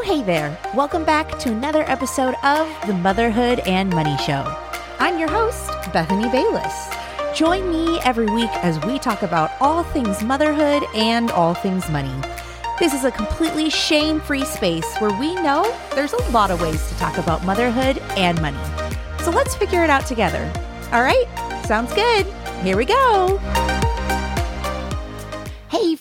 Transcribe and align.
Oh, 0.00 0.04
hey 0.04 0.22
there. 0.22 0.56
Welcome 0.76 1.04
back 1.04 1.40
to 1.40 1.50
another 1.50 1.82
episode 1.90 2.36
of 2.44 2.68
the 2.86 2.94
Motherhood 2.94 3.58
and 3.66 3.90
Money 3.90 4.16
Show. 4.18 4.44
I'm 5.00 5.18
your 5.18 5.28
host, 5.28 5.66
Bethany 5.92 6.30
Bayless. 6.30 6.88
Join 7.34 7.68
me 7.68 7.98
every 8.02 8.26
week 8.26 8.50
as 8.62 8.78
we 8.86 9.00
talk 9.00 9.22
about 9.22 9.50
all 9.60 9.82
things 9.82 10.22
motherhood 10.22 10.84
and 10.94 11.32
all 11.32 11.52
things 11.52 11.90
money. 11.90 12.14
This 12.78 12.94
is 12.94 13.04
a 13.04 13.10
completely 13.10 13.70
shame 13.70 14.20
free 14.20 14.44
space 14.44 14.86
where 14.98 15.18
we 15.18 15.34
know 15.34 15.64
there's 15.96 16.12
a 16.12 16.30
lot 16.30 16.52
of 16.52 16.62
ways 16.62 16.88
to 16.90 16.94
talk 16.98 17.18
about 17.18 17.44
motherhood 17.44 17.98
and 18.16 18.40
money. 18.40 18.94
So 19.24 19.32
let's 19.32 19.56
figure 19.56 19.82
it 19.82 19.90
out 19.90 20.06
together. 20.06 20.48
All 20.92 21.02
right? 21.02 21.26
Sounds 21.66 21.92
good. 21.92 22.24
Here 22.62 22.76
we 22.76 22.84
go. 22.84 23.40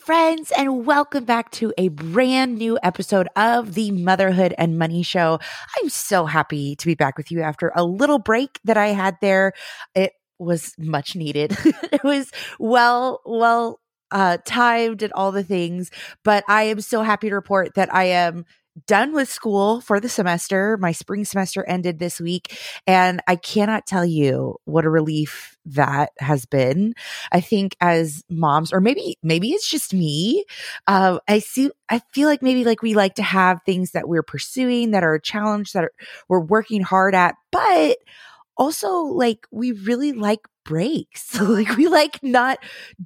Friends, 0.08 0.54
and 0.58 0.86
welcome 0.86 1.26
back 1.26 1.52
to 1.52 1.74
a 1.78 1.90
brand 1.90 2.58
new 2.58 2.80
episode 2.82 3.28
of 3.36 3.74
the 3.74 3.92
Motherhood 3.92 4.56
and 4.58 4.80
Money 4.80 5.04
Show. 5.04 5.38
I'm 5.78 5.90
so 5.90 6.26
happy 6.26 6.78
to 6.78 6.86
be 6.86 6.96
back 6.96 7.18
with 7.18 7.30
you 7.30 7.42
after 7.42 7.74
a 7.76 7.84
little 7.84 8.18
break 8.18 8.58
that 8.64 8.78
I 8.78 8.88
had 8.88 9.18
there. 9.20 9.52
It 9.96 10.14
was 10.40 10.74
much 10.78 11.18
needed. 11.18 11.58
it 11.66 12.06
was 12.06 12.32
well, 12.58 13.20
well 13.26 13.82
uh, 14.10 14.38
timed 14.46 15.04
and 15.04 15.12
all 15.12 15.34
the 15.34 15.44
things, 15.44 15.92
but 16.24 16.46
I 16.48 16.64
am 16.64 16.80
so 16.80 17.02
happy 17.02 17.28
to 17.28 17.36
report 17.36 17.74
that 17.76 17.94
I 17.94 18.06
am 18.06 18.46
done 18.86 19.14
with 19.14 19.30
school 19.30 19.82
for 19.82 20.00
the 20.00 20.10
semester. 20.10 20.78
My 20.78 20.92
spring 20.92 21.26
semester 21.26 21.64
ended 21.68 22.00
this 22.00 22.20
week, 22.20 22.58
and 22.86 23.22
I 23.28 23.36
cannot 23.36 23.88
tell 23.88 24.06
you 24.06 24.58
what 24.66 24.86
a 24.86 24.90
relief 24.90 25.58
that 25.66 26.12
has 26.20 26.46
been. 26.46 26.94
I 27.32 27.42
think 27.42 27.76
as 27.82 28.24
moms, 28.30 28.72
or 28.72 28.80
maybe 28.80 29.18
maybe 29.24 29.50
it's 29.52 29.70
just 29.70 29.94
me, 29.94 30.46
uh, 30.86 31.20
I 31.28 31.40
see. 31.40 31.72
I 31.90 32.02
feel 32.14 32.28
like 32.28 32.42
maybe 32.42 32.64
like 32.64 32.82
we 32.82 32.94
like 32.94 33.16
to 33.16 33.24
have 33.24 33.62
things 33.66 33.92
that 33.92 34.08
we're 34.08 34.24
pursuing 34.24 34.92
that 34.92 35.04
are 35.04 35.16
a 35.16 35.22
challenge 35.22 35.74
that 35.74 35.86
are, 35.86 35.94
we're 36.28 36.40
working 36.40 36.82
hard 36.82 37.16
at, 37.16 37.36
but 37.52 37.98
also 38.58 39.04
like 39.04 39.48
we 39.52 39.72
really 39.72 40.14
like 40.14 40.42
breaks. 40.68 41.40
like 41.42 41.76
we 41.78 41.88
like 41.88 42.22
not 42.22 42.60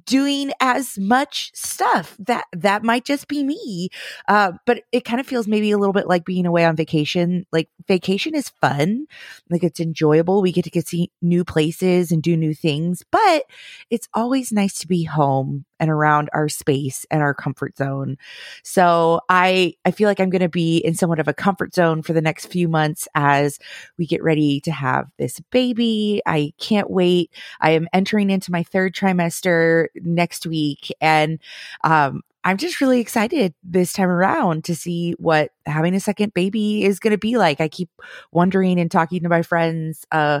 doing 0.04 0.52
as 0.60 0.98
much 0.98 1.50
stuff. 1.54 2.14
That 2.18 2.44
that 2.52 2.82
might 2.82 3.06
just 3.06 3.28
be 3.28 3.42
me. 3.42 3.88
Uh, 4.28 4.52
but 4.66 4.82
it 4.92 5.06
kind 5.06 5.20
of 5.20 5.26
feels 5.26 5.48
maybe 5.48 5.70
a 5.70 5.78
little 5.78 5.94
bit 5.94 6.06
like 6.08 6.26
being 6.26 6.44
away 6.44 6.66
on 6.66 6.76
vacation. 6.76 7.46
Like 7.52 7.70
vacation 7.86 8.34
is 8.34 8.50
fun. 8.60 9.06
Like 9.48 9.62
it's 9.62 9.80
enjoyable. 9.80 10.42
We 10.42 10.52
get 10.52 10.64
to 10.64 10.70
get 10.70 10.88
see 10.88 11.10
new 11.22 11.44
places 11.44 12.12
and 12.12 12.22
do 12.22 12.36
new 12.36 12.52
things, 12.52 13.04
but 13.10 13.44
it's 13.88 14.08
always 14.12 14.52
nice 14.52 14.78
to 14.80 14.88
be 14.88 15.04
home 15.04 15.64
and 15.82 15.90
around 15.90 16.30
our 16.32 16.48
space 16.48 17.04
and 17.10 17.22
our 17.22 17.34
comfort 17.34 17.76
zone. 17.76 18.16
So 18.62 19.20
I 19.28 19.74
I 19.84 19.90
feel 19.90 20.08
like 20.08 20.20
I'm 20.20 20.30
going 20.30 20.42
to 20.42 20.48
be 20.48 20.78
in 20.78 20.94
somewhat 20.94 21.18
of 21.18 21.26
a 21.26 21.34
comfort 21.34 21.74
zone 21.74 22.02
for 22.02 22.12
the 22.12 22.20
next 22.22 22.46
few 22.46 22.68
months 22.68 23.08
as 23.16 23.58
we 23.98 24.06
get 24.06 24.22
ready 24.22 24.60
to 24.60 24.70
have 24.70 25.08
this 25.18 25.40
baby. 25.50 26.22
I 26.24 26.52
can't 26.58 26.88
wait. 26.88 27.32
I 27.60 27.70
am 27.72 27.88
entering 27.92 28.30
into 28.30 28.52
my 28.52 28.62
third 28.62 28.94
trimester 28.94 29.86
next 29.94 30.46
week 30.46 30.92
and 31.00 31.38
um 31.84 32.22
I'm 32.44 32.56
just 32.56 32.80
really 32.80 33.00
excited 33.00 33.54
this 33.62 33.92
time 33.92 34.08
around 34.08 34.64
to 34.64 34.74
see 34.74 35.12
what 35.12 35.52
having 35.64 35.94
a 35.94 36.00
second 36.00 36.34
baby 36.34 36.84
is 36.84 36.98
going 36.98 37.12
to 37.12 37.18
be 37.18 37.36
like. 37.36 37.60
I 37.60 37.68
keep 37.68 37.88
wondering 38.32 38.80
and 38.80 38.90
talking 38.90 39.22
to 39.22 39.28
my 39.28 39.42
friends. 39.42 40.04
Uh, 40.10 40.40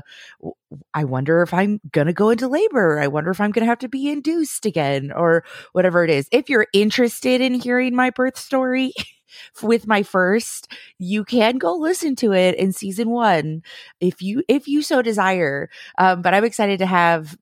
I 0.94 1.04
wonder 1.04 1.42
if 1.42 1.54
I'm 1.54 1.80
going 1.92 2.08
to 2.08 2.12
go 2.12 2.30
into 2.30 2.48
labor. 2.48 2.98
I 2.98 3.06
wonder 3.06 3.30
if 3.30 3.40
I'm 3.40 3.52
going 3.52 3.62
to 3.62 3.70
have 3.70 3.78
to 3.80 3.88
be 3.88 4.10
induced 4.10 4.66
again 4.66 5.12
or 5.12 5.44
whatever 5.72 6.02
it 6.02 6.10
is. 6.10 6.28
If 6.32 6.48
you're 6.48 6.66
interested 6.72 7.40
in 7.40 7.54
hearing 7.54 7.94
my 7.94 8.10
birth 8.10 8.36
story, 8.36 8.92
with 9.62 9.86
my 9.86 10.02
first 10.02 10.70
you 10.98 11.24
can 11.24 11.58
go 11.58 11.74
listen 11.74 12.16
to 12.16 12.32
it 12.32 12.54
in 12.56 12.72
season 12.72 13.10
one 13.10 13.62
if 14.00 14.22
you 14.22 14.42
if 14.48 14.68
you 14.68 14.82
so 14.82 15.02
desire 15.02 15.68
um, 15.98 16.22
but 16.22 16.34
i'm 16.34 16.44
excited 16.44 16.78
to 16.78 16.86
have 16.86 17.36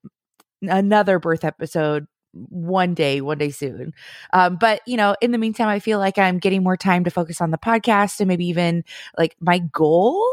another 0.62 1.18
birth 1.18 1.44
episode 1.44 2.06
one 2.32 2.94
day, 2.94 3.20
one 3.20 3.38
day 3.38 3.50
soon. 3.50 3.92
Um, 4.32 4.56
but 4.56 4.80
you 4.86 4.96
know, 4.96 5.16
in 5.20 5.32
the 5.32 5.38
meantime, 5.38 5.68
I 5.68 5.80
feel 5.80 5.98
like 5.98 6.18
I'm 6.18 6.38
getting 6.38 6.62
more 6.62 6.76
time 6.76 7.04
to 7.04 7.10
focus 7.10 7.40
on 7.40 7.50
the 7.50 7.58
podcast 7.58 8.20
and 8.20 8.28
maybe 8.28 8.46
even 8.46 8.84
like 9.18 9.36
my 9.40 9.58
goal 9.58 10.24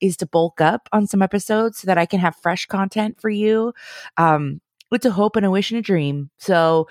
is 0.00 0.16
to 0.18 0.26
bulk 0.26 0.60
up 0.60 0.88
on 0.92 1.06
some 1.06 1.22
episodes 1.22 1.78
so 1.78 1.86
that 1.86 1.98
I 1.98 2.06
can 2.06 2.20
have 2.20 2.36
fresh 2.36 2.66
content 2.66 3.20
for 3.20 3.30
you. 3.30 3.72
Um, 4.16 4.60
it's 4.90 5.06
a 5.06 5.10
hope 5.10 5.36
and 5.36 5.46
a 5.46 5.50
wish 5.50 5.70
and 5.70 5.78
a 5.78 5.82
dream. 5.82 6.30
So 6.38 6.88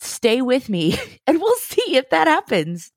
stay 0.00 0.42
with 0.42 0.68
me 0.68 0.98
and 1.26 1.40
we'll 1.40 1.56
see 1.56 1.96
if 1.96 2.10
that 2.10 2.28
happens. 2.28 2.92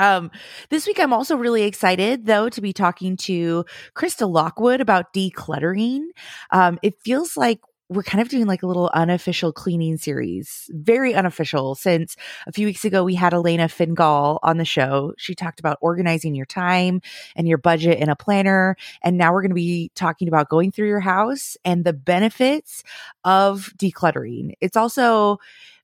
Um, 0.00 0.30
this 0.70 0.86
week, 0.86 0.98
I'm 0.98 1.12
also 1.12 1.36
really 1.36 1.62
excited, 1.64 2.24
though, 2.24 2.48
to 2.48 2.60
be 2.60 2.72
talking 2.72 3.16
to 3.18 3.66
Krista 3.94 4.28
Lockwood 4.28 4.80
about 4.80 5.12
decluttering. 5.12 6.06
Um, 6.50 6.78
it 6.82 6.94
feels 7.04 7.36
like 7.36 7.60
we're 7.90 8.02
kind 8.04 8.22
of 8.22 8.28
doing 8.28 8.46
like 8.46 8.62
a 8.62 8.66
little 8.66 8.88
unofficial 8.94 9.52
cleaning 9.52 9.98
series, 9.98 10.70
very 10.72 11.12
unofficial. 11.12 11.74
Since 11.74 12.16
a 12.46 12.52
few 12.52 12.66
weeks 12.66 12.84
ago, 12.84 13.04
we 13.04 13.16
had 13.16 13.34
Elena 13.34 13.68
Fingal 13.68 14.38
on 14.42 14.58
the 14.58 14.64
show. 14.64 15.12
She 15.18 15.34
talked 15.34 15.60
about 15.60 15.76
organizing 15.82 16.34
your 16.34 16.46
time 16.46 17.02
and 17.36 17.46
your 17.46 17.58
budget 17.58 17.98
in 17.98 18.08
a 18.08 18.16
planner. 18.16 18.76
And 19.02 19.18
now 19.18 19.32
we're 19.32 19.42
going 19.42 19.50
to 19.50 19.56
be 19.56 19.90
talking 19.96 20.28
about 20.28 20.48
going 20.48 20.70
through 20.72 20.88
your 20.88 21.00
house 21.00 21.56
and 21.64 21.84
the 21.84 21.92
benefits 21.92 22.84
of 23.24 23.72
decluttering. 23.76 24.52
It's 24.60 24.76
also, 24.76 25.38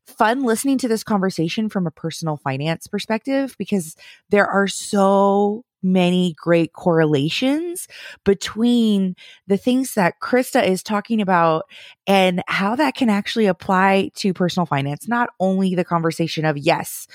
fun 0.07 0.43
listening 0.43 0.79
to 0.79 0.89
this 0.89 1.05
conversation 1.05 1.69
from 1.69 1.87
a 1.87 1.91
personal 1.91 2.37
finance 2.37 2.87
perspective 2.87 3.55
because 3.59 3.97
there 4.31 4.47
are 4.47 4.69
so 4.69 5.65
many 5.83 6.35
great 6.37 6.73
correlations 6.73 7.87
between 8.25 9.15
the 9.47 9.57
things 9.57 9.95
that 9.95 10.21
Krista 10.21 10.67
is 10.67 10.83
talking 10.83 11.21
about 11.21 11.65
and 12.07 12.43
how 12.49 12.77
that 12.77 12.95
can 12.95 13.09
actually 13.09 13.47
apply 13.47 14.11
to 14.17 14.35
personal 14.35 14.67
finance. 14.67 15.07
Not 15.07 15.31
only 15.39 15.75
the 15.75 15.85
conversation 15.85 16.45
of, 16.45 16.57
yes, 16.59 17.07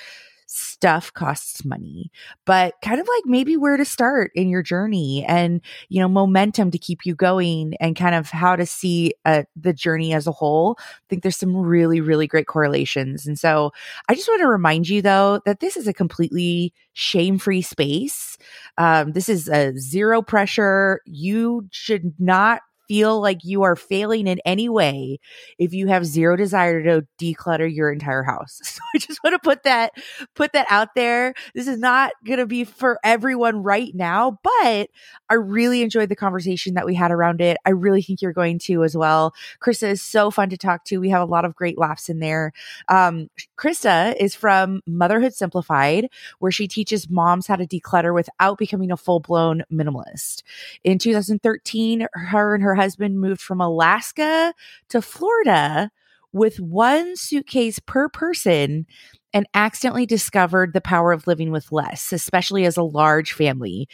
stuff 0.54 1.14
costs 1.14 1.64
money, 1.64 2.12
but 2.46 2.74
kind 2.84 3.00
of 3.00 3.08
like 3.08 3.24
maybe 3.26 3.56
where 3.56 3.78
to 3.78 3.86
start 3.86 4.32
in 4.36 4.50
your 4.50 4.62
journey 4.62 5.24
and, 5.26 5.62
you 5.88 6.02
know, 6.02 6.10
momentum 6.10 6.72
to 6.72 6.78
keep 6.78 7.06
you 7.06 7.16
going 7.16 7.74
and 7.80 7.96
kind 7.96 8.14
of 8.14 8.30
how 8.30 8.58
to 8.58 8.66
see 8.66 9.14
uh, 9.24 9.44
the 9.56 9.72
journey 9.72 10.14
as 10.14 10.28
a 10.28 10.32
whole. 10.32 10.76
I 10.78 10.84
think 11.10 11.24
there's 11.24 11.38
some 11.38 11.56
really, 11.56 12.02
really 12.02 12.28
great 12.28 12.48
correlations. 12.48 13.26
And 13.26 13.40
so 13.40 13.72
I 14.10 14.16
just 14.16 14.28
want 14.28 14.42
to 14.42 14.48
remind 14.48 14.90
you, 14.90 15.02
though, 15.02 15.40
that 15.46 15.62
this 15.62 15.78
is 15.78 15.88
a 15.88 15.94
completely 15.94 16.74
shame 16.94 17.40
free 17.40 17.62
space. 17.62 18.38
Um, 18.78 19.14
this 19.14 19.30
is 19.30 19.48
a 19.48 19.72
zero 19.78 20.22
pressure. 20.22 21.00
You 21.06 21.68
should 21.72 22.14
not 22.20 22.62
feel 22.92 23.22
like 23.22 23.46
you 23.46 23.64
are 23.64 23.78
failing 23.78 24.28
in 24.28 24.42
any 24.44 24.68
way 24.68 25.18
if 25.58 25.74
you 25.74 25.88
have 25.88 26.06
zero 26.06 26.36
desire 26.36 26.84
to 26.84 27.08
declutter 27.18 27.74
your 27.74 27.90
entire 27.90 28.24
house. 28.24 28.60
So 28.72 28.80
I 28.96 29.00
just 29.00 29.24
want 29.24 29.34
to 29.34 29.40
put 29.40 29.64
that 29.64 29.94
put 30.36 30.54
that 30.54 30.66
out 30.70 30.96
there. 30.96 31.34
This 31.54 31.68
is 31.68 31.78
not 31.78 32.14
going 32.26 32.40
to 32.40 32.46
be 32.46 32.64
for 32.64 33.00
everyone 33.04 33.64
right 33.64 33.94
now, 33.94 34.40
but 34.44 34.90
I 35.30 35.34
really 35.34 35.82
enjoyed 35.82 36.10
the 36.10 36.16
conversation 36.16 36.74
that 36.74 36.86
we 36.86 36.96
had 36.96 37.12
around 37.12 37.42
it. 37.42 37.58
I 37.66 37.72
really 37.72 38.02
think 38.02 38.22
you're 38.22 38.34
going 38.34 38.60
to 38.60 38.84
as 38.84 38.96
well. 38.96 39.34
Krista 39.62 39.90
is 39.90 40.02
so 40.02 40.32
fun 40.32 40.50
to 40.50 40.58
talk 40.58 40.86
to. 40.86 41.00
We 41.00 41.10
have 41.10 41.22
a 41.22 41.32
lot 41.32 41.46
of 41.46 41.56
great 41.56 41.78
laughs 41.78 42.10
in 42.10 42.20
there. 42.20 42.54
Um, 42.88 43.30
Krista 43.58 44.16
is 44.20 44.36
from 44.36 44.82
Motherhood 44.88 45.34
Simplified, 45.34 46.10
where 46.40 46.52
she 46.52 46.68
teaches 46.68 47.10
moms 47.10 47.48
how 47.48 47.58
to 47.58 47.68
declutter 47.68 48.14
without 48.14 48.58
becoming 48.58 48.92
a 48.92 48.98
full 48.98 49.20
blown 49.20 49.64
minimalist. 49.72 50.44
In 50.84 50.98
2013, 50.98 52.08
her 52.14 52.56
and 52.56 52.64
her 52.64 52.76
husband 52.82 53.20
moved 53.20 53.42
from 53.42 53.62
Alaska 53.62 54.54
to 54.90 55.02
Florida 55.02 55.92
with 56.34 56.60
one 56.60 57.16
suitcase 57.16 57.80
per 57.80 58.10
person 58.10 58.86
and 59.34 59.46
accidentally 59.54 60.06
discovered 60.06 60.74
the 60.74 60.82
power 60.82 61.12
of 61.12 61.28
living 61.28 61.52
with 61.52 61.72
less, 61.72 62.12
especially 62.12 62.66
as 62.66 62.78
a 62.78 62.84
large 62.84 63.34
family. 63.34 63.88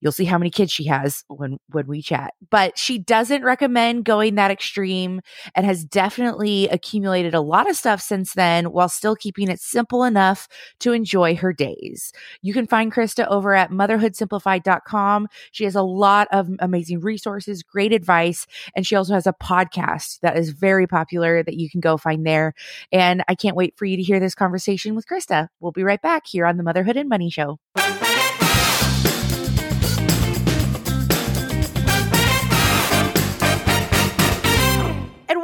You'll 0.00 0.12
see 0.12 0.24
how 0.24 0.38
many 0.38 0.50
kids 0.50 0.72
she 0.72 0.84
has 0.86 1.24
when 1.28 1.58
when 1.70 1.86
we 1.86 2.02
chat. 2.02 2.34
But 2.50 2.78
she 2.78 2.98
doesn't 2.98 3.42
recommend 3.42 4.04
going 4.04 4.36
that 4.36 4.50
extreme 4.50 5.20
and 5.54 5.66
has 5.66 5.84
definitely 5.84 6.68
accumulated 6.68 7.34
a 7.34 7.40
lot 7.40 7.68
of 7.68 7.76
stuff 7.76 8.00
since 8.00 8.34
then 8.34 8.66
while 8.66 8.88
still 8.88 9.16
keeping 9.16 9.48
it 9.48 9.60
simple 9.60 10.04
enough 10.04 10.48
to 10.80 10.92
enjoy 10.92 11.34
her 11.36 11.52
days. 11.52 12.12
You 12.42 12.52
can 12.52 12.66
find 12.66 12.92
Krista 12.92 13.26
over 13.28 13.54
at 13.54 13.70
motherhoodsimplified.com. 13.70 15.28
She 15.52 15.64
has 15.64 15.74
a 15.74 15.82
lot 15.82 16.28
of 16.30 16.48
amazing 16.60 17.00
resources, 17.00 17.62
great 17.62 17.92
advice, 17.92 18.46
and 18.76 18.86
she 18.86 18.94
also 18.94 19.14
has 19.14 19.26
a 19.26 19.32
podcast 19.32 20.20
that 20.20 20.36
is 20.36 20.50
very 20.50 20.86
popular 20.86 21.42
that 21.42 21.54
you 21.54 21.68
can 21.68 21.80
go 21.80 21.96
find 21.96 22.26
there. 22.26 22.54
And 22.92 23.22
I 23.28 23.34
can't 23.34 23.56
wait 23.56 23.74
for 23.76 23.84
you 23.84 23.96
to 23.96 24.02
hear 24.02 24.20
this 24.20 24.34
conversation 24.34 24.94
with 24.94 25.06
Krista. 25.06 25.48
We'll 25.60 25.72
be 25.72 25.84
right 25.84 26.00
back 26.00 26.26
here 26.26 26.46
on 26.46 26.56
the 26.56 26.62
Motherhood 26.62 26.96
and 26.96 27.08
Money 27.08 27.30
Show. 27.30 27.58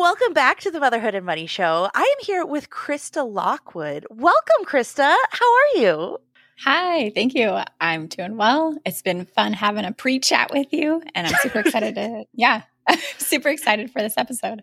Welcome 0.04 0.34
back 0.34 0.60
to 0.60 0.70
the 0.70 0.78
Motherhood 0.78 1.14
and 1.14 1.24
Money 1.24 1.46
Show. 1.46 1.88
I 1.94 2.02
am 2.02 2.26
here 2.26 2.44
with 2.44 2.68
Krista 2.68 3.26
Lockwood. 3.26 4.04
Welcome, 4.10 4.66
Krista. 4.66 5.16
How 5.30 5.54
are 5.54 5.80
you? 5.80 6.18
Hi, 6.62 7.08
thank 7.14 7.34
you. 7.34 7.58
I'm 7.80 8.08
doing 8.08 8.36
well. 8.36 8.76
It's 8.84 9.00
been 9.00 9.24
fun 9.24 9.54
having 9.54 9.86
a 9.86 9.92
pre 9.92 10.20
chat 10.20 10.52
with 10.52 10.74
you, 10.74 11.00
and 11.14 11.26
I'm 11.26 11.32
super 11.40 11.60
excited 11.60 11.94
to, 11.94 12.26
yeah, 12.34 12.64
I'm 12.86 12.98
super 13.16 13.48
excited 13.48 13.90
for 13.90 14.02
this 14.02 14.18
episode. 14.18 14.62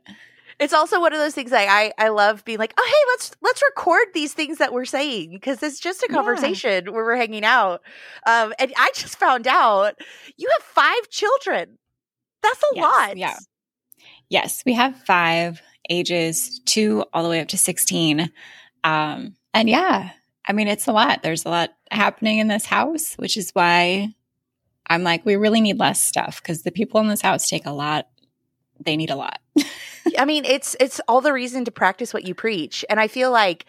It's 0.60 0.74
also 0.74 1.00
one 1.00 1.12
of 1.12 1.18
those 1.18 1.34
things 1.34 1.50
like 1.50 1.68
I 1.68 1.92
I 1.98 2.10
love 2.10 2.46
being 2.46 2.60
like, 2.60 2.76
oh 2.78 2.86
hey, 2.88 3.12
let's 3.14 3.32
let's 3.42 3.64
record 3.64 4.10
these 4.14 4.34
things 4.34 4.60
that 4.60 4.74
we're 4.74 4.86
saying 4.86 5.32
because 5.32 5.64
it's 5.64 5.80
just 5.80 6.04
a 6.04 6.08
conversation 6.08 6.84
yeah. 6.86 6.92
where 6.92 7.04
we're 7.04 7.16
hanging 7.16 7.46
out. 7.46 7.82
Um, 8.28 8.54
and 8.60 8.72
I 8.78 8.92
just 8.94 9.18
found 9.18 9.48
out 9.48 9.96
you 10.38 10.48
have 10.60 10.68
five 10.68 11.10
children. 11.10 11.80
That's 12.44 12.62
a 12.62 12.76
yes, 12.76 12.84
lot. 12.84 13.18
Yeah. 13.18 13.38
Yes, 14.32 14.64
we 14.66 14.74
have 14.76 14.96
five 14.96 15.62
ages 15.90 16.62
two 16.66 17.04
all 17.14 17.22
the 17.22 17.30
way 17.30 17.42
up 17.42 17.50
to 17.50 17.58
16. 17.58 18.32
Um, 18.86 19.36
and 19.54 19.70
yeah, 19.70 20.12
I 20.48 20.54
mean, 20.54 20.70
it's 20.70 20.88
a 20.88 20.94
lot. 20.94 21.22
There's 21.22 21.44
a 21.44 21.50
lot 21.50 21.72
happening 21.92 22.38
in 22.38 22.48
this 22.48 22.66
house, 22.66 23.16
which 23.16 23.36
is 23.36 23.52
why 23.52 24.16
I'm 24.88 25.04
like, 25.04 25.26
we 25.26 25.36
really 25.36 25.60
need 25.60 25.80
less 25.80 26.02
stuff 26.08 26.42
because 26.42 26.64
the 26.64 26.72
people 26.72 27.02
in 27.02 27.10
this 27.10 27.20
house 27.20 27.50
take 27.50 27.66
a 27.66 27.74
lot. 27.74 28.08
They 28.80 28.96
need 28.96 29.10
a 29.10 29.18
lot. 29.18 29.40
I 30.18 30.24
mean, 30.24 30.46
it's 30.46 30.78
it's 30.80 31.02
all 31.10 31.20
the 31.20 31.34
reason 31.34 31.66
to 31.66 31.72
practice 31.72 32.14
what 32.14 32.26
you 32.26 32.34
preach, 32.34 32.86
and 32.90 33.02
I 33.02 33.10
feel 33.10 33.32
like 33.32 33.66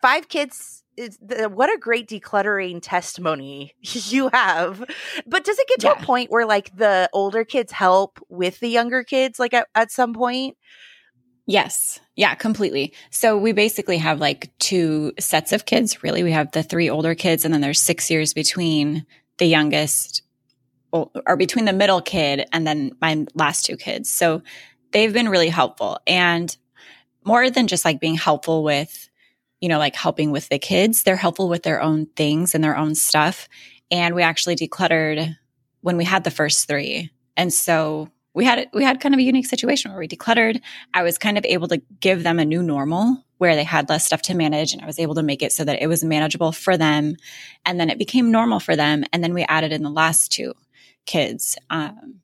five 0.00 0.28
kids 0.28 0.83
the, 0.96 1.50
what 1.52 1.72
a 1.72 1.78
great 1.78 2.08
decluttering 2.08 2.80
testimony 2.82 3.74
you 3.80 4.28
have. 4.32 4.84
But 5.26 5.44
does 5.44 5.58
it 5.58 5.68
get 5.68 5.80
to 5.80 5.86
yeah. 5.88 6.02
a 6.02 6.04
point 6.04 6.30
where 6.30 6.46
like 6.46 6.76
the 6.76 7.08
older 7.12 7.44
kids 7.44 7.72
help 7.72 8.18
with 8.28 8.60
the 8.60 8.68
younger 8.68 9.04
kids, 9.04 9.38
like 9.38 9.54
at, 9.54 9.68
at 9.74 9.90
some 9.90 10.14
point? 10.14 10.56
Yes. 11.46 12.00
Yeah, 12.16 12.34
completely. 12.34 12.94
So 13.10 13.36
we 13.36 13.52
basically 13.52 13.98
have 13.98 14.18
like 14.20 14.50
two 14.58 15.12
sets 15.18 15.52
of 15.52 15.66
kids, 15.66 16.02
really. 16.02 16.22
We 16.22 16.32
have 16.32 16.52
the 16.52 16.62
three 16.62 16.88
older 16.88 17.14
kids, 17.14 17.44
and 17.44 17.52
then 17.52 17.60
there's 17.60 17.80
six 17.80 18.10
years 18.10 18.32
between 18.32 19.04
the 19.38 19.46
youngest 19.46 20.22
or 20.92 21.36
between 21.36 21.64
the 21.64 21.72
middle 21.72 22.00
kid 22.00 22.46
and 22.52 22.64
then 22.64 22.92
my 23.00 23.26
last 23.34 23.66
two 23.66 23.76
kids. 23.76 24.08
So 24.08 24.42
they've 24.92 25.12
been 25.12 25.28
really 25.28 25.48
helpful. 25.48 25.98
And 26.06 26.56
more 27.24 27.50
than 27.50 27.66
just 27.66 27.84
like 27.84 27.98
being 27.98 28.14
helpful 28.14 28.62
with, 28.62 29.10
you 29.64 29.68
know, 29.68 29.78
like 29.78 29.96
helping 29.96 30.30
with 30.30 30.50
the 30.50 30.58
kids, 30.58 31.04
they're 31.04 31.16
helpful 31.16 31.48
with 31.48 31.62
their 31.62 31.80
own 31.80 32.04
things 32.16 32.54
and 32.54 32.62
their 32.62 32.76
own 32.76 32.94
stuff. 32.94 33.48
And 33.90 34.14
we 34.14 34.22
actually 34.22 34.56
decluttered 34.56 35.34
when 35.80 35.96
we 35.96 36.04
had 36.04 36.22
the 36.22 36.30
first 36.30 36.68
three. 36.68 37.10
And 37.34 37.50
so 37.50 38.10
we 38.34 38.44
had 38.44 38.68
we 38.74 38.84
had 38.84 39.00
kind 39.00 39.14
of 39.14 39.20
a 39.20 39.22
unique 39.22 39.46
situation 39.46 39.90
where 39.90 39.98
we 39.98 40.06
decluttered. 40.06 40.60
I 40.92 41.02
was 41.02 41.16
kind 41.16 41.38
of 41.38 41.46
able 41.46 41.68
to 41.68 41.80
give 41.98 42.24
them 42.24 42.38
a 42.38 42.44
new 42.44 42.62
normal 42.62 43.24
where 43.38 43.56
they 43.56 43.64
had 43.64 43.88
less 43.88 44.04
stuff 44.04 44.20
to 44.22 44.34
manage 44.34 44.74
and 44.74 44.82
I 44.82 44.86
was 44.86 44.98
able 44.98 45.14
to 45.14 45.22
make 45.22 45.42
it 45.42 45.50
so 45.50 45.64
that 45.64 45.80
it 45.80 45.86
was 45.86 46.04
manageable 46.04 46.52
for 46.52 46.76
them 46.76 47.16
and 47.64 47.80
then 47.80 47.88
it 47.88 47.96
became 47.96 48.30
normal 48.30 48.60
for 48.60 48.76
them 48.76 49.02
and 49.14 49.24
then 49.24 49.32
we 49.32 49.44
added 49.44 49.72
in 49.72 49.82
the 49.82 49.88
last 49.88 50.30
two 50.30 50.52
kids 51.06 51.56
um, 51.70 52.16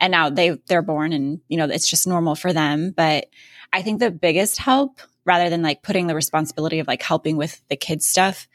and 0.00 0.10
now 0.10 0.30
they 0.30 0.58
they're 0.68 0.80
born 0.80 1.12
and 1.12 1.40
you 1.48 1.58
know 1.58 1.66
it's 1.66 1.86
just 1.86 2.06
normal 2.06 2.34
for 2.34 2.54
them 2.54 2.94
but 2.96 3.26
I 3.74 3.82
think 3.82 4.00
the 4.00 4.10
biggest 4.10 4.56
help 4.56 5.00
rather 5.28 5.50
than 5.50 5.62
like 5.62 5.82
putting 5.82 6.06
the 6.06 6.14
responsibility 6.14 6.78
of 6.78 6.88
like 6.88 7.02
helping 7.02 7.36
with 7.36 7.62
the 7.68 7.76
kids 7.76 8.06
stuff 8.06 8.48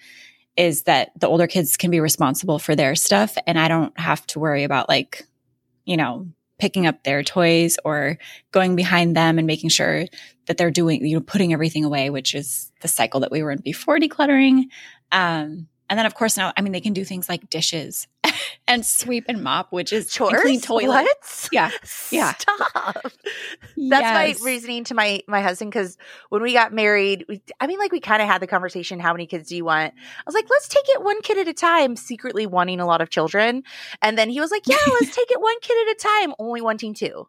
is 0.57 0.83
that 0.83 1.11
the 1.19 1.27
older 1.27 1.47
kids 1.47 1.77
can 1.77 1.91
be 1.91 1.99
responsible 1.99 2.59
for 2.59 2.75
their 2.75 2.95
stuff 2.95 3.37
and 3.47 3.57
I 3.57 3.67
don't 3.67 3.97
have 3.99 4.25
to 4.27 4.39
worry 4.39 4.63
about 4.63 4.89
like 4.89 5.25
you 5.85 5.95
know 5.95 6.27
picking 6.59 6.87
up 6.87 7.03
their 7.03 7.23
toys 7.23 7.77
or 7.85 8.17
going 8.51 8.75
behind 8.75 9.15
them 9.15 9.37
and 9.37 9.45
making 9.45 9.69
sure 9.69 10.05
that 10.47 10.57
they're 10.57 10.71
doing, 10.71 11.05
you 11.05 11.15
know, 11.15 11.21
putting 11.21 11.51
everything 11.51 11.83
away, 11.83 12.09
which 12.09 12.33
is 12.33 12.71
the 12.81 12.87
cycle 12.87 13.19
that 13.19 13.31
we 13.31 13.43
were 13.43 13.51
in 13.51 13.59
before 13.59 13.97
decluttering. 13.97 14.63
Um, 15.11 15.67
and 15.89 15.99
then 15.99 16.05
of 16.05 16.15
course 16.15 16.37
now, 16.37 16.53
I 16.55 16.61
mean, 16.61 16.71
they 16.71 16.79
can 16.79 16.93
do 16.93 17.03
things 17.03 17.27
like 17.27 17.49
dishes 17.49 18.07
and 18.67 18.85
sweep 18.85 19.25
and 19.27 19.43
mop, 19.43 19.71
which 19.71 19.93
is 19.93 20.11
chores. 20.11 20.41
Clean 20.41 20.61
toilet. 20.61 20.87
What? 20.87 21.49
Yeah, 21.51 21.71
yeah. 22.11 22.33
Stop. 22.33 23.01
That's 23.03 23.11
yes. 23.77 24.39
my 24.39 24.45
reasoning 24.45 24.83
to 24.85 24.93
my 24.93 25.21
my 25.27 25.41
husband 25.41 25.71
because 25.71 25.97
when 26.29 26.41
we 26.41 26.53
got 26.53 26.73
married, 26.73 27.25
we, 27.27 27.41
I 27.59 27.67
mean, 27.67 27.79
like 27.79 27.91
we 27.91 27.99
kind 27.99 28.21
of 28.21 28.27
had 28.27 28.41
the 28.41 28.47
conversation. 28.47 28.99
How 28.99 29.13
many 29.13 29.25
kids 29.25 29.49
do 29.49 29.55
you 29.55 29.65
want? 29.65 29.93
I 29.95 30.23
was 30.25 30.35
like, 30.35 30.49
let's 30.49 30.67
take 30.67 30.87
it 30.89 31.03
one 31.03 31.21
kid 31.21 31.37
at 31.37 31.47
a 31.47 31.53
time. 31.53 31.95
Secretly 31.95 32.45
wanting 32.45 32.79
a 32.79 32.85
lot 32.85 33.01
of 33.01 33.09
children, 33.09 33.63
and 34.01 34.17
then 34.17 34.29
he 34.29 34.39
was 34.39 34.51
like, 34.51 34.67
yeah, 34.67 34.77
let's 34.99 35.15
take 35.15 35.31
it 35.31 35.41
one 35.41 35.59
kid 35.61 35.87
at 35.87 35.95
a 35.95 35.99
time. 35.99 36.35
Only 36.39 36.61
wanting 36.61 36.93
two. 36.93 37.27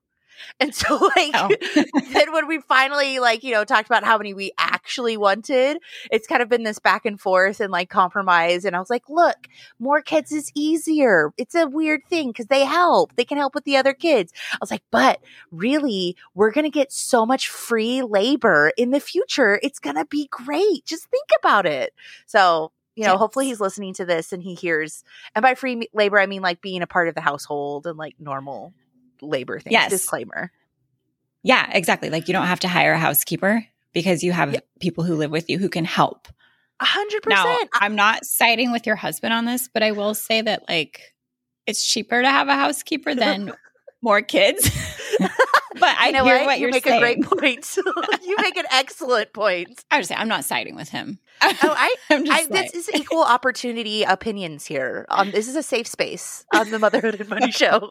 And 0.60 0.74
so 0.74 0.96
like 1.16 1.30
oh. 1.34 1.48
then 2.12 2.32
when 2.32 2.46
we 2.46 2.60
finally 2.60 3.18
like, 3.18 3.42
you 3.44 3.52
know, 3.52 3.64
talked 3.64 3.88
about 3.88 4.04
how 4.04 4.18
many 4.18 4.34
we 4.34 4.52
actually 4.58 5.16
wanted, 5.16 5.78
it's 6.10 6.26
kind 6.26 6.42
of 6.42 6.48
been 6.48 6.62
this 6.62 6.78
back 6.78 7.04
and 7.04 7.20
forth 7.20 7.60
and 7.60 7.70
like 7.70 7.90
compromise. 7.90 8.64
And 8.64 8.76
I 8.76 8.78
was 8.78 8.90
like, 8.90 9.08
look, 9.08 9.48
more 9.78 10.02
kids 10.02 10.32
is 10.32 10.50
easier. 10.54 11.32
It's 11.36 11.54
a 11.54 11.66
weird 11.66 12.02
thing 12.08 12.28
because 12.28 12.46
they 12.46 12.64
help. 12.64 13.14
They 13.16 13.24
can 13.24 13.38
help 13.38 13.54
with 13.54 13.64
the 13.64 13.76
other 13.76 13.94
kids. 13.94 14.32
I 14.52 14.58
was 14.60 14.70
like, 14.70 14.84
but 14.90 15.20
really, 15.50 16.16
we're 16.34 16.52
gonna 16.52 16.70
get 16.70 16.92
so 16.92 17.26
much 17.26 17.48
free 17.48 18.02
labor 18.02 18.72
in 18.76 18.90
the 18.90 19.00
future. 19.00 19.58
It's 19.62 19.78
gonna 19.78 20.06
be 20.06 20.28
great. 20.30 20.84
Just 20.84 21.08
think 21.10 21.28
about 21.38 21.66
it. 21.66 21.92
So 22.26 22.72
you 22.96 23.04
know, 23.04 23.12
yes. 23.12 23.18
hopefully 23.18 23.46
he's 23.46 23.60
listening 23.60 23.92
to 23.94 24.04
this 24.04 24.32
and 24.32 24.42
he 24.42 24.54
hears. 24.54 25.02
And 25.34 25.42
by 25.42 25.54
free 25.54 25.88
labor, 25.92 26.18
I 26.18 26.26
mean 26.26 26.42
like 26.42 26.60
being 26.60 26.82
a 26.82 26.86
part 26.86 27.08
of 27.08 27.14
the 27.14 27.20
household 27.20 27.86
and 27.86 27.98
like 27.98 28.14
normal 28.20 28.72
labor 29.24 29.58
things. 29.58 29.72
Yes. 29.72 29.90
Disclaimer. 29.90 30.50
Yeah, 31.42 31.68
exactly. 31.72 32.10
Like 32.10 32.28
you 32.28 32.32
don't 32.32 32.46
have 32.46 32.60
to 32.60 32.68
hire 32.68 32.92
a 32.92 32.98
housekeeper 32.98 33.66
because 33.92 34.22
you 34.22 34.32
have 34.32 34.54
yeah. 34.54 34.60
people 34.80 35.04
who 35.04 35.14
live 35.14 35.30
with 35.30 35.48
you 35.48 35.58
who 35.58 35.68
can 35.68 35.84
help. 35.84 36.28
A 36.80 36.84
hundred 36.84 37.22
percent. 37.22 37.70
I'm 37.74 37.94
not 37.94 38.24
siding 38.24 38.72
with 38.72 38.86
your 38.86 38.96
husband 38.96 39.32
on 39.32 39.44
this, 39.44 39.68
but 39.72 39.82
I 39.82 39.92
will 39.92 40.14
say 40.14 40.42
that 40.42 40.68
like 40.68 41.14
it's 41.66 41.86
cheaper 41.86 42.20
to 42.20 42.28
have 42.28 42.48
a 42.48 42.54
housekeeper 42.54 43.14
than 43.14 43.52
more 44.02 44.22
kids. 44.22 44.70
but 45.18 45.30
I 45.82 46.08
you 46.08 46.12
know 46.12 46.24
hear 46.24 46.38
what, 46.38 46.46
what 46.46 46.58
you 46.58 46.62
you're 46.62 46.72
make 46.72 46.84
saying. 46.84 46.96
a 46.96 47.00
great 47.00 47.22
point. 47.22 47.76
you 48.24 48.36
make 48.40 48.56
an 48.56 48.66
excellent 48.70 49.32
point. 49.32 49.84
I 49.90 49.98
would 49.98 50.06
say 50.06 50.14
I'm 50.14 50.28
not 50.28 50.44
siding 50.44 50.76
with 50.76 50.88
him. 50.88 51.18
Oh, 51.42 51.56
I, 51.62 51.94
I 52.10 52.46
like, 52.48 52.48
this 52.48 52.74
is 52.74 52.90
equal 52.94 53.22
opportunity 53.22 54.02
opinions 54.02 54.64
here. 54.66 55.06
Um, 55.08 55.30
this 55.30 55.48
is 55.48 55.56
a 55.56 55.62
safe 55.62 55.86
space 55.86 56.44
on 56.54 56.70
the 56.70 56.78
Motherhood 56.78 57.20
and 57.20 57.28
Money 57.28 57.50
Show. 57.52 57.90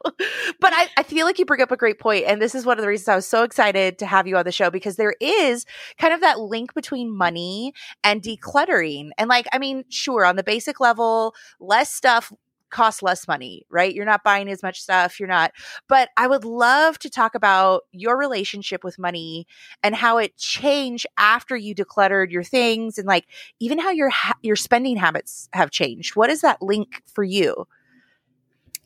but 0.60 0.74
I, 0.74 0.90
I 0.98 1.04
feel 1.04 1.26
like 1.26 1.40
you 1.40 1.46
bring 1.46 1.62
up 1.62 1.72
a 1.72 1.78
great 1.78 2.00
point, 2.00 2.26
and 2.26 2.42
this 2.42 2.56
is 2.56 2.66
one 2.66 2.78
of 2.78 2.82
the 2.82 2.88
reasons 2.88 3.08
I 3.08 3.16
was 3.16 3.28
so 3.28 3.44
excited 3.44 4.00
to 4.00 4.06
have 4.06 4.28
you 4.28 4.38
on 4.38 4.46
the 4.46 4.52
show 4.52 4.70
because 4.70 4.96
there 4.96 5.16
is 5.20 5.66
kind 5.98 6.14
of 6.14 6.22
that 6.22 6.40
link 6.40 6.74
between 6.74 7.16
money 7.16 7.74
and 8.04 8.22
decluttering. 8.22 9.10
And 9.18 9.30
like, 9.30 9.48
I 9.54 9.60
mean, 9.60 9.84
sure, 9.90 10.26
on 10.26 10.36
the 10.36 10.44
basic 10.44 10.80
level, 10.80 11.36
less 11.60 11.94
stuff 11.94 12.32
cost 12.74 13.02
less 13.02 13.28
money, 13.28 13.66
right? 13.70 13.94
You're 13.94 14.04
not 14.04 14.24
buying 14.24 14.50
as 14.50 14.62
much 14.64 14.82
stuff. 14.82 15.20
You're 15.20 15.30
not, 15.30 15.52
but 15.88 16.10
I 16.18 16.28
would 16.28 16.44
love 16.44 17.00
to 17.00 17.10
talk 17.10 17.36
about 17.36 17.84
your 17.92 18.18
relationship 18.18 18.84
with 18.84 19.00
money 19.00 19.48
and 19.82 19.96
how 19.96 20.18
it 20.18 20.36
changed 20.38 21.06
after 21.18 21.56
you 21.56 21.74
decluttered 21.74 22.32
your 22.32 22.44
things 22.44 22.98
and 22.98 23.08
like 23.08 23.28
even 23.60 23.80
how 23.80 23.92
your, 23.92 24.10
ha- 24.10 24.38
your 24.42 24.58
spending 24.58 24.98
habits 24.98 25.48
have 25.54 25.72
changed. 25.72 26.16
What 26.16 26.30
is 26.30 26.42
that 26.42 26.62
link 26.62 27.02
for 27.06 27.24
you? 27.24 27.68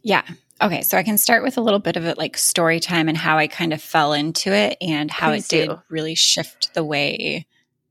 Yeah. 0.03 0.23
Okay, 0.61 0.81
so 0.81 0.97
I 0.97 1.03
can 1.03 1.17
start 1.17 1.43
with 1.43 1.57
a 1.57 1.61
little 1.61 1.79
bit 1.79 1.97
of 1.97 2.05
it 2.05 2.17
like 2.17 2.37
story 2.37 2.79
time 2.79 3.07
and 3.07 3.17
how 3.17 3.37
I 3.37 3.47
kind 3.47 3.73
of 3.73 3.81
fell 3.81 4.13
into 4.13 4.51
it 4.51 4.77
and 4.81 5.09
how 5.09 5.31
Please 5.31 5.45
it 5.45 5.49
did 5.49 5.69
do. 5.69 5.81
really 5.89 6.15
shift 6.15 6.73
the 6.73 6.83
way 6.83 7.45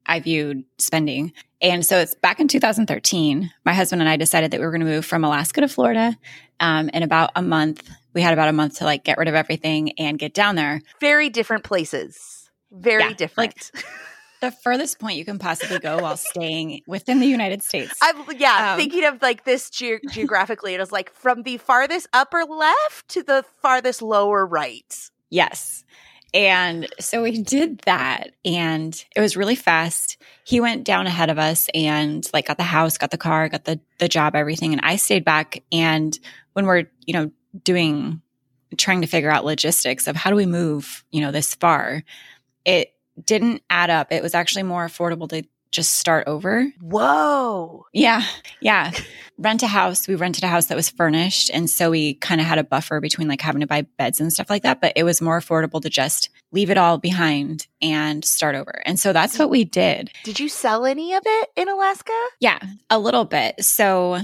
I 0.06 0.20
viewed 0.20 0.64
spending. 0.78 1.32
And 1.60 1.84
so 1.84 1.98
it's 1.98 2.14
back 2.14 2.40
in 2.40 2.48
2013. 2.48 3.50
My 3.64 3.74
husband 3.74 4.02
and 4.02 4.08
I 4.08 4.16
decided 4.16 4.50
that 4.50 4.60
we 4.60 4.66
were 4.66 4.72
going 4.72 4.80
to 4.80 4.86
move 4.86 5.04
from 5.04 5.24
Alaska 5.24 5.60
to 5.62 5.68
Florida. 5.68 6.16
Um, 6.60 6.88
in 6.90 7.02
about 7.02 7.30
a 7.36 7.42
month, 7.42 7.88
we 8.14 8.22
had 8.22 8.32
about 8.32 8.48
a 8.48 8.52
month 8.52 8.78
to 8.78 8.84
like 8.84 9.04
get 9.04 9.18
rid 9.18 9.28
of 9.28 9.34
everything 9.34 9.92
and 9.98 10.18
get 10.18 10.34
down 10.34 10.54
there. 10.54 10.80
Very 11.00 11.28
different 11.28 11.64
places. 11.64 12.50
Very 12.70 13.02
yeah, 13.02 13.12
different. 13.12 13.70
Like, 13.74 13.84
the 14.40 14.50
furthest 14.50 14.98
point 14.98 15.16
you 15.16 15.24
can 15.24 15.38
possibly 15.38 15.78
go 15.78 15.98
while 15.98 16.16
staying 16.16 16.82
within 16.86 17.20
the 17.20 17.26
United 17.26 17.62
States. 17.62 17.94
I'm 18.02 18.16
yeah, 18.38 18.72
um, 18.72 18.78
thinking 18.78 19.04
of 19.04 19.22
like 19.22 19.44
this 19.44 19.70
ge- 19.70 20.00
geographically. 20.10 20.74
It 20.74 20.80
was 20.80 20.92
like 20.92 21.12
from 21.12 21.42
the 21.42 21.56
farthest 21.56 22.08
upper 22.12 22.44
left 22.44 23.08
to 23.08 23.22
the 23.22 23.44
farthest 23.62 24.02
lower 24.02 24.46
right. 24.46 25.10
Yes. 25.30 25.84
And 26.36 26.86
so 27.00 27.22
we 27.22 27.40
did 27.40 27.78
that 27.86 28.32
and 28.44 29.04
it 29.16 29.22
was 29.22 29.38
really 29.38 29.54
fast. 29.54 30.18
He 30.44 30.60
went 30.60 30.84
down 30.84 31.06
ahead 31.06 31.30
of 31.30 31.38
us 31.38 31.70
and 31.72 32.28
like 32.34 32.48
got 32.48 32.58
the 32.58 32.62
house, 32.62 32.98
got 32.98 33.10
the 33.10 33.16
car, 33.16 33.48
got 33.48 33.64
the 33.64 33.80
the 33.98 34.06
job, 34.06 34.36
everything. 34.36 34.74
And 34.74 34.82
I 34.84 34.96
stayed 34.96 35.24
back 35.24 35.62
and 35.72 36.16
when 36.52 36.66
we're, 36.66 36.84
you 37.06 37.14
know, 37.14 37.30
doing 37.64 38.20
trying 38.76 39.00
to 39.00 39.06
figure 39.06 39.30
out 39.30 39.46
logistics 39.46 40.06
of 40.06 40.14
how 40.14 40.28
do 40.28 40.36
we 40.36 40.44
move, 40.44 41.04
you 41.10 41.22
know, 41.22 41.32
this 41.32 41.54
far, 41.54 42.02
it 42.66 42.92
didn't 43.24 43.62
add 43.70 43.88
up. 43.88 44.12
It 44.12 44.22
was 44.22 44.34
actually 44.34 44.64
more 44.64 44.86
affordable 44.86 45.30
to 45.30 45.42
just 45.70 45.94
start 45.94 46.26
over. 46.26 46.72
Whoa. 46.80 47.86
Yeah. 47.92 48.22
Yeah. 48.60 48.92
Rent 49.38 49.62
a 49.62 49.66
house. 49.66 50.08
We 50.08 50.14
rented 50.14 50.44
a 50.44 50.48
house 50.48 50.66
that 50.66 50.76
was 50.76 50.88
furnished. 50.88 51.50
And 51.52 51.68
so 51.68 51.90
we 51.90 52.14
kind 52.14 52.40
of 52.40 52.46
had 52.46 52.58
a 52.58 52.64
buffer 52.64 53.00
between 53.00 53.28
like 53.28 53.40
having 53.40 53.60
to 53.60 53.66
buy 53.66 53.82
beds 53.82 54.20
and 54.20 54.32
stuff 54.32 54.48
like 54.48 54.62
that. 54.62 54.80
But 54.80 54.94
it 54.96 55.04
was 55.04 55.20
more 55.20 55.40
affordable 55.40 55.80
to 55.82 55.90
just 55.90 56.30
leave 56.52 56.70
it 56.70 56.78
all 56.78 56.98
behind 56.98 57.66
and 57.82 58.24
start 58.24 58.54
over. 58.54 58.82
And 58.86 58.98
so 58.98 59.12
that's 59.12 59.38
what 59.38 59.50
we 59.50 59.64
did. 59.64 60.10
Did 60.24 60.40
you 60.40 60.48
sell 60.48 60.86
any 60.86 61.14
of 61.14 61.22
it 61.24 61.48
in 61.56 61.68
Alaska? 61.68 62.26
Yeah, 62.40 62.58
a 62.88 62.98
little 62.98 63.24
bit. 63.24 63.62
So 63.64 64.18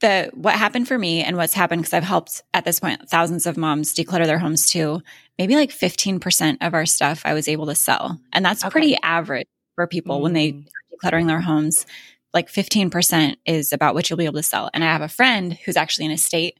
the 0.00 0.30
what 0.34 0.54
happened 0.54 0.86
for 0.88 0.98
me 0.98 1.22
and 1.22 1.36
what's 1.36 1.54
happened 1.54 1.82
because 1.82 1.94
I've 1.94 2.04
helped 2.04 2.42
at 2.52 2.64
this 2.64 2.80
point 2.80 3.08
thousands 3.08 3.46
of 3.46 3.56
moms 3.56 3.94
declutter 3.94 4.26
their 4.26 4.38
homes 4.38 4.68
too. 4.68 5.00
Maybe 5.38 5.56
like 5.56 5.70
15% 5.70 6.58
of 6.60 6.74
our 6.74 6.86
stuff 6.86 7.22
I 7.24 7.34
was 7.34 7.48
able 7.48 7.66
to 7.66 7.74
sell. 7.74 8.18
And 8.32 8.44
that's 8.44 8.64
okay. 8.64 8.70
pretty 8.70 8.96
average 9.02 9.46
for 9.76 9.86
people 9.86 10.18
mm. 10.18 10.22
when 10.22 10.32
they 10.32 10.52
mm. 10.52 10.66
are 10.66 11.10
decluttering 11.10 11.28
their 11.28 11.40
homes. 11.40 11.86
Like 12.34 12.48
15% 12.48 13.36
is 13.46 13.72
about 13.72 13.94
what 13.94 14.10
you'll 14.10 14.16
be 14.16 14.24
able 14.24 14.34
to 14.34 14.42
sell. 14.42 14.68
And 14.74 14.82
I 14.82 14.88
have 14.88 15.02
a 15.02 15.08
friend 15.08 15.56
who's 15.64 15.76
actually 15.76 16.06
an 16.06 16.12
estate 16.12 16.58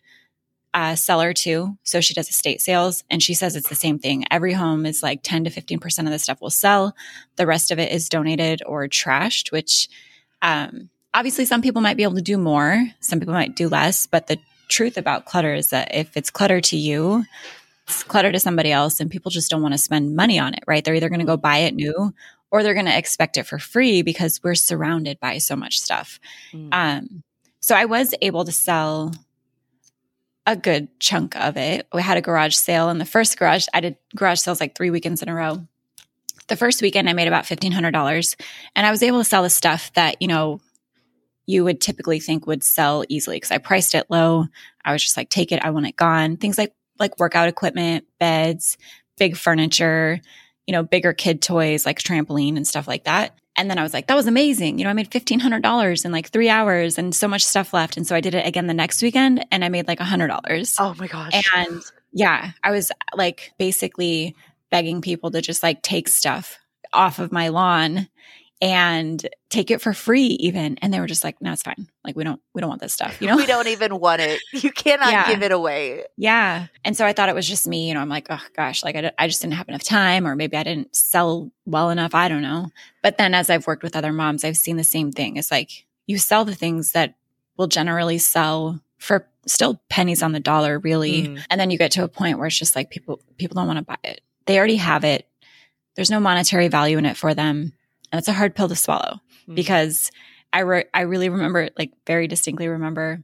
uh, 0.72 0.94
seller 0.94 1.32
too. 1.32 1.76
So 1.82 2.00
she 2.00 2.14
does 2.14 2.28
estate 2.28 2.60
sales 2.60 3.02
and 3.10 3.22
she 3.22 3.34
says 3.34 3.56
it's 3.56 3.68
the 3.68 3.74
same 3.74 3.98
thing. 3.98 4.24
Every 4.30 4.52
home 4.52 4.86
is 4.86 5.02
like 5.02 5.20
10 5.22 5.44
to 5.44 5.50
15% 5.50 5.98
of 6.00 6.10
the 6.10 6.18
stuff 6.18 6.40
will 6.40 6.50
sell. 6.50 6.94
The 7.36 7.46
rest 7.46 7.70
of 7.70 7.78
it 7.78 7.90
is 7.90 8.08
donated 8.08 8.62
or 8.64 8.86
trashed, 8.86 9.52
which, 9.52 9.88
um, 10.42 10.90
obviously 11.14 11.46
some 11.46 11.62
people 11.62 11.80
might 11.80 11.96
be 11.96 12.02
able 12.02 12.14
to 12.14 12.22
do 12.22 12.36
more. 12.36 12.86
Some 13.00 13.18
people 13.18 13.32
might 13.34 13.56
do 13.56 13.68
less, 13.68 14.06
but 14.06 14.26
the 14.26 14.38
truth 14.68 14.98
about 14.98 15.24
clutter 15.24 15.54
is 15.54 15.70
that 15.70 15.94
if 15.94 16.14
it's 16.14 16.30
clutter 16.30 16.60
to 16.60 16.76
you, 16.76 17.24
it's 17.86 18.02
clutter 18.02 18.30
to 18.30 18.40
somebody 18.40 18.70
else 18.70 19.00
and 19.00 19.10
people 19.10 19.30
just 19.30 19.50
don't 19.50 19.62
want 19.62 19.72
to 19.72 19.78
spend 19.78 20.14
money 20.14 20.38
on 20.38 20.52
it, 20.52 20.64
right? 20.66 20.84
They're 20.84 20.94
either 20.94 21.08
going 21.08 21.20
to 21.20 21.26
go 21.26 21.38
buy 21.38 21.58
it 21.58 21.74
new 21.74 22.12
or 22.56 22.62
they're 22.62 22.72
going 22.72 22.86
to 22.86 22.96
expect 22.96 23.36
it 23.36 23.46
for 23.46 23.58
free 23.58 24.00
because 24.00 24.42
we're 24.42 24.54
surrounded 24.54 25.20
by 25.20 25.36
so 25.36 25.54
much 25.54 25.78
stuff. 25.78 26.18
Mm. 26.54 26.68
Um, 26.72 27.22
so 27.60 27.76
I 27.76 27.84
was 27.84 28.14
able 28.22 28.46
to 28.46 28.52
sell 28.52 29.12
a 30.46 30.56
good 30.56 30.88
chunk 30.98 31.36
of 31.36 31.58
it. 31.58 31.86
We 31.92 32.00
had 32.00 32.16
a 32.16 32.22
garage 32.22 32.54
sale 32.54 32.88
and 32.88 32.98
the 32.98 33.04
first 33.04 33.38
garage, 33.38 33.66
I 33.74 33.80
did 33.80 33.96
garage 34.14 34.38
sales 34.38 34.58
like 34.58 34.74
three 34.74 34.88
weekends 34.88 35.22
in 35.22 35.28
a 35.28 35.34
row. 35.34 35.66
The 36.48 36.56
first 36.56 36.80
weekend 36.80 37.10
I 37.10 37.12
made 37.12 37.28
about 37.28 37.44
$1,500 37.44 38.40
and 38.74 38.86
I 38.86 38.90
was 38.90 39.02
able 39.02 39.18
to 39.18 39.24
sell 39.24 39.42
the 39.42 39.50
stuff 39.50 39.92
that, 39.94 40.22
you 40.22 40.28
know, 40.28 40.60
you 41.44 41.62
would 41.62 41.82
typically 41.82 42.20
think 42.20 42.46
would 42.46 42.64
sell 42.64 43.04
easily 43.10 43.36
because 43.36 43.50
I 43.50 43.58
priced 43.58 43.94
it 43.94 44.06
low. 44.08 44.46
I 44.82 44.92
was 44.92 45.02
just 45.02 45.18
like, 45.18 45.28
take 45.28 45.52
it. 45.52 45.62
I 45.62 45.70
want 45.70 45.86
it 45.86 45.96
gone. 45.96 46.38
Things 46.38 46.56
like, 46.56 46.72
like 46.98 47.18
workout 47.18 47.48
equipment, 47.48 48.06
beds, 48.18 48.78
big 49.18 49.36
furniture, 49.36 50.22
you 50.66 50.72
know, 50.72 50.82
bigger 50.82 51.12
kid 51.12 51.42
toys 51.42 51.86
like 51.86 51.98
trampoline 51.98 52.56
and 52.56 52.66
stuff 52.66 52.88
like 52.88 53.04
that. 53.04 53.38
And 53.56 53.70
then 53.70 53.78
I 53.78 53.82
was 53.82 53.94
like, 53.94 54.08
that 54.08 54.16
was 54.16 54.26
amazing. 54.26 54.78
You 54.78 54.84
know, 54.84 54.90
I 54.90 54.94
made 54.94 55.10
$1,500 55.10 56.04
in 56.04 56.12
like 56.12 56.28
three 56.28 56.50
hours 56.50 56.98
and 56.98 57.14
so 57.14 57.26
much 57.26 57.44
stuff 57.44 57.72
left. 57.72 57.96
And 57.96 58.06
so 58.06 58.14
I 58.14 58.20
did 58.20 58.34
it 58.34 58.46
again 58.46 58.66
the 58.66 58.74
next 58.74 59.02
weekend 59.02 59.46
and 59.50 59.64
I 59.64 59.70
made 59.70 59.88
like 59.88 59.98
$100. 59.98 60.76
Oh 60.78 60.94
my 60.98 61.06
gosh. 61.06 61.32
And 61.54 61.82
yeah, 62.12 62.50
I 62.62 62.70
was 62.70 62.92
like 63.14 63.52
basically 63.58 64.36
begging 64.70 65.00
people 65.00 65.30
to 65.30 65.40
just 65.40 65.62
like 65.62 65.82
take 65.82 66.08
stuff 66.08 66.58
off 66.92 67.18
of 67.18 67.32
my 67.32 67.48
lawn 67.48 68.08
and 68.60 69.26
take 69.50 69.70
it 69.70 69.82
for 69.82 69.92
free 69.92 70.24
even. 70.24 70.78
And 70.78 70.92
they 70.92 71.00
were 71.00 71.06
just 71.06 71.24
like 71.24 71.40
no 71.40 71.52
it's 71.52 71.62
fine. 71.62 71.88
Like 72.04 72.16
we 72.16 72.24
don't 72.24 72.40
we 72.54 72.60
don't 72.60 72.70
want 72.70 72.80
this 72.80 72.92
stuff 72.92 73.20
you 73.20 73.26
know? 73.28 73.36
we 73.36 73.46
don't 73.46 73.68
even 73.68 73.98
want 73.98 74.20
it. 74.22 74.40
You 74.52 74.72
cannot 74.72 75.10
yeah. 75.12 75.26
give 75.26 75.42
it 75.42 75.52
away. 75.52 76.04
Yeah. 76.16 76.66
And 76.84 76.96
so 76.96 77.04
i 77.04 77.12
thought 77.12 77.28
it 77.28 77.34
was 77.34 77.46
just 77.46 77.66
me 77.66 77.88
you 77.88 77.94
know 77.94 78.00
i'm 78.00 78.08
like 78.08 78.26
oh 78.30 78.42
gosh 78.54 78.82
like 78.82 78.96
I, 78.96 79.12
I 79.18 79.28
just 79.28 79.42
didn't 79.42 79.54
have 79.54 79.68
enough 79.68 79.82
time 79.82 80.26
or 80.26 80.34
maybe 80.34 80.56
i 80.56 80.62
didn't 80.62 80.96
sell 80.96 81.50
well 81.66 81.90
enough 81.90 82.14
i 82.14 82.28
don't 82.28 82.42
know. 82.42 82.70
But 83.02 83.18
then 83.18 83.34
as 83.34 83.50
i've 83.50 83.66
worked 83.66 83.82
with 83.82 83.96
other 83.96 84.12
moms 84.12 84.44
i've 84.44 84.56
seen 84.56 84.76
the 84.76 84.84
same 84.84 85.12
thing. 85.12 85.36
It's 85.36 85.50
like 85.50 85.86
you 86.06 86.18
sell 86.18 86.44
the 86.44 86.54
things 86.54 86.92
that 86.92 87.14
will 87.56 87.66
generally 87.66 88.18
sell 88.18 88.80
for 88.98 89.28
still 89.46 89.80
pennies 89.88 90.22
on 90.22 90.32
the 90.32 90.40
dollar 90.40 90.78
really. 90.78 91.24
Mm. 91.24 91.44
and 91.50 91.60
then 91.60 91.70
you 91.70 91.78
get 91.78 91.92
to 91.92 92.04
a 92.04 92.08
point 92.08 92.38
where 92.38 92.46
it's 92.46 92.58
just 92.58 92.74
like 92.74 92.90
people 92.90 93.20
people 93.36 93.56
don't 93.56 93.66
want 93.66 93.78
to 93.78 93.84
buy 93.84 93.98
it. 94.02 94.22
They 94.46 94.58
already 94.58 94.76
have 94.76 95.04
it. 95.04 95.28
There's 95.96 96.10
no 96.10 96.20
monetary 96.20 96.68
value 96.68 96.98
in 96.98 97.06
it 97.06 97.16
for 97.16 97.34
them 97.34 97.72
and 98.12 98.18
it's 98.18 98.28
a 98.28 98.32
hard 98.32 98.54
pill 98.54 98.68
to 98.68 98.76
swallow 98.76 99.20
mm-hmm. 99.42 99.54
because 99.54 100.10
I 100.52 100.60
re- 100.60 100.86
I 100.94 101.02
really 101.02 101.28
remember 101.28 101.70
like 101.78 101.92
very 102.06 102.28
distinctly 102.28 102.68
remember 102.68 103.22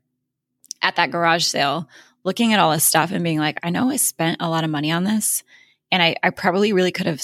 at 0.83 0.97
that 0.97 1.11
garage 1.11 1.45
sale 1.45 1.89
looking 2.25 2.53
at 2.53 2.61
all 2.61 2.73
this 2.73 2.85
stuff 2.85 3.11
and 3.11 3.25
being 3.25 3.39
like, 3.39 3.59
I 3.63 3.71
know 3.71 3.91
I 3.91 3.97
spent 3.97 4.39
a 4.41 4.49
lot 4.49 4.65
of 4.65 4.71
money 4.71 4.93
on 4.93 5.05
this 5.05 5.43
and 5.91 6.03
I, 6.03 6.17
I 6.23 6.31
probably 6.31 6.73
really 6.73 6.93
could 6.93 7.07
have 7.07 7.23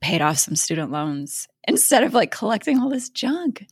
paid 0.00 0.22
off 0.22 0.38
some 0.38 0.56
student 0.56 0.90
loans 0.90 1.48
instead 1.64 2.04
of 2.04 2.14
like 2.14 2.30
collecting 2.30 2.78
all 2.78 2.88
this 2.88 3.10
junk. 3.10 3.66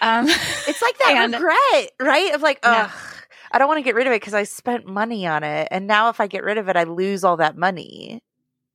Um, 0.00 0.26
it's 0.28 0.82
like 0.82 0.98
that 0.98 1.14
and, 1.16 1.32
regret, 1.32 1.90
right? 2.00 2.34
Of 2.34 2.42
like, 2.42 2.58
ugh, 2.62 2.90
I 3.52 3.58
don't 3.58 3.68
want 3.68 3.78
to 3.78 3.84
get 3.84 3.94
rid 3.94 4.06
of 4.06 4.12
it 4.12 4.20
because 4.20 4.34
I 4.34 4.44
spent 4.44 4.86
money 4.86 5.26
on 5.26 5.44
it. 5.44 5.68
And 5.70 5.86
now 5.86 6.08
if 6.08 6.20
I 6.20 6.26
get 6.26 6.44
rid 6.44 6.58
of 6.58 6.68
it, 6.68 6.76
I 6.76 6.84
lose 6.84 7.24
all 7.24 7.36
that 7.38 7.56
money. 7.56 8.22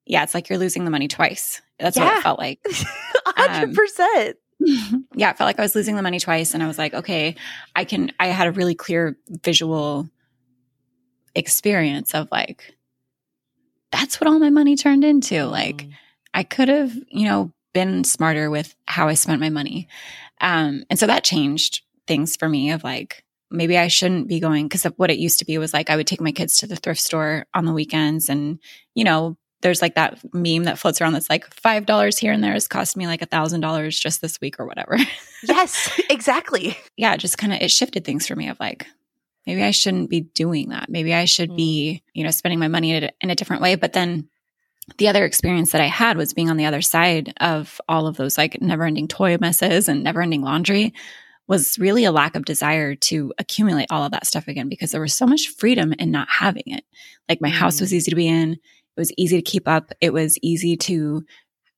Yeah, 0.05 0.23
it's 0.23 0.33
like 0.33 0.49
you're 0.49 0.59
losing 0.59 0.85
the 0.85 0.91
money 0.91 1.07
twice. 1.07 1.61
That's 1.79 1.97
yeah. 1.97 2.05
what 2.05 2.17
it 2.17 2.23
felt 2.23 2.39
like. 2.39 2.59
hundred 3.25 3.69
um, 3.69 3.75
percent. 3.75 4.37
Yeah, 5.15 5.29
it 5.31 5.37
felt 5.37 5.47
like 5.47 5.59
I 5.59 5.61
was 5.61 5.75
losing 5.75 5.95
the 5.95 6.01
money 6.01 6.19
twice, 6.19 6.53
and 6.53 6.63
I 6.63 6.67
was 6.67 6.77
like, 6.77 6.93
okay, 6.93 7.35
I 7.75 7.83
can. 7.83 8.11
I 8.19 8.27
had 8.27 8.47
a 8.47 8.51
really 8.51 8.73
clear 8.73 9.17
visual 9.43 10.09
experience 11.35 12.15
of 12.15 12.29
like, 12.31 12.73
that's 13.91 14.19
what 14.19 14.27
all 14.27 14.39
my 14.39 14.49
money 14.49 14.75
turned 14.75 15.03
into. 15.03 15.35
Mm. 15.35 15.51
Like, 15.51 15.87
I 16.33 16.43
could 16.43 16.69
have, 16.69 16.93
you 17.09 17.25
know, 17.25 17.51
been 17.73 18.03
smarter 18.03 18.49
with 18.49 18.75
how 18.87 19.07
I 19.07 19.13
spent 19.13 19.41
my 19.41 19.49
money, 19.49 19.87
um, 20.41 20.83
and 20.89 20.97
so 20.97 21.05
that 21.07 21.23
changed 21.23 21.81
things 22.07 22.35
for 22.35 22.47
me. 22.47 22.71
Of 22.71 22.83
like, 22.83 23.23
maybe 23.51 23.77
I 23.77 23.87
shouldn't 23.87 24.27
be 24.27 24.39
going 24.39 24.67
because 24.67 24.85
of 24.85 24.93
what 24.97 25.11
it 25.11 25.19
used 25.19 25.39
to 25.39 25.45
be 25.45 25.57
was 25.57 25.73
like 25.73 25.89
I 25.89 25.95
would 25.95 26.07
take 26.07 26.21
my 26.21 26.31
kids 26.31 26.57
to 26.57 26.67
the 26.67 26.75
thrift 26.75 27.01
store 27.01 27.45
on 27.53 27.65
the 27.65 27.73
weekends 27.73 28.29
and, 28.29 28.59
you 28.93 29.03
know, 29.03 29.37
there's 29.65 29.81
like 29.81 29.95
that 29.95 30.19
meme 30.31 30.65
that 30.65 30.77
floats 30.77 31.01
around 31.01 31.13
that's 31.13 31.29
like 31.29 31.51
five 31.51 31.87
dollars 31.87 32.19
here 32.19 32.31
and 32.31 32.43
there 32.43 32.53
has 32.53 32.67
cost 32.67 32.95
me 32.95 33.07
like 33.07 33.23
a 33.23 33.25
thousand 33.25 33.61
dollars 33.61 33.99
just 33.99 34.21
this 34.21 34.39
week 34.39 34.59
or 34.59 34.65
whatever. 34.67 34.95
yes, 35.43 35.99
exactly. 36.07 36.77
yeah, 36.95 37.17
just 37.17 37.39
kind 37.39 37.51
of 37.51 37.59
it 37.59 37.71
shifted 37.71 38.05
things 38.05 38.27
for 38.27 38.35
me 38.35 38.47
of 38.47 38.59
like 38.59 38.85
maybe 39.47 39.63
I 39.63 39.71
shouldn't 39.71 40.11
be 40.11 40.21
doing 40.21 40.69
that. 40.69 40.87
Maybe 40.87 41.15
I 41.15 41.25
should 41.25 41.49
mm. 41.49 41.57
be, 41.57 42.03
you 42.13 42.23
know, 42.23 42.29
spending 42.29 42.59
my 42.59 42.67
money 42.67 42.91
in 42.91 43.05
a, 43.05 43.11
in 43.21 43.31
a 43.31 43.35
different 43.35 43.63
way. 43.63 43.73
But 43.73 43.93
then 43.93 44.29
the 44.99 45.07
other 45.07 45.25
experience 45.25 45.71
that 45.71 45.81
I 45.81 45.87
had 45.87 46.15
was 46.15 46.35
being 46.35 46.51
on 46.51 46.57
the 46.57 46.65
other 46.65 46.83
side 46.83 47.33
of 47.41 47.81
all 47.89 48.05
of 48.05 48.17
those 48.17 48.37
like 48.37 48.61
never 48.61 48.85
ending 48.85 49.07
toy 49.07 49.35
messes 49.41 49.89
and 49.89 50.03
never 50.03 50.21
ending 50.21 50.43
laundry 50.43 50.93
was 51.47 51.79
really 51.79 52.05
a 52.05 52.11
lack 52.11 52.35
of 52.35 52.45
desire 52.45 52.93
to 52.93 53.33
accumulate 53.39 53.87
all 53.89 54.03
of 54.03 54.11
that 54.11 54.27
stuff 54.27 54.47
again 54.47 54.69
because 54.69 54.91
there 54.91 55.01
was 55.01 55.15
so 55.15 55.25
much 55.25 55.47
freedom 55.47 55.91
in 55.97 56.11
not 56.11 56.27
having 56.29 56.63
it. 56.67 56.83
Like 57.27 57.41
my 57.41 57.49
mm. 57.49 57.53
house 57.53 57.81
was 57.81 57.91
mm. 57.91 57.95
easy 57.95 58.11
to 58.11 58.15
be 58.15 58.27
in. 58.27 58.57
It 58.95 59.01
was 59.01 59.13
easy 59.17 59.37
to 59.37 59.41
keep 59.41 59.67
up. 59.67 59.91
It 60.01 60.13
was 60.13 60.37
easy 60.41 60.77
to 60.77 61.23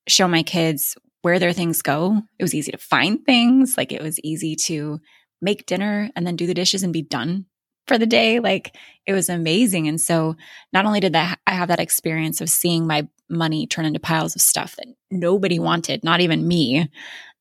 show 0.07 0.27
my 0.27 0.43
kids 0.43 0.95
where 1.21 1.39
their 1.39 1.53
things 1.53 1.81
go. 1.81 2.21
It 2.39 2.43
was 2.43 2.55
easy 2.55 2.71
to 2.71 2.77
find 2.77 3.25
things. 3.25 3.75
Like 3.77 3.91
it 3.91 4.01
was 4.01 4.19
easy 4.21 4.55
to 4.55 4.99
make 5.41 5.65
dinner 5.65 6.09
and 6.15 6.25
then 6.25 6.35
do 6.35 6.47
the 6.47 6.53
dishes 6.53 6.83
and 6.83 6.93
be 6.93 7.01
done 7.01 7.45
for 7.87 7.97
the 7.97 8.05
day. 8.05 8.39
Like 8.39 8.75
it 9.05 9.13
was 9.13 9.29
amazing. 9.29 9.87
And 9.87 9.99
so 9.99 10.35
not 10.73 10.85
only 10.85 10.99
did 10.99 11.13
that 11.13 11.39
I 11.47 11.51
have 11.51 11.69
that 11.69 11.79
experience 11.79 12.41
of 12.41 12.49
seeing 12.49 12.85
my 12.85 13.07
money 13.29 13.67
turn 13.67 13.85
into 13.85 13.99
piles 13.99 14.35
of 14.35 14.41
stuff 14.41 14.75
that 14.77 14.87
nobody 15.11 15.59
wanted, 15.59 16.03
not 16.03 16.21
even 16.21 16.47
me. 16.47 16.89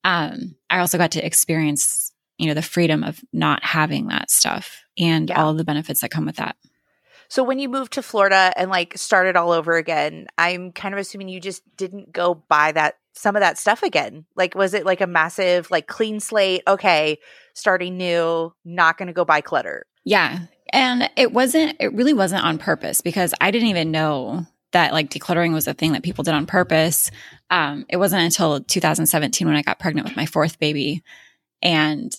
Um, 0.04 0.56
I 0.70 0.80
also 0.80 0.98
got 0.98 1.12
to 1.12 1.24
experience, 1.24 2.12
you 2.38 2.46
know, 2.46 2.54
the 2.54 2.62
freedom 2.62 3.02
of 3.02 3.20
not 3.32 3.64
having 3.64 4.08
that 4.08 4.30
stuff 4.30 4.84
and 4.98 5.28
yeah. 5.28 5.40
all 5.40 5.50
of 5.50 5.58
the 5.58 5.64
benefits 5.64 6.00
that 6.00 6.10
come 6.10 6.26
with 6.26 6.36
that. 6.36 6.56
So 7.28 7.42
when 7.42 7.58
you 7.58 7.68
moved 7.68 7.94
to 7.94 8.02
Florida 8.02 8.52
and 8.56 8.70
like 8.70 8.96
started 8.96 9.36
all 9.36 9.52
over 9.52 9.76
again, 9.76 10.26
I'm 10.38 10.72
kind 10.72 10.94
of 10.94 11.00
assuming 11.00 11.28
you 11.28 11.40
just 11.40 11.62
didn't 11.76 12.12
go 12.12 12.34
buy 12.34 12.72
that 12.72 12.96
some 13.14 13.34
of 13.36 13.40
that 13.40 13.58
stuff 13.58 13.82
again. 13.82 14.26
Like 14.36 14.54
was 14.54 14.74
it 14.74 14.84
like 14.84 15.00
a 15.00 15.06
massive 15.06 15.70
like 15.70 15.86
clean 15.86 16.20
slate, 16.20 16.62
okay, 16.66 17.18
starting 17.54 17.96
new, 17.96 18.52
not 18.64 18.98
going 18.98 19.08
to 19.08 19.14
go 19.14 19.24
buy 19.24 19.40
clutter. 19.40 19.86
Yeah. 20.04 20.40
And 20.72 21.10
it 21.16 21.32
wasn't 21.32 21.76
it 21.80 21.92
really 21.94 22.14
wasn't 22.14 22.44
on 22.44 22.58
purpose 22.58 23.00
because 23.00 23.34
I 23.40 23.50
didn't 23.50 23.68
even 23.68 23.90
know 23.90 24.46
that 24.72 24.92
like 24.92 25.10
decluttering 25.10 25.52
was 25.52 25.66
a 25.66 25.74
thing 25.74 25.92
that 25.92 26.02
people 26.02 26.24
did 26.24 26.34
on 26.34 26.46
purpose. 26.46 27.10
Um, 27.50 27.86
it 27.88 27.96
wasn't 27.96 28.22
until 28.22 28.60
2017 28.60 29.46
when 29.46 29.56
I 29.56 29.62
got 29.62 29.78
pregnant 29.78 30.06
with 30.06 30.16
my 30.16 30.26
fourth 30.26 30.58
baby 30.58 31.02
and 31.62 32.14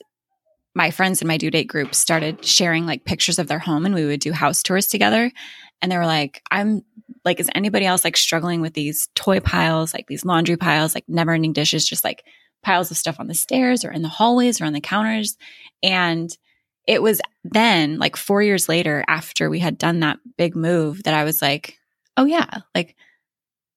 my 0.78 0.92
friends 0.92 1.24
in 1.24 1.28
my 1.28 1.38
due 1.38 1.50
date 1.50 1.68
group 1.68 1.96
started 1.96 2.46
sharing 2.46 2.86
like 2.86 3.04
pictures 3.04 3.40
of 3.40 3.48
their 3.48 3.58
home 3.58 3.84
and 3.84 3.96
we 3.96 4.06
would 4.06 4.20
do 4.20 4.32
house 4.32 4.62
tours 4.62 4.86
together. 4.86 5.32
And 5.82 5.92
they 5.92 5.98
were 5.98 6.06
like, 6.06 6.44
I'm 6.52 6.84
like, 7.26 7.40
is 7.40 7.50
anybody 7.56 7.88
else 7.88 8.04
like 8.04 8.16
struggling 8.16 8.62
with 8.62 8.76
these 8.76 9.10
toy 9.16 9.40
piles, 9.40 9.92
like 9.92 10.06
these 10.06 10.24
laundry 10.24 10.56
piles, 10.56 10.94
like 10.94 11.04
never 11.08 11.34
ending 11.34 11.52
dishes, 11.52 11.90
just 11.90 12.04
like 12.04 12.24
piles 12.62 12.92
of 12.92 12.98
stuff 12.98 13.20
on 13.20 13.26
the 13.26 13.34
stairs 13.34 13.84
or 13.84 13.92
in 13.92 14.04
the 14.04 14.08
hallways 14.08 14.62
or 14.62 14.66
on 14.66 14.74
the 14.74 14.80
counters? 14.80 15.36
And 15.82 16.30
it 16.86 17.02
was 17.02 17.22
then, 17.44 17.98
like 17.98 18.16
four 18.16 18.44
years 18.44 18.70
later, 18.70 19.04
after 19.08 19.50
we 19.50 19.60
had 19.60 19.80
done 19.80 20.02
that 20.02 20.20
big 20.38 20.56
move, 20.56 21.04
that 21.04 21.16
I 21.16 21.24
was 21.24 21.42
like, 21.42 21.80
oh, 22.18 22.26
yeah, 22.26 22.60
like 22.76 22.96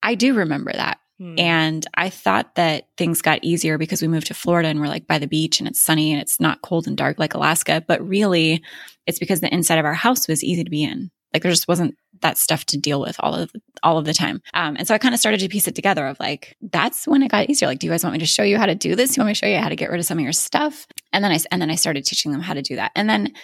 I 0.02 0.16
do 0.16 0.34
remember 0.34 0.72
that. 0.72 0.98
Hmm. 1.20 1.38
And 1.38 1.86
I 1.94 2.08
thought 2.08 2.54
that 2.54 2.88
things 2.96 3.20
got 3.20 3.44
easier 3.44 3.76
because 3.76 4.00
we 4.00 4.08
moved 4.08 4.28
to 4.28 4.34
Florida 4.34 4.70
and 4.70 4.80
we're 4.80 4.86
like 4.86 5.06
by 5.06 5.18
the 5.18 5.26
beach 5.26 5.60
and 5.60 5.68
it's 5.68 5.80
sunny 5.80 6.12
and 6.12 6.20
it's 6.20 6.40
not 6.40 6.62
cold 6.62 6.86
and 6.86 6.96
dark 6.96 7.18
like 7.18 7.34
Alaska. 7.34 7.84
But 7.86 8.06
really, 8.06 8.62
it's 9.06 9.18
because 9.18 9.40
the 9.40 9.52
inside 9.52 9.78
of 9.78 9.84
our 9.84 9.94
house 9.94 10.26
was 10.26 10.42
easy 10.42 10.64
to 10.64 10.70
be 10.70 10.82
in. 10.82 11.10
Like 11.34 11.42
there 11.42 11.52
just 11.52 11.68
wasn't 11.68 11.94
that 12.22 12.38
stuff 12.38 12.64
to 12.66 12.78
deal 12.78 13.00
with 13.00 13.16
all 13.20 13.34
of 13.34 13.52
all 13.82 13.98
of 13.98 14.06
the 14.06 14.14
time. 14.14 14.40
Um, 14.54 14.76
and 14.78 14.88
so 14.88 14.94
I 14.94 14.98
kind 14.98 15.14
of 15.14 15.20
started 15.20 15.40
to 15.40 15.48
piece 15.48 15.68
it 15.68 15.74
together 15.74 16.06
of 16.06 16.18
like, 16.18 16.56
that's 16.62 17.06
when 17.06 17.22
it 17.22 17.30
got 17.30 17.50
easier. 17.50 17.68
Like, 17.68 17.78
do 17.78 17.86
you 17.86 17.92
guys 17.92 18.02
want 18.02 18.14
me 18.14 18.18
to 18.20 18.26
show 18.26 18.42
you 18.42 18.56
how 18.56 18.66
to 18.66 18.74
do 18.74 18.96
this? 18.96 19.10
Do 19.10 19.18
you 19.18 19.22
want 19.22 19.28
me 19.28 19.34
to 19.34 19.38
show 19.38 19.46
you 19.46 19.58
how 19.58 19.68
to 19.68 19.76
get 19.76 19.90
rid 19.90 20.00
of 20.00 20.06
some 20.06 20.18
of 20.18 20.24
your 20.24 20.32
stuff? 20.32 20.86
And 21.12 21.22
then 21.22 21.32
I 21.32 21.38
and 21.50 21.60
then 21.60 21.70
I 21.70 21.74
started 21.74 22.04
teaching 22.04 22.32
them 22.32 22.40
how 22.40 22.54
to 22.54 22.62
do 22.62 22.76
that. 22.76 22.92
And 22.96 23.08
then 23.10 23.34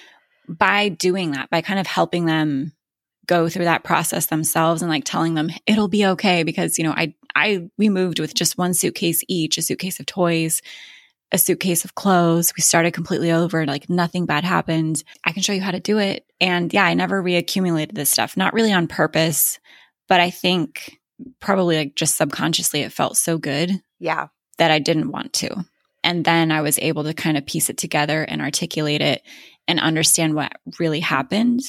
by 0.49 0.88
doing 0.88 1.33
that, 1.33 1.50
by 1.50 1.61
kind 1.61 1.78
of 1.78 1.87
helping 1.87 2.25
them 2.25 2.73
go 3.26 3.49
through 3.49 3.64
that 3.64 3.85
process 3.85 4.26
themselves 4.26 4.83
and 4.83 4.90
like 4.90 5.04
telling 5.04 5.35
them 5.35 5.50
it'll 5.66 5.88
be 5.88 6.06
okay 6.06 6.42
because 6.42 6.78
you 6.78 6.85
know 6.85 6.92
I 6.92 7.14
I 7.35 7.68
we 7.76 7.88
moved 7.88 8.18
with 8.18 8.35
just 8.35 8.59
one 8.59 8.75
suitcase 8.75 9.23
each, 9.28 9.59
a 9.59 9.62
suitcase 9.62 10.00
of 10.00 10.06
toys, 10.06 10.62
a 11.33 11.38
suitcase 11.38 11.85
of 11.85 11.95
clothes. 11.95 12.52
We 12.56 12.62
started 12.62 12.92
completely 12.92 13.33
over, 13.33 13.66
like 13.66 13.90
nothing 13.90 14.26
bad 14.26 14.45
happened. 14.45 15.02
I 15.25 15.33
can 15.33 15.42
show 15.42 15.52
you 15.52 15.61
how 15.61 15.73
to 15.73 15.80
do 15.80 15.99
it. 15.99 16.25
And 16.40 16.73
yeah, 16.73 16.85
I 16.85 16.95
never 16.95 17.23
reaccumulated 17.23 17.95
this 17.95 18.11
stuff, 18.11 18.37
not 18.37 18.54
really 18.54 18.73
on 18.73 18.87
purpose, 18.87 19.59
but 20.09 20.21
I 20.21 20.30
think 20.30 20.99
probably 21.40 21.76
like 21.76 21.95
just 21.95 22.16
subconsciously 22.16 22.80
it 22.80 22.92
felt 22.92 23.16
so 23.16 23.38
good. 23.38 23.73
Yeah. 23.99 24.28
That 24.59 24.71
I 24.71 24.78
didn't 24.78 25.11
want 25.11 25.33
to. 25.35 25.64
And 26.02 26.25
then 26.25 26.52
I 26.52 26.62
was 26.62 26.78
able 26.78 27.04
to 27.04 27.14
kind 27.14 27.37
of 27.37 27.47
piece 27.47 27.68
it 27.68 27.76
together 27.76 28.23
and 28.23 28.40
articulate 28.40 29.02
it 29.02 29.23
and 29.66 29.80
understand 29.80 30.35
what 30.35 30.52
really 30.78 31.00
happened 31.00 31.61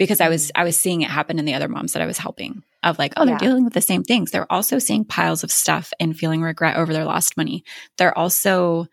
because 0.00 0.22
I 0.22 0.30
was. 0.30 0.50
I 0.54 0.64
was 0.64 0.80
seeing 0.80 1.02
it 1.02 1.10
happen 1.10 1.38
in 1.38 1.44
the 1.44 1.52
other 1.52 1.68
moms 1.68 1.92
that 1.92 2.00
I 2.00 2.06
was 2.06 2.16
helping 2.16 2.64
of 2.82 2.98
like, 2.98 3.12
oh, 3.18 3.26
they're 3.26 3.34
yeah. 3.34 3.38
dealing 3.38 3.64
with 3.64 3.74
the 3.74 3.82
same 3.82 4.02
things. 4.02 4.30
They're 4.30 4.50
also 4.50 4.78
seeing 4.78 5.04
piles 5.04 5.44
of 5.44 5.52
stuff 5.52 5.92
and 6.00 6.16
feeling 6.16 6.40
regret 6.40 6.78
over 6.78 6.94
their 6.94 7.04
lost 7.04 7.36
money. 7.36 7.64
They're 7.98 8.16
also 8.16 8.86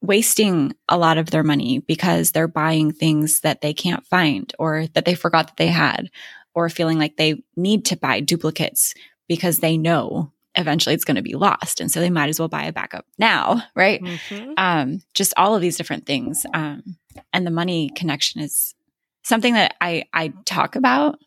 wasting 0.00 0.74
a 0.88 0.96
lot 0.96 1.18
of 1.18 1.32
their 1.32 1.42
money 1.42 1.80
because 1.80 2.30
they're 2.30 2.46
buying 2.46 2.92
things 2.92 3.40
that 3.40 3.62
they 3.62 3.74
can't 3.74 4.06
find 4.06 4.54
or 4.60 4.86
that 4.94 5.04
they 5.04 5.16
forgot 5.16 5.48
that 5.48 5.56
they 5.56 5.66
had 5.66 6.08
or 6.54 6.68
feeling 6.68 7.00
like 7.00 7.16
they 7.16 7.42
need 7.56 7.84
to 7.86 7.96
buy 7.96 8.20
duplicates 8.20 8.94
because 9.26 9.58
they 9.58 9.76
know 9.76 10.30
eventually 10.54 10.94
it's 10.94 11.04
going 11.04 11.16
to 11.16 11.22
be 11.22 11.34
lost 11.34 11.80
and 11.80 11.90
so 11.90 11.98
they 11.98 12.10
might 12.10 12.28
as 12.28 12.38
well 12.38 12.48
buy 12.48 12.62
a 12.64 12.72
backup 12.72 13.04
now 13.18 13.60
right 13.74 14.00
mm-hmm. 14.00 14.52
um, 14.56 15.00
just 15.14 15.34
all 15.36 15.56
of 15.56 15.60
these 15.60 15.76
different 15.76 16.06
things 16.06 16.46
um, 16.54 16.82
and 17.32 17.44
the 17.44 17.50
money 17.50 17.90
connection 17.96 18.40
is 18.40 18.74
something 19.28 19.54
that 19.54 19.74
i 19.80 20.04
i 20.12 20.32
talk 20.44 20.76
about 20.76 21.18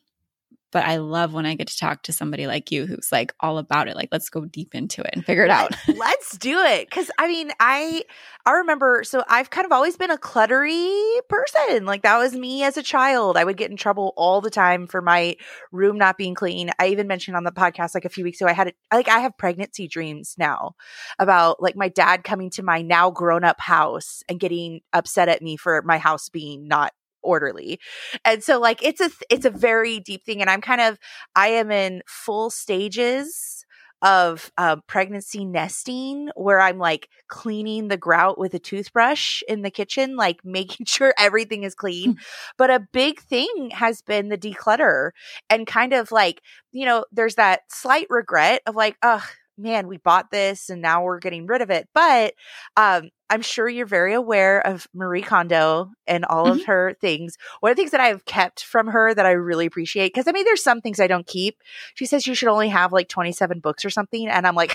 but 0.71 0.85
I 0.85 0.97
love 0.97 1.33
when 1.33 1.45
I 1.45 1.55
get 1.55 1.67
to 1.67 1.77
talk 1.77 2.03
to 2.03 2.13
somebody 2.13 2.47
like 2.47 2.71
you 2.71 2.85
who's 2.85 3.11
like 3.11 3.33
all 3.41 3.57
about 3.57 3.87
it. 3.87 3.95
Like, 3.95 4.09
let's 4.11 4.29
go 4.29 4.45
deep 4.45 4.73
into 4.73 5.01
it 5.01 5.09
and 5.13 5.25
figure 5.25 5.43
it 5.43 5.49
out. 5.49 5.75
let's 5.87 6.37
do 6.37 6.59
it. 6.59 6.89
Cause 6.89 7.11
I 7.19 7.27
mean, 7.27 7.51
I 7.59 8.03
I 8.45 8.53
remember 8.53 9.03
so 9.03 9.23
I've 9.27 9.49
kind 9.49 9.65
of 9.65 9.71
always 9.71 9.97
been 9.97 10.11
a 10.11 10.17
cluttery 10.17 11.19
person. 11.27 11.85
Like 11.85 12.03
that 12.03 12.17
was 12.17 12.33
me 12.33 12.63
as 12.63 12.77
a 12.77 12.83
child. 12.83 13.37
I 13.37 13.43
would 13.43 13.57
get 13.57 13.69
in 13.69 13.77
trouble 13.77 14.13
all 14.15 14.41
the 14.41 14.49
time 14.49 14.87
for 14.87 15.01
my 15.01 15.35
room 15.71 15.97
not 15.97 16.17
being 16.17 16.35
clean. 16.35 16.71
I 16.79 16.87
even 16.87 17.07
mentioned 17.07 17.35
on 17.35 17.43
the 17.43 17.51
podcast 17.51 17.93
like 17.93 18.05
a 18.05 18.09
few 18.09 18.23
weeks 18.23 18.39
ago, 18.39 18.49
I 18.49 18.53
had 18.53 18.73
like 18.91 19.09
I 19.09 19.19
have 19.19 19.37
pregnancy 19.37 19.87
dreams 19.87 20.35
now 20.37 20.75
about 21.19 21.61
like 21.61 21.75
my 21.75 21.89
dad 21.89 22.23
coming 22.23 22.49
to 22.51 22.63
my 22.63 22.81
now 22.81 23.11
grown 23.11 23.43
up 23.43 23.59
house 23.59 24.23
and 24.29 24.39
getting 24.39 24.81
upset 24.93 25.27
at 25.27 25.41
me 25.41 25.57
for 25.57 25.81
my 25.81 25.97
house 25.97 26.29
being 26.29 26.67
not 26.67 26.93
orderly. 27.23 27.79
And 28.25 28.43
so 28.43 28.59
like 28.59 28.83
it's 28.83 29.01
a 29.01 29.11
it's 29.29 29.45
a 29.45 29.49
very 29.49 29.99
deep 29.99 30.25
thing 30.25 30.41
and 30.41 30.49
I'm 30.49 30.61
kind 30.61 30.81
of 30.81 30.99
I 31.35 31.49
am 31.49 31.71
in 31.71 32.01
full 32.07 32.49
stages 32.49 33.65
of 34.01 34.51
um, 34.57 34.81
pregnancy 34.87 35.45
nesting 35.45 36.29
where 36.35 36.59
I'm 36.59 36.79
like 36.79 37.07
cleaning 37.27 37.87
the 37.87 37.97
grout 37.97 38.39
with 38.39 38.53
a 38.53 38.59
toothbrush 38.59 39.43
in 39.47 39.61
the 39.61 39.69
kitchen, 39.69 40.15
like 40.15 40.39
making 40.43 40.85
sure 40.85 41.13
everything 41.17 41.63
is 41.63 41.75
clean. 41.75 42.13
Hmm. 42.13 42.17
but 42.57 42.71
a 42.71 42.79
big 42.79 43.19
thing 43.21 43.71
has 43.73 44.01
been 44.01 44.29
the 44.29 44.37
declutter 44.37 45.11
and 45.49 45.67
kind 45.67 45.93
of 45.93 46.11
like, 46.11 46.41
you 46.71 46.85
know, 46.85 47.05
there's 47.11 47.35
that 47.35 47.61
slight 47.69 48.07
regret 48.09 48.61
of 48.65 48.75
like, 48.75 48.97
oh, 49.03 49.23
man, 49.61 49.87
we 49.87 49.97
bought 49.97 50.31
this 50.31 50.69
and 50.69 50.81
now 50.81 51.03
we're 51.03 51.19
getting 51.19 51.45
rid 51.45 51.61
of 51.61 51.69
it. 51.69 51.87
But 51.93 52.33
um, 52.77 53.09
I'm 53.29 53.41
sure 53.41 53.69
you're 53.69 53.85
very 53.85 54.13
aware 54.13 54.65
of 54.65 54.87
Marie 54.93 55.21
Kondo 55.21 55.91
and 56.05 56.25
all 56.25 56.45
mm-hmm. 56.47 56.59
of 56.59 56.65
her 56.65 56.95
things. 56.99 57.37
One 57.61 57.71
of 57.71 57.77
the 57.77 57.81
things 57.81 57.91
that 57.91 58.01
I've 58.01 58.25
kept 58.25 58.63
from 58.63 58.87
her 58.87 59.13
that 59.13 59.25
I 59.25 59.31
really 59.31 59.65
appreciate, 59.65 60.13
because 60.13 60.27
I 60.27 60.31
mean, 60.31 60.45
there's 60.45 60.63
some 60.63 60.81
things 60.81 60.99
I 60.99 61.07
don't 61.07 61.27
keep. 61.27 61.57
She 61.95 62.05
says 62.05 62.27
you 62.27 62.35
should 62.35 62.49
only 62.49 62.69
have 62.69 62.91
like 62.91 63.07
27 63.07 63.59
books 63.59 63.85
or 63.85 63.89
something. 63.89 64.27
And 64.27 64.45
I'm 64.45 64.55
like, 64.55 64.73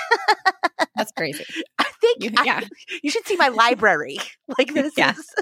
that's 0.95 1.13
crazy. 1.17 1.45
I 1.79 1.85
think 2.01 2.25
you, 2.25 2.31
yeah. 2.45 2.61
I, 2.63 2.69
you 3.03 3.11
should 3.11 3.27
see 3.27 3.37
my 3.37 3.49
library. 3.49 4.19
like 4.59 4.73
this 4.75 4.95
yeah. 4.97 5.13
is, 5.13 5.35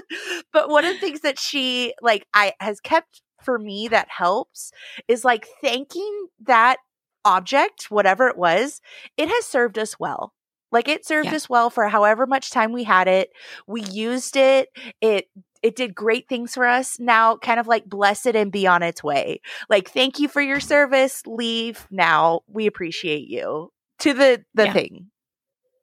but 0.51 0.69
one 0.69 0.85
of 0.85 0.93
the 0.93 0.99
things 0.99 1.21
that 1.21 1.39
she 1.39 1.93
like 2.01 2.25
I 2.33 2.53
has 2.59 2.79
kept 2.79 3.21
for 3.43 3.59
me 3.59 3.87
that 3.87 4.07
helps 4.09 4.71
is 5.07 5.23
like 5.23 5.47
thanking 5.61 6.27
that 6.45 6.77
object, 7.25 7.89
whatever 7.89 8.27
it 8.27 8.37
was, 8.37 8.81
it 9.17 9.27
has 9.27 9.45
served 9.45 9.77
us 9.77 9.99
well. 9.99 10.33
Like 10.71 10.87
it 10.87 11.05
served 11.05 11.27
yeah. 11.27 11.35
us 11.35 11.49
well 11.49 11.69
for 11.69 11.87
however 11.87 12.25
much 12.25 12.51
time 12.51 12.71
we 12.71 12.83
had 12.83 13.07
it. 13.07 13.29
We 13.67 13.81
used 13.81 14.35
it. 14.35 14.69
It 15.01 15.27
it 15.63 15.75
did 15.75 15.95
great 15.95 16.27
things 16.29 16.53
for 16.53 16.65
us. 16.65 16.99
Now 16.99 17.37
kind 17.37 17.59
of 17.59 17.67
like 17.67 17.85
bless 17.85 18.25
it 18.25 18.35
and 18.35 18.51
be 18.51 18.67
on 18.67 18.83
its 18.83 19.03
way. 19.03 19.41
Like 19.69 19.89
thank 19.89 20.19
you 20.19 20.27
for 20.27 20.41
your 20.41 20.59
service. 20.59 21.23
Leave 21.25 21.87
now. 21.89 22.41
We 22.47 22.67
appreciate 22.67 23.27
you. 23.27 23.71
To 23.99 24.13
the 24.13 24.43
the 24.53 24.65
yeah. 24.65 24.73
thing. 24.73 25.11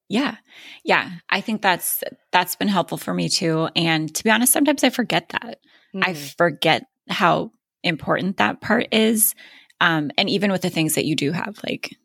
Yeah. 0.09 0.37
Yeah. 0.85 1.11
I 1.31 1.41
think 1.41 1.63
that's 1.63 2.05
that's 2.33 2.55
been 2.55 2.69
helpful 2.69 2.99
for 2.99 3.15
me 3.15 3.31
too. 3.31 3.71
And 3.75 4.15
to 4.15 4.25
be 4.25 4.31
honest, 4.31 4.53
sometimes 4.53 4.85
I 4.85 4.91
forget 4.91 5.31
that. 5.31 5.59
Mm-hmm. 5.95 6.03
I 6.03 6.15
forget 6.15 6.85
how 7.09 7.53
important 7.83 8.37
that 8.37 8.61
part 8.61 8.89
is 8.93 9.35
um, 9.83 10.13
and 10.17 10.31
even 10.31 10.53
with 10.53 10.63
the 10.63 10.71
things 10.71 10.95
that 10.95 11.05
you 11.05 11.17
do 11.17 11.33
have, 11.33 11.59
like, 11.65 11.97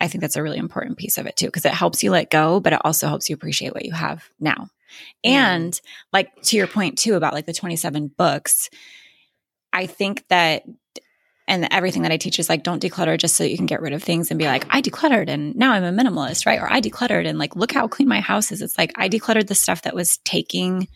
I 0.00 0.08
think 0.08 0.22
that's 0.22 0.36
a 0.36 0.42
really 0.42 0.56
important 0.56 0.96
piece 0.96 1.18
of 1.18 1.26
it 1.26 1.36
too, 1.36 1.44
because 1.44 1.66
it 1.66 1.74
helps 1.74 2.02
you 2.02 2.10
let 2.10 2.30
go, 2.30 2.58
but 2.58 2.72
it 2.72 2.80
also 2.84 3.06
helps 3.06 3.28
you 3.28 3.34
appreciate 3.34 3.74
what 3.74 3.84
you 3.84 3.92
have 3.92 4.24
now. 4.40 4.68
Mm. 5.26 5.30
And 5.30 5.80
like 6.10 6.30
to 6.44 6.56
your 6.56 6.66
point 6.66 6.96
too 6.96 7.16
about 7.16 7.34
like 7.34 7.44
the 7.44 7.52
27 7.52 8.08
books, 8.16 8.70
I 9.74 9.84
think 9.86 10.26
that 10.28 10.62
and 11.46 11.68
everything 11.70 12.02
that 12.02 12.12
I 12.12 12.16
teach 12.16 12.38
is 12.38 12.48
like 12.48 12.62
don't 12.62 12.82
declutter 12.82 13.18
just 13.18 13.36
so 13.36 13.44
you 13.44 13.56
can 13.56 13.66
get 13.66 13.82
rid 13.82 13.92
of 13.92 14.02
things 14.02 14.30
and 14.30 14.38
be 14.38 14.46
like 14.46 14.66
I 14.70 14.80
decluttered 14.80 15.28
and 15.28 15.54
now 15.54 15.72
I'm 15.72 15.84
a 15.84 15.92
minimalist, 15.92 16.46
right? 16.46 16.60
Or 16.60 16.72
I 16.72 16.80
decluttered 16.80 17.26
and 17.26 17.38
like 17.38 17.56
look 17.56 17.72
how 17.72 17.88
clean 17.88 18.08
my 18.08 18.20
house 18.20 18.52
is. 18.52 18.62
It's 18.62 18.78
like 18.78 18.92
I 18.96 19.10
decluttered 19.10 19.48
the 19.48 19.54
stuff 19.54 19.82
that 19.82 19.94
was 19.94 20.18
taking 20.24 20.88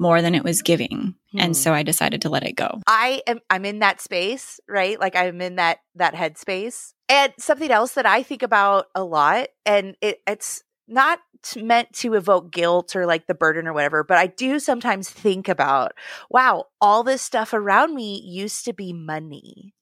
more 0.00 0.22
than 0.22 0.34
it 0.34 0.42
was 0.42 0.62
giving. 0.62 1.14
Hmm. 1.32 1.38
And 1.38 1.56
so 1.56 1.72
I 1.72 1.84
decided 1.84 2.22
to 2.22 2.30
let 2.30 2.44
it 2.44 2.56
go. 2.56 2.80
I 2.86 3.22
am 3.26 3.38
I'm 3.50 3.64
in 3.64 3.80
that 3.80 4.00
space, 4.00 4.58
right? 4.68 4.98
Like 4.98 5.14
I'm 5.14 5.40
in 5.40 5.56
that 5.56 5.78
that 5.94 6.14
headspace. 6.14 6.94
And 7.08 7.32
something 7.38 7.70
else 7.70 7.92
that 7.92 8.06
I 8.06 8.22
think 8.22 8.42
about 8.42 8.86
a 8.94 9.04
lot 9.04 9.48
and 9.66 9.96
it 10.00 10.20
it's 10.26 10.64
not 10.88 11.20
meant 11.56 11.92
to 11.92 12.14
evoke 12.14 12.50
guilt 12.50 12.96
or 12.96 13.06
like 13.06 13.26
the 13.26 13.34
burden 13.34 13.68
or 13.68 13.72
whatever, 13.72 14.02
but 14.02 14.18
I 14.18 14.26
do 14.26 14.58
sometimes 14.58 15.08
think 15.08 15.48
about, 15.48 15.92
wow, 16.28 16.64
all 16.80 17.04
this 17.04 17.22
stuff 17.22 17.52
around 17.52 17.94
me 17.94 18.20
used 18.24 18.64
to 18.64 18.72
be 18.72 18.92
money. 18.92 19.74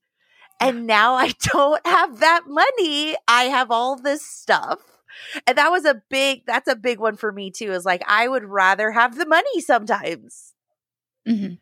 And 0.61 0.87
now 0.87 1.15
I 1.15 1.33
don't 1.53 1.87
have 1.87 2.19
that 2.19 2.43
money. 2.47 3.17
I 3.27 3.45
have 3.45 3.71
all 3.71 3.97
this 3.97 4.25
stuff 4.27 4.98
and 5.47 5.59
that 5.59 5.71
was 5.71 5.85
a 5.85 6.03
big, 6.09 6.45
that's 6.47 6.69
a 6.69 6.77
big 6.77 6.99
one 6.99 7.17
for 7.17 7.33
me 7.33 7.51
too, 7.51 7.73
is 7.73 7.85
like, 7.85 8.03
I 8.07 8.29
would 8.29 8.45
rather 8.45 8.91
have 8.91 9.17
the 9.17 9.27
money 9.27 9.61
sometimes. 9.61 10.55
Mm-hmm. 11.29 11.55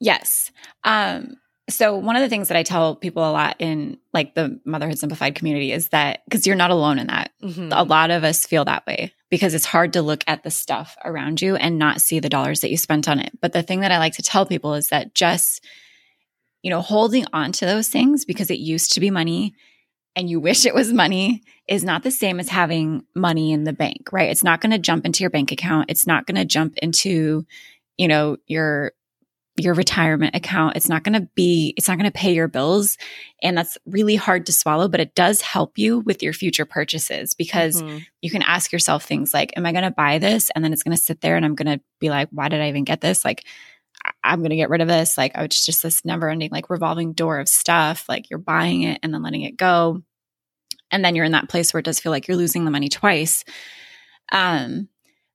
Yes. 0.00 0.52
Um, 0.84 1.36
so 1.70 1.96
one 1.96 2.16
of 2.16 2.22
the 2.22 2.28
things 2.28 2.48
that 2.48 2.56
I 2.56 2.62
tell 2.62 2.96
people 2.96 3.28
a 3.28 3.32
lot 3.32 3.56
in 3.58 3.98
like 4.14 4.34
the 4.34 4.58
Motherhood 4.64 4.98
Simplified 4.98 5.34
community 5.34 5.70
is 5.70 5.88
that 5.88 6.20
because 6.24 6.46
you're 6.46 6.56
not 6.56 6.70
alone 6.70 6.98
in 6.98 7.08
that. 7.08 7.30
Mm-hmm. 7.42 7.72
A 7.72 7.82
lot 7.82 8.10
of 8.10 8.24
us 8.24 8.46
feel 8.46 8.64
that 8.64 8.86
way 8.86 9.12
because 9.30 9.52
it's 9.52 9.66
hard 9.66 9.92
to 9.92 10.02
look 10.02 10.24
at 10.26 10.42
the 10.42 10.50
stuff 10.50 10.96
around 11.04 11.42
you 11.42 11.56
and 11.56 11.78
not 11.78 12.00
see 12.00 12.20
the 12.20 12.30
dollars 12.30 12.60
that 12.60 12.70
you 12.70 12.78
spent 12.78 13.08
on 13.08 13.20
it. 13.20 13.32
But 13.40 13.52
the 13.52 13.62
thing 13.62 13.80
that 13.80 13.92
I 13.92 13.98
like 13.98 14.14
to 14.14 14.22
tell 14.22 14.46
people 14.46 14.74
is 14.74 14.88
that 14.88 15.14
just 15.14 15.62
you 16.62 16.70
know, 16.70 16.80
holding 16.80 17.24
on 17.32 17.52
to 17.52 17.66
those 17.66 17.88
things 17.88 18.24
because 18.24 18.50
it 18.50 18.58
used 18.58 18.92
to 18.92 19.00
be 19.00 19.10
money 19.10 19.54
and 20.18 20.28
you 20.28 20.40
wish 20.40 20.66
it 20.66 20.74
was 20.74 20.92
money 20.92 21.44
is 21.68 21.84
not 21.84 22.02
the 22.02 22.10
same 22.10 22.40
as 22.40 22.48
having 22.48 23.04
money 23.14 23.52
in 23.52 23.62
the 23.62 23.72
bank, 23.72 24.08
right? 24.10 24.30
It's 24.30 24.42
not 24.42 24.60
going 24.60 24.72
to 24.72 24.78
jump 24.78 25.06
into 25.06 25.22
your 25.22 25.30
bank 25.30 25.52
account. 25.52 25.90
It's 25.90 26.08
not 26.08 26.26
going 26.26 26.34
to 26.34 26.44
jump 26.44 26.76
into, 26.78 27.46
you 27.96 28.08
know, 28.08 28.36
your 28.48 28.92
your 29.60 29.74
retirement 29.74 30.36
account. 30.36 30.76
It's 30.76 30.88
not 30.88 31.04
going 31.04 31.20
to 31.20 31.28
be 31.36 31.72
it's 31.76 31.86
not 31.86 31.98
going 31.98 32.10
to 32.10 32.16
pay 32.16 32.32
your 32.32 32.48
bills 32.48 32.96
and 33.42 33.56
that's 33.56 33.78
really 33.86 34.16
hard 34.16 34.46
to 34.46 34.52
swallow, 34.52 34.88
but 34.88 35.00
it 35.00 35.14
does 35.14 35.40
help 35.40 35.78
you 35.78 36.00
with 36.00 36.20
your 36.20 36.32
future 36.32 36.64
purchases 36.64 37.34
because 37.34 37.80
mm-hmm. 37.80 37.98
you 38.20 38.30
can 38.30 38.42
ask 38.42 38.72
yourself 38.72 39.04
things 39.04 39.32
like 39.32 39.52
am 39.56 39.66
I 39.66 39.72
going 39.72 39.84
to 39.84 39.90
buy 39.92 40.18
this 40.18 40.50
and 40.54 40.64
then 40.64 40.72
it's 40.72 40.82
going 40.82 40.96
to 40.96 41.02
sit 41.02 41.20
there 41.20 41.36
and 41.36 41.44
I'm 41.44 41.54
going 41.54 41.78
to 41.78 41.82
be 42.00 42.10
like 42.10 42.28
why 42.30 42.48
did 42.48 42.60
I 42.60 42.68
even 42.68 42.84
get 42.84 43.00
this? 43.00 43.24
Like 43.24 43.44
I'm 44.22 44.40
going 44.40 44.50
to 44.50 44.56
get 44.56 44.70
rid 44.70 44.80
of 44.80 44.88
this. 44.88 45.18
Like, 45.18 45.32
oh, 45.34 45.44
it's 45.44 45.64
just 45.64 45.82
this 45.82 46.04
never 46.04 46.30
ending, 46.30 46.50
like 46.50 46.70
revolving 46.70 47.12
door 47.12 47.38
of 47.40 47.48
stuff. 47.48 48.04
Like, 48.08 48.30
you're 48.30 48.38
buying 48.38 48.82
it 48.82 49.00
and 49.02 49.12
then 49.12 49.22
letting 49.22 49.42
it 49.42 49.56
go. 49.56 50.02
And 50.90 51.04
then 51.04 51.14
you're 51.14 51.24
in 51.24 51.32
that 51.32 51.48
place 51.48 51.72
where 51.72 51.80
it 51.80 51.84
does 51.84 52.00
feel 52.00 52.12
like 52.12 52.28
you're 52.28 52.36
losing 52.36 52.64
the 52.64 52.70
money 52.70 52.88
twice. 52.88 53.44
Um, 54.32 54.88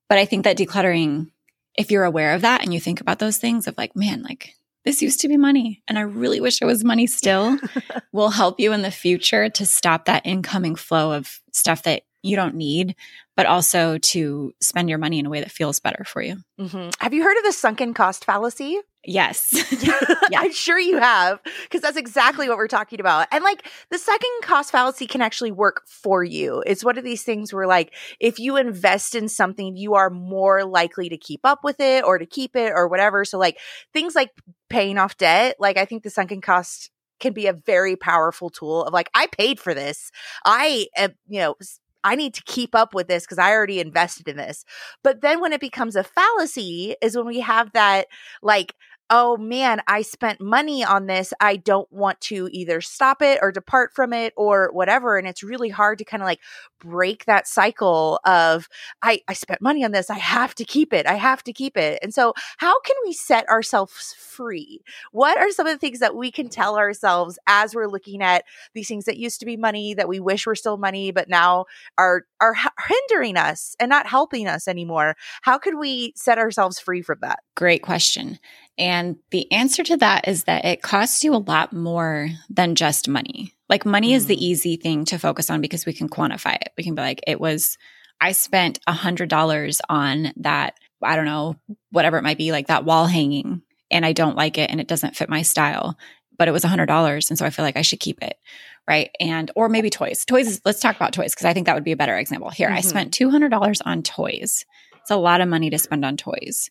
but 0.09 0.17
I 0.17 0.25
think 0.25 0.43
that 0.43 0.57
decluttering, 0.57 1.29
if 1.75 1.91
you're 1.91 2.03
aware 2.03 2.33
of 2.33 2.41
that 2.41 2.63
and 2.63 2.73
you 2.73 2.79
think 2.79 3.01
about 3.01 3.19
those 3.19 3.37
things 3.37 3.67
of 3.67 3.77
like, 3.77 3.95
man, 3.95 4.23
like 4.23 4.55
this 4.85 5.01
used 5.01 5.21
to 5.21 5.27
be 5.27 5.37
money 5.37 5.81
and 5.87 5.97
I 5.97 6.01
really 6.01 6.39
wish 6.41 6.61
it 6.61 6.65
was 6.65 6.83
money 6.83 7.07
still, 7.07 7.57
will 8.11 8.29
help 8.29 8.59
you 8.59 8.73
in 8.73 8.81
the 8.81 8.91
future 8.91 9.49
to 9.49 9.65
stop 9.65 10.05
that 10.05 10.25
incoming 10.25 10.75
flow 10.75 11.13
of 11.13 11.41
stuff 11.51 11.83
that 11.83 12.03
you 12.21 12.35
don't 12.35 12.55
need, 12.55 12.95
but 13.35 13.45
also 13.45 13.97
to 13.97 14.53
spend 14.61 14.89
your 14.89 14.97
money 14.97 15.19
in 15.19 15.25
a 15.25 15.29
way 15.29 15.41
that 15.41 15.51
feels 15.51 15.79
better 15.79 16.03
for 16.05 16.21
you. 16.21 16.37
Mm-hmm. 16.59 16.89
Have 16.99 17.13
you 17.13 17.23
heard 17.23 17.37
of 17.37 17.43
the 17.43 17.51
sunken 17.51 17.93
cost 17.93 18.25
fallacy? 18.25 18.79
Yes. 19.05 19.53
yeah. 20.29 20.39
I'm 20.39 20.53
sure 20.53 20.79
you 20.79 20.97
have, 20.97 21.39
because 21.63 21.81
that's 21.81 21.97
exactly 21.97 22.47
what 22.47 22.57
we're 22.57 22.67
talking 22.69 23.01
about. 23.01 23.27
And 23.31 23.43
like 23.43 23.67
the 23.89 23.97
sunken 23.97 24.29
cost 24.41 24.71
fallacy 24.71 25.07
can 25.07 25.21
actually 25.21 25.51
work 25.51 25.81
for 25.85 26.23
you. 26.23 26.63
It's 26.65 26.85
one 26.85 26.97
of 26.97 27.03
these 27.03 27.23
things 27.23 27.53
where, 27.53 27.67
like, 27.67 27.93
if 28.21 28.39
you 28.39 28.55
invest 28.55 29.13
in 29.13 29.27
something, 29.27 29.75
you 29.75 29.95
are 29.95 30.09
more 30.09 30.63
likely 30.63 31.09
to 31.09 31.17
keep 31.17 31.41
up 31.43 31.65
with 31.65 31.81
it 31.81 32.05
or 32.05 32.17
to 32.17 32.25
keep 32.25 32.55
it 32.55 32.71
or 32.73 32.87
whatever. 32.87 33.25
So, 33.25 33.37
like, 33.37 33.57
things 33.91 34.15
like 34.15 34.29
paying 34.69 34.97
off 34.97 35.17
debt, 35.17 35.57
like, 35.59 35.77
I 35.77 35.83
think 35.85 36.03
the 36.03 36.09
sunken 36.09 36.39
cost 36.39 36.89
can 37.19 37.33
be 37.33 37.47
a 37.47 37.53
very 37.53 37.95
powerful 37.97 38.49
tool 38.49 38.83
of 38.85 38.93
like, 38.93 39.09
I 39.13 39.27
paid 39.27 39.59
for 39.59 39.73
this. 39.73 40.11
I 40.45 40.87
am, 40.95 41.11
you 41.27 41.39
know, 41.39 41.55
I 42.05 42.15
need 42.15 42.33
to 42.33 42.43
keep 42.43 42.75
up 42.75 42.93
with 42.93 43.07
this 43.07 43.23
because 43.23 43.37
I 43.37 43.51
already 43.51 43.79
invested 43.79 44.27
in 44.27 44.35
this. 44.35 44.65
But 45.03 45.21
then 45.21 45.39
when 45.39 45.53
it 45.53 45.61
becomes 45.61 45.95
a 45.95 46.03
fallacy 46.03 46.95
is 47.01 47.15
when 47.15 47.25
we 47.25 47.39
have 47.39 47.71
that 47.73 48.07
like 48.41 48.73
oh 49.09 49.37
man, 49.37 49.81
I 49.87 50.01
spent 50.01 50.41
money 50.41 50.83
on 50.83 51.07
this. 51.07 51.33
I 51.39 51.57
don't 51.57 51.91
want 51.91 52.19
to 52.21 52.49
either 52.51 52.81
stop 52.81 53.21
it 53.21 53.39
or 53.41 53.51
depart 53.51 53.93
from 53.93 54.13
it 54.13 54.33
or 54.35 54.69
whatever. 54.71 55.17
And 55.17 55.27
it's 55.27 55.43
really 55.43 55.69
hard 55.69 55.97
to 55.99 56.05
kind 56.05 56.23
of 56.23 56.25
like 56.25 56.39
break 56.79 57.25
that 57.25 57.47
cycle 57.47 58.19
of 58.25 58.67
I, 59.01 59.21
I 59.27 59.33
spent 59.33 59.61
money 59.61 59.83
on 59.83 59.91
this. 59.91 60.09
I 60.09 60.17
have 60.17 60.55
to 60.55 60.65
keep 60.65 60.93
it. 60.93 61.05
I 61.05 61.15
have 61.15 61.43
to 61.43 61.53
keep 61.53 61.77
it. 61.77 61.99
And 62.01 62.13
so 62.13 62.33
how 62.57 62.79
can 62.81 62.95
we 63.05 63.13
set 63.13 63.47
ourselves 63.49 64.15
free? 64.17 64.81
What 65.11 65.37
are 65.37 65.51
some 65.51 65.67
of 65.67 65.73
the 65.73 65.79
things 65.79 65.99
that 65.99 66.15
we 66.15 66.31
can 66.31 66.49
tell 66.49 66.77
ourselves 66.77 67.37
as 67.47 67.75
we're 67.75 67.87
looking 67.87 68.21
at 68.21 68.45
these 68.73 68.87
things 68.87 69.05
that 69.05 69.17
used 69.17 69.39
to 69.41 69.45
be 69.45 69.57
money 69.57 69.93
that 69.93 70.07
we 70.07 70.19
wish 70.19 70.47
were 70.47 70.55
still 70.55 70.77
money, 70.77 71.11
but 71.11 71.29
now 71.29 71.65
are, 71.97 72.23
are 72.41 72.55
hindering 72.87 73.37
us 73.37 73.75
and 73.79 73.89
not 73.89 74.07
helping 74.07 74.47
us 74.47 74.67
anymore? 74.67 75.15
How 75.41 75.57
could 75.57 75.77
we 75.77 76.13
set 76.15 76.37
ourselves 76.37 76.79
free 76.79 77.01
from 77.01 77.19
that? 77.21 77.39
Great 77.55 77.81
question. 77.81 78.39
And 78.77 79.17
the 79.29 79.51
answer 79.51 79.83
to 79.83 79.97
that 79.97 80.27
is 80.27 80.45
that 80.45 80.65
it 80.65 80.81
costs 80.81 81.23
you 81.23 81.35
a 81.35 81.37
lot 81.37 81.73
more 81.73 82.29
than 82.49 82.75
just 82.75 83.07
money. 83.07 83.53
Like 83.69 83.85
money 83.85 84.11
mm. 84.11 84.15
is 84.15 84.25
the 84.25 84.35
mm. 84.35 84.39
easy 84.39 84.77
thing 84.77 85.05
to 85.05 85.19
focus 85.19 85.49
on 85.49 85.61
because 85.61 85.85
we 85.85 85.93
can 85.93 86.09
quantify 86.09 86.55
it. 86.55 86.69
We 86.77 86.83
can 86.83 86.95
be 86.95 87.01
like, 87.01 87.21
it 87.27 87.39
was, 87.39 87.77
I 88.19 88.31
spent 88.31 88.79
a 88.87 88.93
hundred 88.93 89.29
dollars 89.29 89.79
on 89.89 90.33
that, 90.37 90.79
I 91.03 91.15
don't 91.15 91.25
know, 91.25 91.55
whatever 91.91 92.17
it 92.17 92.23
might 92.23 92.37
be, 92.37 92.51
like 92.51 92.67
that 92.67 92.85
wall 92.85 93.05
hanging, 93.05 93.61
and 93.91 94.05
I 94.05 94.13
don't 94.13 94.35
like 94.35 94.57
it 94.57 94.71
and 94.71 94.81
it 94.81 94.87
doesn't 94.87 95.15
fit 95.15 95.29
my 95.29 95.43
style, 95.43 95.97
but 96.37 96.47
it 96.47 96.51
was 96.51 96.63
a 96.63 96.67
hundred 96.67 96.87
dollars. 96.87 97.29
And 97.29 97.37
so 97.37 97.45
I 97.45 97.51
feel 97.51 97.63
like 97.63 97.77
I 97.77 97.83
should 97.83 97.99
keep 97.99 98.23
it. 98.23 98.37
Right. 98.87 99.11
And, 99.19 99.49
or 99.55 99.69
maybe 99.69 99.89
toys. 99.89 100.25
Toys, 100.25 100.47
is, 100.47 100.61
let's 100.65 100.81
talk 100.81 100.95
about 100.95 101.13
toys 101.13 101.33
because 101.33 101.45
I 101.45 101.53
think 101.53 101.67
that 101.67 101.75
would 101.75 101.85
be 101.85 101.93
a 101.93 101.97
better 101.97 102.17
example. 102.17 102.49
Here, 102.49 102.67
mm-hmm. 102.67 102.77
I 102.77 102.81
spent 102.81 103.13
$200 103.13 103.81
on 103.85 104.03
toys. 104.03 104.65
It's 104.99 105.11
a 105.11 105.15
lot 105.15 105.39
of 105.39 105.47
money 105.47 105.69
to 105.69 105.77
spend 105.77 106.03
on 106.03 106.17
toys. 106.17 106.69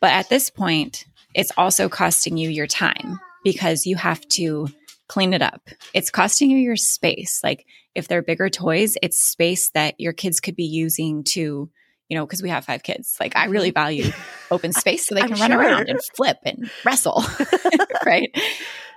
But 0.00 0.12
at 0.12 0.28
this 0.28 0.50
point, 0.50 1.06
it's 1.34 1.52
also 1.56 1.88
costing 1.88 2.36
you 2.36 2.50
your 2.50 2.66
time 2.66 3.20
because 3.44 3.86
you 3.86 3.96
have 3.96 4.26
to 4.28 4.68
clean 5.08 5.32
it 5.32 5.42
up. 5.42 5.68
It's 5.94 6.10
costing 6.10 6.50
you 6.50 6.58
your 6.58 6.76
space. 6.76 7.40
Like 7.42 7.66
if 7.94 8.08
they're 8.08 8.22
bigger 8.22 8.48
toys, 8.48 8.96
it's 9.02 9.18
space 9.18 9.70
that 9.70 9.98
your 9.98 10.12
kids 10.12 10.40
could 10.40 10.54
be 10.54 10.64
using 10.64 11.24
to, 11.24 11.70
you 12.08 12.16
know, 12.16 12.26
because 12.26 12.42
we 12.42 12.50
have 12.50 12.64
five 12.64 12.82
kids. 12.82 13.16
Like 13.18 13.36
I 13.36 13.46
really 13.46 13.70
value 13.70 14.12
open 14.50 14.72
space 14.74 15.06
so 15.06 15.14
they 15.14 15.22
can 15.22 15.38
run 15.38 15.52
around 15.52 15.88
and 15.88 16.00
flip 16.16 16.38
and 16.44 16.70
wrestle. 16.84 17.24
right. 18.06 18.30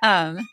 Um, 0.03 0.47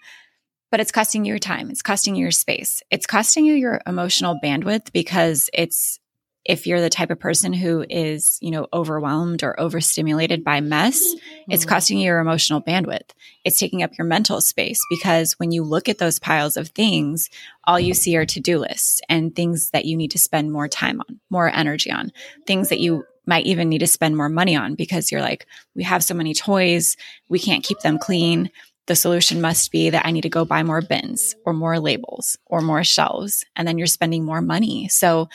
but 0.71 0.81
it's 0.81 0.93
costing 0.93 1.25
you 1.25 1.31
your 1.31 1.39
time. 1.39 1.71
It's 1.71 1.83
costing 1.83 2.15
you 2.15 2.23
your 2.23 2.31
space. 2.31 2.83
It's 2.91 3.07
costing 3.07 3.45
you 3.45 3.55
your 3.55 3.81
emotional 3.87 4.39
bandwidth 4.43 4.93
because 4.93 5.49
it's 5.53 5.99
if 6.49 6.67
you're 6.67 6.81
the 6.81 6.89
type 6.89 7.11
of 7.11 7.21
person 7.21 7.53
who 7.53 7.85
is, 7.91 8.39
you 8.41 8.51
know, 8.51 8.67
overwhelmed 8.73 9.43
or 9.43 9.61
overstimulated 9.61 10.43
by 10.43 10.61
mess, 10.61 11.01
mm-hmm. 11.01 11.53
it's 11.53 11.67
costing 11.67 11.99
you 11.99 12.07
your 12.07 12.21
emotional 12.21 12.63
bandwidth. 12.63 13.11
It's 13.45 13.59
taking 13.59 13.83
up 13.83 13.97
your 13.99 14.07
mental 14.07 14.41
space 14.41 14.81
because 14.89 15.35
when 15.35 15.53
you 15.53 15.63
look 15.63 15.91
at 15.91 15.99
those 15.99 16.19
piles 16.19 16.57
of 16.57 16.71
things, 16.71 17.29
all 17.65 17.79
you 17.79 17.93
see 17.93 18.17
are 18.17 18.25
to 18.25 18.41
do 18.41 18.59
lists 18.59 19.03
and 19.11 19.37
things 19.37 19.71
that 19.71 19.85
you 19.85 19.95
need 19.95 20.11
to 20.13 20.19
spend 20.19 20.51
more 20.51 20.69
time 20.69 21.01
on, 21.01 21.21
more 21.29 21.55
energy 21.55 21.93
on, 21.93 22.13
things 22.47 22.71
that 22.71 22.81
you 22.81 23.05
might 23.27 23.45
even 23.45 23.69
need 23.69 23.81
to 23.81 23.87
spend 23.87 24.17
more 24.17 24.31
money 24.31 24.57
on 24.57 24.75
because 24.75 25.13
you're 25.13 25.21
like, 25.21 25.47
we 25.75 25.83
have 25.83 26.03
so 26.03 26.15
many 26.15 26.33
toys, 26.33 26.97
we 27.29 27.39
can't 27.39 27.63
keep 27.63 27.81
them 27.81 27.99
clean. 27.99 28.51
The 28.87 28.97
solution 28.97 29.43
must 29.43 29.71
be 29.71 29.91
that 29.91 30.07
I 30.07 30.13
need 30.13 30.23
to 30.23 30.31
go 30.31 30.47
buy 30.47 30.63
more 30.63 30.81
bins 30.81 31.37
or 31.45 31.53
more 31.53 31.79
labels 31.79 32.39
or 32.47 32.63
more 32.63 32.83
shelves. 32.85 33.45
And 33.55 33.69
then 33.69 33.77
you're 33.77 33.87
spending 33.87 34.25
more 34.25 34.41
money. 34.41 34.89
So, 34.89 35.29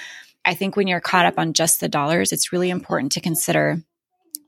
I 0.45 0.53
think 0.53 0.75
when 0.75 0.88
you're 0.88 0.99
caught 0.99 1.25
up 1.25 1.38
on 1.38 1.53
just 1.53 1.79
the 1.79 1.89
dollars, 1.89 2.32
it's 2.32 2.51
really 2.51 2.69
important 2.69 3.12
to 3.13 3.21
consider 3.21 3.82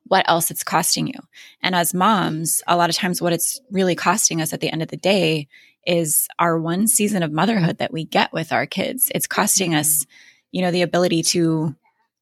what 0.08 0.28
else 0.30 0.52
it's 0.52 0.64
costing 0.64 1.08
you. 1.08 1.20
And 1.62 1.74
as 1.74 1.94
moms, 1.94 2.62
a 2.68 2.78
lot 2.78 2.90
of 2.90 2.96
times 2.96 3.22
what 3.22 3.34
it's 3.34 3.60
really 3.72 3.96
costing 3.96 4.42
us 4.42 4.54
at 4.54 4.60
the 4.60 4.70
end 4.70 4.82
of 4.82 4.90
the 4.90 4.98
day 4.98 5.48
is 5.86 6.28
our 6.40 6.60
one 6.60 6.88
season 6.88 7.24
of 7.24 7.32
motherhood 7.32 7.78
that 7.80 7.94
we 7.94 8.06
get 8.06 8.34
with 8.34 8.52
our 8.52 8.66
kids. 8.66 9.12
It's 9.14 9.28
costing 9.28 9.72
mm-hmm. 9.72 9.80
us, 9.80 10.06
you 10.52 10.62
know, 10.62 10.72
the 10.72 10.82
ability 10.82 11.24
to 11.24 11.76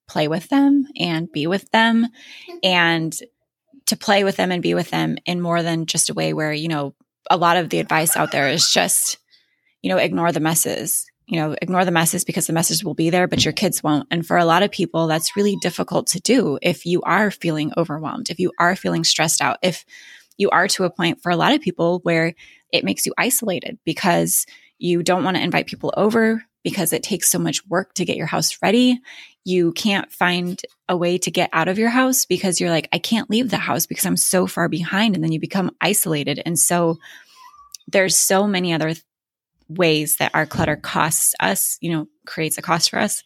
play 0.07 0.27
with 0.27 0.49
them 0.49 0.87
and 0.97 1.31
be 1.31 1.47
with 1.47 1.69
them 1.71 2.07
and 2.63 3.15
to 3.85 3.97
play 3.97 4.23
with 4.23 4.37
them 4.37 4.51
and 4.51 4.61
be 4.61 4.73
with 4.73 4.89
them 4.89 5.17
in 5.25 5.41
more 5.41 5.61
than 5.61 5.85
just 5.85 6.09
a 6.09 6.13
way 6.13 6.33
where, 6.33 6.53
you 6.53 6.67
know, 6.67 6.93
a 7.29 7.37
lot 7.37 7.57
of 7.57 7.69
the 7.69 7.79
advice 7.79 8.15
out 8.15 8.31
there 8.31 8.49
is 8.49 8.69
just, 8.69 9.17
you 9.81 9.89
know, 9.89 9.97
ignore 9.97 10.31
the 10.31 10.39
messes 10.39 11.05
you 11.27 11.39
know, 11.39 11.55
ignore 11.61 11.85
the 11.85 11.91
messes 11.91 12.25
because 12.25 12.47
the 12.47 12.53
message 12.53 12.83
will 12.83 12.93
be 12.93 13.09
there, 13.09 13.27
but 13.27 13.43
your 13.45 13.53
kids 13.53 13.81
won't. 13.81 14.07
And 14.11 14.25
for 14.25 14.37
a 14.37 14.45
lot 14.45 14.63
of 14.63 14.71
people, 14.71 15.07
that's 15.07 15.35
really 15.35 15.55
difficult 15.61 16.07
to 16.07 16.19
do 16.19 16.59
if 16.61 16.85
you 16.85 17.01
are 17.03 17.31
feeling 17.31 17.71
overwhelmed, 17.77 18.29
if 18.29 18.39
you 18.39 18.51
are 18.59 18.75
feeling 18.75 19.03
stressed 19.03 19.41
out, 19.41 19.57
if 19.61 19.85
you 20.37 20.49
are 20.49 20.67
to 20.67 20.83
a 20.83 20.89
point 20.89 21.21
for 21.21 21.31
a 21.31 21.35
lot 21.35 21.53
of 21.53 21.61
people 21.61 21.99
where 22.03 22.33
it 22.71 22.83
makes 22.83 23.05
you 23.05 23.13
isolated 23.17 23.77
because 23.85 24.45
you 24.79 25.03
don't 25.03 25.23
want 25.23 25.37
to 25.37 25.43
invite 25.43 25.67
people 25.67 25.93
over 25.95 26.43
because 26.63 26.93
it 26.93 27.03
takes 27.03 27.29
so 27.29 27.39
much 27.39 27.65
work 27.67 27.93
to 27.93 28.05
get 28.05 28.17
your 28.17 28.25
house 28.25 28.57
ready. 28.61 28.99
You 29.45 29.73
can't 29.73 30.11
find 30.11 30.61
a 30.87 30.97
way 30.97 31.17
to 31.19 31.31
get 31.31 31.49
out 31.53 31.67
of 31.67 31.77
your 31.77 31.89
house 31.89 32.25
because 32.25 32.59
you're 32.59 32.69
like, 32.69 32.87
I 32.91 32.99
can't 32.99 33.29
leave 33.29 33.49
the 33.49 33.57
house 33.57 33.85
because 33.85 34.05
I'm 34.05 34.17
so 34.17 34.47
far 34.47 34.69
behind. 34.69 35.15
And 35.15 35.23
then 35.23 35.31
you 35.31 35.39
become 35.39 35.71
isolated. 35.81 36.41
And 36.45 36.57
so 36.57 36.97
there's 37.87 38.15
so 38.15 38.47
many 38.47 38.73
other 38.73 38.93
ways 39.77 40.17
that 40.17 40.31
our 40.33 40.45
clutter 40.45 40.75
costs 40.75 41.33
us, 41.39 41.77
you 41.81 41.91
know, 41.91 42.07
creates 42.25 42.57
a 42.57 42.61
cost 42.61 42.89
for 42.89 42.99
us 42.99 43.23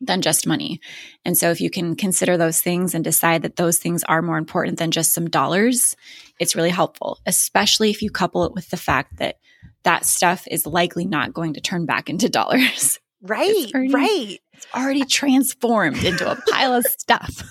than 0.00 0.22
just 0.22 0.46
money. 0.46 0.80
And 1.24 1.36
so 1.36 1.50
if 1.50 1.60
you 1.60 1.68
can 1.70 1.94
consider 1.94 2.36
those 2.36 2.62
things 2.62 2.94
and 2.94 3.04
decide 3.04 3.42
that 3.42 3.56
those 3.56 3.78
things 3.78 4.02
are 4.04 4.22
more 4.22 4.38
important 4.38 4.78
than 4.78 4.90
just 4.90 5.12
some 5.12 5.28
dollars, 5.28 5.94
it's 6.38 6.56
really 6.56 6.70
helpful, 6.70 7.18
especially 7.26 7.90
if 7.90 8.00
you 8.00 8.10
couple 8.10 8.44
it 8.44 8.54
with 8.54 8.70
the 8.70 8.76
fact 8.76 9.18
that 9.18 9.36
that 9.82 10.04
stuff 10.04 10.46
is 10.50 10.66
likely 10.66 11.04
not 11.04 11.34
going 11.34 11.54
to 11.54 11.60
turn 11.60 11.86
back 11.86 12.08
into 12.08 12.28
dollars. 12.30 12.98
Right, 13.22 13.70
already, 13.74 13.92
right. 13.92 14.38
It's 14.54 14.66
already 14.74 15.04
transformed 15.04 16.02
into 16.04 16.30
a 16.30 16.36
pile 16.50 16.72
of 16.72 16.84
stuff. 16.86 17.42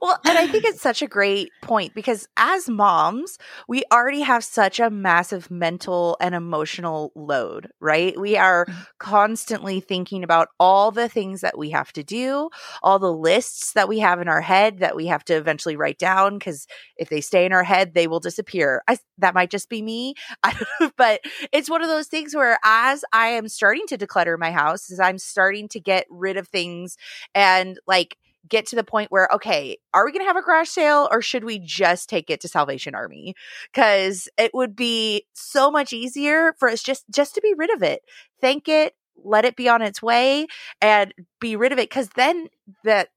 Well, 0.00 0.18
and 0.24 0.38
I 0.38 0.46
think 0.46 0.64
it's 0.64 0.80
such 0.80 1.02
a 1.02 1.06
great 1.06 1.50
point 1.62 1.94
because 1.94 2.28
as 2.36 2.68
moms, 2.68 3.38
we 3.68 3.84
already 3.92 4.20
have 4.20 4.44
such 4.44 4.80
a 4.80 4.90
massive 4.90 5.50
mental 5.50 6.16
and 6.20 6.34
emotional 6.34 7.12
load, 7.14 7.70
right? 7.80 8.18
We 8.18 8.36
are 8.36 8.66
mm-hmm. 8.66 8.80
constantly 8.98 9.80
thinking 9.80 10.24
about 10.24 10.48
all 10.58 10.90
the 10.90 11.08
things 11.08 11.40
that 11.40 11.58
we 11.58 11.70
have 11.70 11.92
to 11.92 12.02
do, 12.02 12.50
all 12.82 12.98
the 12.98 13.12
lists 13.12 13.72
that 13.72 13.88
we 13.88 13.98
have 14.00 14.20
in 14.20 14.28
our 14.28 14.40
head 14.40 14.78
that 14.78 14.96
we 14.96 15.06
have 15.06 15.24
to 15.24 15.34
eventually 15.34 15.76
write 15.76 15.98
down 15.98 16.38
because 16.38 16.66
if 16.96 17.08
they 17.08 17.20
stay 17.20 17.44
in 17.44 17.52
our 17.52 17.64
head, 17.64 17.94
they 17.94 18.06
will 18.06 18.20
disappear. 18.20 18.82
I, 18.88 18.98
that 19.18 19.34
might 19.34 19.50
just 19.50 19.68
be 19.68 19.82
me, 19.82 20.14
but 20.96 21.20
it's 21.52 21.70
one 21.70 21.82
of 21.82 21.88
those 21.88 22.08
things 22.08 22.34
where 22.34 22.58
as 22.64 23.04
I 23.12 23.28
am 23.28 23.48
starting 23.48 23.86
to 23.88 23.98
declutter 23.98 24.38
my 24.38 24.52
house, 24.52 24.90
as 24.90 25.00
I'm 25.00 25.18
starting 25.18 25.68
to 25.68 25.80
get 25.80 26.06
rid 26.10 26.36
of 26.36 26.48
things 26.48 26.96
and 27.34 27.78
like 27.86 28.16
get 28.48 28.66
to 28.66 28.76
the 28.76 28.84
point 28.84 29.10
where 29.10 29.28
okay 29.32 29.76
are 29.94 30.04
we 30.04 30.12
going 30.12 30.22
to 30.22 30.26
have 30.26 30.36
a 30.36 30.42
garage 30.42 30.68
sale 30.68 31.08
or 31.10 31.22
should 31.22 31.44
we 31.44 31.58
just 31.58 32.08
take 32.08 32.30
it 32.30 32.40
to 32.40 32.48
salvation 32.48 32.94
army? 32.94 33.34
Cuz 33.74 34.28
it 34.38 34.52
would 34.54 34.76
be 34.76 35.26
so 35.34 35.70
much 35.70 35.92
easier 35.92 36.54
for 36.58 36.68
us 36.68 36.82
just 36.82 37.04
just 37.10 37.34
to 37.34 37.40
be 37.40 37.54
rid 37.56 37.72
of 37.74 37.82
it. 37.82 38.02
Thank 38.40 38.68
it 38.68 38.94
let 39.24 39.44
it 39.44 39.56
be 39.56 39.68
on 39.68 39.82
its 39.82 40.00
way 40.00 40.46
and 40.80 41.12
be 41.40 41.56
rid 41.56 41.72
of 41.72 41.78
it 41.78 41.90
cuz 41.90 42.08
then 42.14 42.48
that 42.84 43.08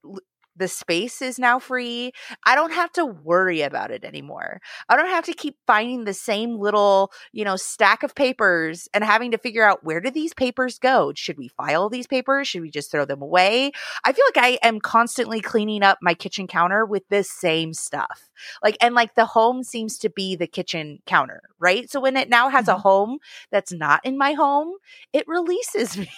the 0.62 0.68
space 0.68 1.24
is 1.24 1.40
now 1.40 1.58
free. 1.58 2.12
I 2.46 2.54
don't 2.54 2.72
have 2.72 2.92
to 2.94 3.06
worry 3.06 3.64
about 3.64 3.90
it 3.90 4.06
anymore. 4.06 4.62
I 4.88 4.96
don't 4.96 5.10
have 5.10 5.26
to 5.26 5.34
keep 5.34 5.58
finding 5.66 6.04
the 6.04 6.14
same 6.14 6.60
little, 6.60 7.12
you 7.34 7.44
know, 7.44 7.56
stack 7.56 8.04
of 8.04 8.14
papers 8.14 8.88
and 8.94 9.04
having 9.04 9.32
to 9.32 9.40
figure 9.40 9.64
out 9.64 9.84
where 9.84 10.00
do 10.00 10.12
these 10.12 10.36
papers 10.36 10.78
go? 10.78 11.14
Should 11.16 11.40
we 11.40 11.48
file 11.48 11.90
these 11.90 12.06
papers? 12.06 12.48
Should 12.48 12.62
we 12.62 12.70
just 12.70 12.92
throw 12.92 13.06
them 13.06 13.24
away? 13.24 13.72
I 14.06 14.14
feel 14.14 14.26
like 14.36 14.46
I 14.46 14.60
am 14.66 14.80
constantly 14.80 15.42
cleaning 15.42 15.82
up 15.82 15.98
my 16.00 16.14
kitchen 16.14 16.46
counter 16.46 16.86
with 16.86 17.08
this 17.10 17.32
same 17.32 17.74
stuff. 17.74 18.30
Like, 18.64 18.78
and 18.82 18.94
like 18.94 19.16
the 19.16 19.26
home 19.26 19.64
seems 19.64 19.98
to 20.00 20.12
be 20.12 20.36
the 20.36 20.48
kitchen 20.48 21.00
counter, 21.08 21.42
right? 21.60 21.90
So 21.90 22.00
when 22.00 22.16
it 22.18 22.30
now 22.30 22.50
has 22.50 22.66
mm-hmm. 22.66 22.78
a 22.78 22.82
home 22.82 23.18
that's 23.52 23.72
not 23.72 24.06
in 24.06 24.16
my 24.16 24.34
home, 24.34 24.74
it 25.12 25.28
releases 25.28 25.98
me 25.98 26.12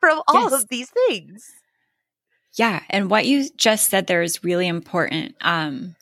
from 0.00 0.20
all 0.26 0.50
yes. 0.50 0.52
of 0.52 0.68
these 0.68 0.90
things. 0.90 1.52
Yeah. 2.54 2.82
And 2.90 3.10
what 3.10 3.26
you 3.26 3.48
just 3.56 3.90
said 3.90 4.06
there 4.06 4.22
is 4.22 4.44
really 4.44 4.68
important. 4.68 5.34
Um, 5.40 5.96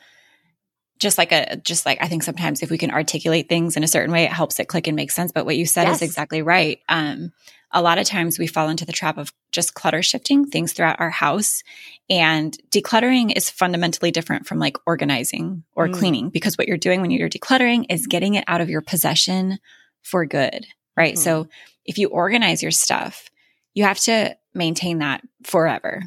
just 0.98 1.18
like 1.18 1.32
a 1.32 1.56
just 1.56 1.84
like 1.84 1.98
I 2.00 2.06
think 2.06 2.22
sometimes 2.22 2.62
if 2.62 2.70
we 2.70 2.78
can 2.78 2.92
articulate 2.92 3.48
things 3.48 3.76
in 3.76 3.82
a 3.82 3.88
certain 3.88 4.12
way, 4.12 4.24
it 4.24 4.30
helps 4.32 4.60
it 4.60 4.68
click 4.68 4.86
and 4.86 4.94
make 4.94 5.10
sense. 5.10 5.32
But 5.32 5.44
what 5.46 5.56
you 5.56 5.66
said 5.66 5.84
Yes. 5.88 5.96
is 5.96 6.02
exactly 6.02 6.42
right. 6.42 6.78
Um, 6.88 7.32
a 7.72 7.82
lot 7.82 7.98
of 7.98 8.04
times 8.06 8.38
we 8.38 8.46
fall 8.46 8.68
into 8.68 8.84
the 8.84 8.92
trap 8.92 9.16
of 9.18 9.32
just 9.50 9.74
clutter 9.74 10.02
shifting 10.02 10.44
things 10.46 10.72
throughout 10.72 11.00
our 11.00 11.10
house. 11.10 11.62
And 12.08 12.56
decluttering 12.70 13.34
is 13.34 13.50
fundamentally 13.50 14.10
different 14.12 14.46
from 14.46 14.58
like 14.58 14.76
organizing 14.86 15.64
or 15.74 15.88
Mm. 15.88 15.94
cleaning 15.94 16.28
because 16.30 16.56
what 16.56 16.68
you're 16.68 16.76
doing 16.76 17.00
when 17.00 17.10
you're 17.10 17.30
decluttering 17.30 17.86
is 17.90 18.06
getting 18.06 18.34
it 18.34 18.44
out 18.46 18.60
of 18.60 18.68
your 18.70 18.82
possession 18.82 19.58
for 20.02 20.24
good, 20.26 20.66
right? 20.96 21.14
Mhm. 21.14 21.18
So 21.18 21.48
if 21.84 21.98
you 21.98 22.08
organize 22.10 22.62
your 22.62 22.70
stuff, 22.72 23.28
you 23.74 23.84
have 23.84 23.98
to 24.00 24.36
maintain 24.54 24.98
that 24.98 25.22
forever. 25.42 26.02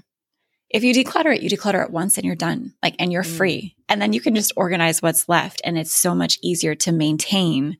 If 0.69 0.83
you 0.83 0.93
declutter 0.93 1.35
it, 1.35 1.41
you 1.41 1.49
declutter 1.49 1.83
it 1.83 1.91
once 1.91 2.17
and 2.17 2.25
you're 2.25 2.35
done, 2.35 2.73
like, 2.83 2.95
and 2.99 3.11
you're 3.11 3.23
Mm. 3.23 3.37
free. 3.37 3.75
And 3.87 4.01
then 4.01 4.13
you 4.13 4.21
can 4.21 4.35
just 4.35 4.51
organize 4.57 5.01
what's 5.01 5.29
left. 5.29 5.61
And 5.63 5.77
it's 5.77 5.93
so 5.93 6.15
much 6.15 6.39
easier 6.41 6.75
to 6.75 6.91
maintain 6.91 7.77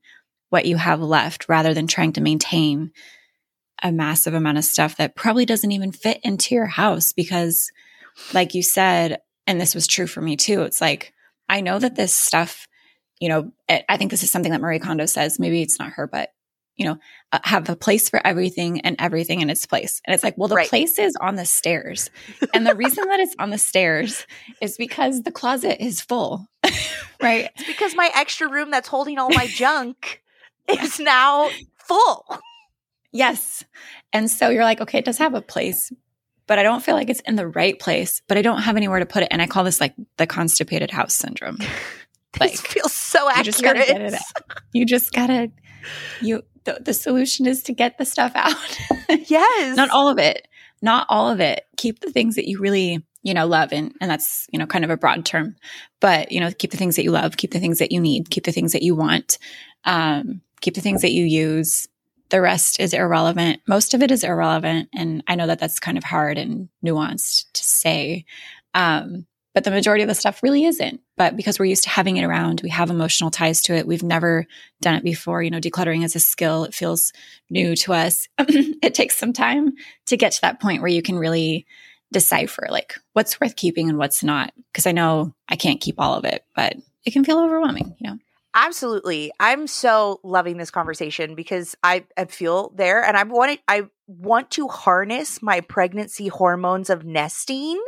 what 0.50 0.66
you 0.66 0.76
have 0.76 1.00
left 1.00 1.48
rather 1.48 1.74
than 1.74 1.86
trying 1.86 2.12
to 2.12 2.20
maintain 2.20 2.92
a 3.82 3.92
massive 3.92 4.32
amount 4.34 4.58
of 4.58 4.64
stuff 4.64 4.96
that 4.96 5.16
probably 5.16 5.44
doesn't 5.44 5.72
even 5.72 5.92
fit 5.92 6.20
into 6.22 6.54
your 6.54 6.66
house 6.66 7.12
because, 7.12 7.70
like 8.32 8.54
you 8.54 8.62
said, 8.62 9.18
and 9.46 9.60
this 9.60 9.74
was 9.74 9.86
true 9.86 10.06
for 10.06 10.22
me 10.22 10.36
too, 10.36 10.62
it's 10.62 10.80
like, 10.80 11.12
I 11.48 11.60
know 11.60 11.78
that 11.78 11.96
this 11.96 12.14
stuff, 12.14 12.66
you 13.20 13.28
know, 13.28 13.52
I 13.68 13.84
I 13.88 13.96
think 13.96 14.10
this 14.10 14.22
is 14.22 14.30
something 14.30 14.52
that 14.52 14.60
Marie 14.60 14.78
Kondo 14.78 15.06
says. 15.06 15.38
Maybe 15.38 15.60
it's 15.60 15.78
not 15.78 15.92
her, 15.92 16.06
but 16.06 16.30
you 16.76 16.84
know, 16.86 16.98
uh, 17.32 17.38
have 17.44 17.68
a 17.68 17.76
place 17.76 18.08
for 18.10 18.20
everything 18.26 18.80
and 18.82 18.96
everything 18.98 19.40
in 19.40 19.48
its 19.50 19.64
place. 19.66 20.00
And 20.04 20.14
it's 20.14 20.22
like, 20.24 20.36
well, 20.36 20.48
the 20.48 20.56
Right. 20.56 20.68
place 20.68 20.98
is 20.98 21.16
on 21.20 21.36
the 21.36 21.44
stairs. 21.46 22.10
And 22.54 22.66
the 22.66 22.74
reason 22.74 23.06
that 23.08 23.20
it's 23.20 23.34
on 23.38 23.50
the 23.50 23.58
stairs 23.58 24.26
is 24.60 24.76
because 24.76 25.22
the 25.22 25.30
closet 25.32 25.82
is 25.82 26.00
full, 26.00 26.46
right? 27.22 27.48
It's 27.56 27.66
because 27.66 27.94
my 27.94 28.10
extra 28.14 28.48
room 28.50 28.70
that's 28.70 28.88
holding 28.88 29.18
all 29.18 29.30
my 29.30 29.46
junk 29.46 30.22
is 30.68 30.98
now 31.00 31.50
full. 31.78 32.24
Yes. 33.12 33.64
And 34.12 34.30
so 34.30 34.50
you're 34.50 34.64
like, 34.64 34.80
okay, 34.82 34.98
it 34.98 35.04
does 35.04 35.18
have 35.18 35.34
a 35.34 35.40
place, 35.40 35.90
but 36.46 36.58
I 36.58 36.62
don't 36.62 36.82
feel 36.82 36.94
like 36.94 37.08
it's 37.08 37.20
in 37.20 37.36
the 37.36 37.46
right 37.48 37.78
place, 37.78 38.20
but 38.28 38.36
I 38.36 38.42
don't 38.42 38.60
have 38.62 38.76
anywhere 38.76 38.98
to 38.98 39.06
put 39.06 39.22
it. 39.22 39.28
And 39.30 39.40
I 39.40 39.46
call 39.46 39.64
this 39.64 39.80
like 39.80 39.94
the 40.18 40.26
constipated 40.26 40.90
house 40.90 41.14
syndrome. 41.14 41.58
Like, 42.38 42.50
this 42.50 42.60
feels 42.60 42.92
so 42.92 43.22
You 43.22 43.28
accurate. 43.30 43.44
just 43.46 43.62
gotta 43.64 43.78
get 43.78 44.00
it 44.02 44.12
out. 44.12 44.20
You 44.74 44.84
just 44.84 45.10
gotta, 45.10 45.50
you, 46.20 46.42
the, 46.64 46.78
the 46.80 46.94
solution 46.94 47.46
is 47.46 47.62
to 47.64 47.72
get 47.72 47.98
the 47.98 48.04
stuff 48.04 48.32
out. 48.34 48.54
Yes. 49.28 49.76
not 49.76 49.90
all 49.90 50.08
of 50.08 50.18
it. 50.18 50.46
Not 50.82 51.06
all 51.08 51.30
of 51.30 51.40
it. 51.40 51.64
Keep 51.76 52.00
the 52.00 52.10
things 52.10 52.34
that 52.34 52.48
you 52.48 52.58
really 52.58 53.04
you 53.22 53.34
know 53.34 53.46
love 53.46 53.72
and 53.72 53.92
and 54.00 54.08
that's 54.10 54.46
you 54.52 54.58
know 54.58 54.66
kind 54.66 54.84
of 54.84 54.90
a 54.90 54.96
broad 54.96 55.24
term. 55.24 55.56
But 56.00 56.30
you 56.32 56.40
know 56.40 56.50
keep 56.52 56.70
the 56.70 56.76
things 56.76 56.96
that 56.96 57.04
you 57.04 57.10
love 57.10 57.36
keep 57.36 57.52
the 57.52 57.60
things 57.60 57.78
that 57.78 57.92
you 57.92 58.00
need 58.00 58.30
keep 58.30 58.44
the 58.44 58.52
things 58.52 58.72
that 58.72 58.82
you 58.82 58.94
want 58.94 59.38
um, 59.84 60.42
keep 60.60 60.74
the 60.74 60.80
things 60.80 61.02
that 61.02 61.12
you 61.12 61.24
use. 61.24 61.88
The 62.28 62.40
rest 62.40 62.80
is 62.80 62.92
irrelevant. 62.92 63.60
Most 63.68 63.94
of 63.94 64.02
it 64.02 64.10
is 64.10 64.24
irrelevant 64.24 64.88
and 64.94 65.22
i 65.28 65.34
know 65.34 65.46
that 65.46 65.58
that's 65.58 65.80
kind 65.80 65.96
of 65.98 66.04
hard 66.04 66.38
and 66.38 66.68
nuanced 66.84 67.46
to 67.52 67.64
say. 67.64 68.24
Um, 68.74 69.26
but 69.54 69.64
the 69.64 69.70
majority 69.70 70.02
of 70.02 70.08
the 70.08 70.14
stuff 70.14 70.42
really 70.42 70.64
isn't 70.64 71.00
but 71.16 71.36
because 71.36 71.58
we're 71.58 71.66
used 71.66 71.84
to 71.84 71.90
having 71.90 72.16
it 72.16 72.24
around 72.24 72.60
we 72.62 72.70
have 72.70 72.90
emotional 72.90 73.30
ties 73.30 73.62
to 73.62 73.74
it. 73.74 73.86
We've 73.86 74.02
never 74.02 74.46
done 74.80 74.94
it 74.94 75.04
before. 75.04 75.42
You 75.42 75.50
know 75.50 75.60
decluttering 75.60 76.04
is 76.04 76.16
a 76.16 76.20
skill. 76.20 76.64
It 76.64 76.74
feels 76.74 77.12
new 77.50 77.76
to 77.76 77.92
us. 77.92 78.28
It 78.38 78.94
takes 78.94 79.16
some 79.16 79.32
time 79.32 79.72
to 80.06 80.16
get 80.16 80.32
to 80.32 80.40
that 80.42 80.60
point 80.60 80.80
where 80.80 80.90
you 80.90 81.02
can 81.02 81.18
really 81.18 81.66
decipher 82.12 82.68
like 82.70 82.94
what's 83.14 83.40
worth 83.40 83.56
keeping 83.56 83.88
and 83.88 83.98
what's 83.98 84.22
not. 84.22 84.52
Because 84.72 84.86
i 84.86 84.92
know 84.92 85.34
i 85.48 85.56
can't 85.56 85.80
keep 85.80 85.96
all 85.98 86.14
of 86.14 86.24
it 86.24 86.44
but 86.54 86.74
it 87.04 87.12
can 87.12 87.24
feel 87.24 87.38
overwhelming 87.38 87.96
you 87.98 88.10
know? 88.10 88.18
Absolutely. 88.58 89.30
I'm 89.38 89.66
so 89.66 90.18
loving 90.24 90.56
this 90.56 90.70
conversation 90.70 91.34
because 91.34 91.76
I, 91.84 92.06
I 92.16 92.24
feel 92.24 92.72
there 92.74 93.04
and 93.04 93.14
I 93.14 93.22
want 93.24 93.60
I 93.68 93.82
want 94.06 94.52
to 94.52 94.68
harness 94.68 95.42
my 95.42 95.60
pregnancy 95.60 96.28
hormones 96.28 96.90
of 96.90 97.04
nesting 97.04 97.82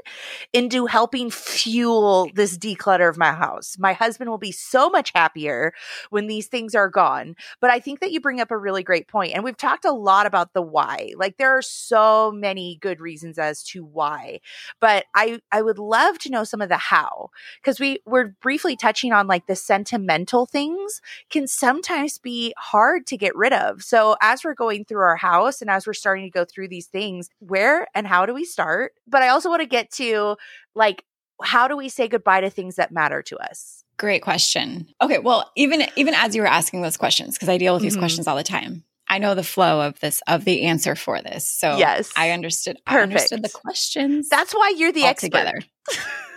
into 0.53 0.87
helping 0.87 1.31
fuel 1.31 2.29
this 2.35 2.59
declutter 2.59 3.09
of 3.09 3.17
my 3.17 3.33
house. 3.33 3.77
My 3.79 3.93
husband 3.93 4.29
will 4.29 4.39
be 4.39 4.51
so 4.51 4.91
much 4.91 5.13
happier 5.15 5.73
when 6.11 6.27
these 6.27 6.49
things 6.49 6.75
are 6.75 6.89
gone. 6.89 7.37
But 7.61 7.71
I 7.71 7.79
think 7.79 8.01
that 8.01 8.11
you 8.11 8.21
bring 8.21 8.41
up 8.41 8.51
a 8.51 8.59
really 8.59 8.83
great 8.83 9.07
point 9.07 9.35
and 9.35 9.45
we've 9.45 9.57
talked 9.57 9.85
a 9.85 9.93
lot 9.93 10.27
about 10.27 10.55
the 10.55 10.63
why. 10.63 11.13
Like 11.17 11.37
there 11.37 11.57
are 11.57 11.63
so 11.63 12.33
many 12.33 12.79
good 12.81 13.01
reasons 13.01 13.39
as 13.39 13.63
to 13.65 13.85
why. 13.85 14.41
But 14.81 15.05
I 15.15 15.41
I 15.53 15.63
would 15.63 15.79
love 15.79 16.19
to 16.21 16.31
know 16.31 16.43
some 16.43 16.61
of 16.61 16.69
the 16.69 16.77
how 16.77 17.31
because 17.63 17.79
we 17.79 18.01
we're 18.07 18.35
briefly 18.43 18.77
touching 18.77 19.13
on 19.13 19.29
like 19.29 19.47
the 19.47 19.57
sentimental 19.57 20.47
things 20.47 21.01
can 21.31 21.47
sometimes 21.47 22.19
be 22.19 22.53
hard 22.59 23.07
to 23.07 23.17
get 23.17 23.37
rid 23.37 23.53
of. 23.53 23.85
So 23.85 24.17
as 24.21 24.43
we're 24.43 24.55
going 24.55 24.85
through 24.85 25.03
our 25.03 25.17
house 25.17 25.61
and 25.61 25.71
as 25.71 25.87
we're 25.87 25.93
starting 25.93 26.08
to 26.17 26.31
go 26.31 26.45
through 26.45 26.69
these 26.69 26.87
things, 26.87 27.29
where 27.39 27.87
and 27.95 28.07
how 28.07 28.27
do 28.27 28.35
we 28.35 28.45
start? 28.45 28.93
But 29.07 29.23
I 29.23 29.29
also 29.29 29.49
want 29.51 29.63
to 29.63 29.69
get 29.69 29.91
to 29.93 30.37
like 30.75 31.05
how 31.43 31.69
do 31.69 31.77
we 31.77 31.89
say 31.89 32.09
goodbye 32.09 32.41
to 32.41 32.51
things 32.51 32.77
that 32.77 32.91
matter 32.93 33.23
to 33.23 33.37
us? 33.39 33.85
great 33.97 34.23
question 34.23 34.87
okay 35.03 35.19
well 35.19 35.51
even 35.57 35.83
even 35.97 36.15
as 36.15 36.35
you 36.37 36.41
were 36.43 36.47
asking 36.47 36.83
those 36.83 36.97
questions 36.97 37.35
because 37.35 37.49
i 37.49 37.59
deal 37.59 37.75
with 37.75 37.83
these 37.83 37.97
Mhm. 37.97 38.01
questions 38.01 38.29
all 38.29 38.37
the 38.37 38.45
time 38.45 38.85
i 39.09 39.19
know 39.19 39.35
the 39.35 39.43
flow 39.43 39.81
of 39.81 39.99
this 39.99 40.23
of 40.29 40.45
the 40.45 40.63
answer 40.67 40.95
for 40.95 41.21
this 41.21 41.49
so 41.49 41.77
Yes. 41.77 42.13
i 42.17 42.31
understood 42.31 42.79
i 42.87 43.01
understood 43.01 43.43
the 43.43 43.49
questions 43.49 44.29
That's 44.29 44.53
why 44.55 44.73
you're 44.77 44.93
the 44.93 45.05
expert. 45.05 45.35
altogether. 45.35 45.59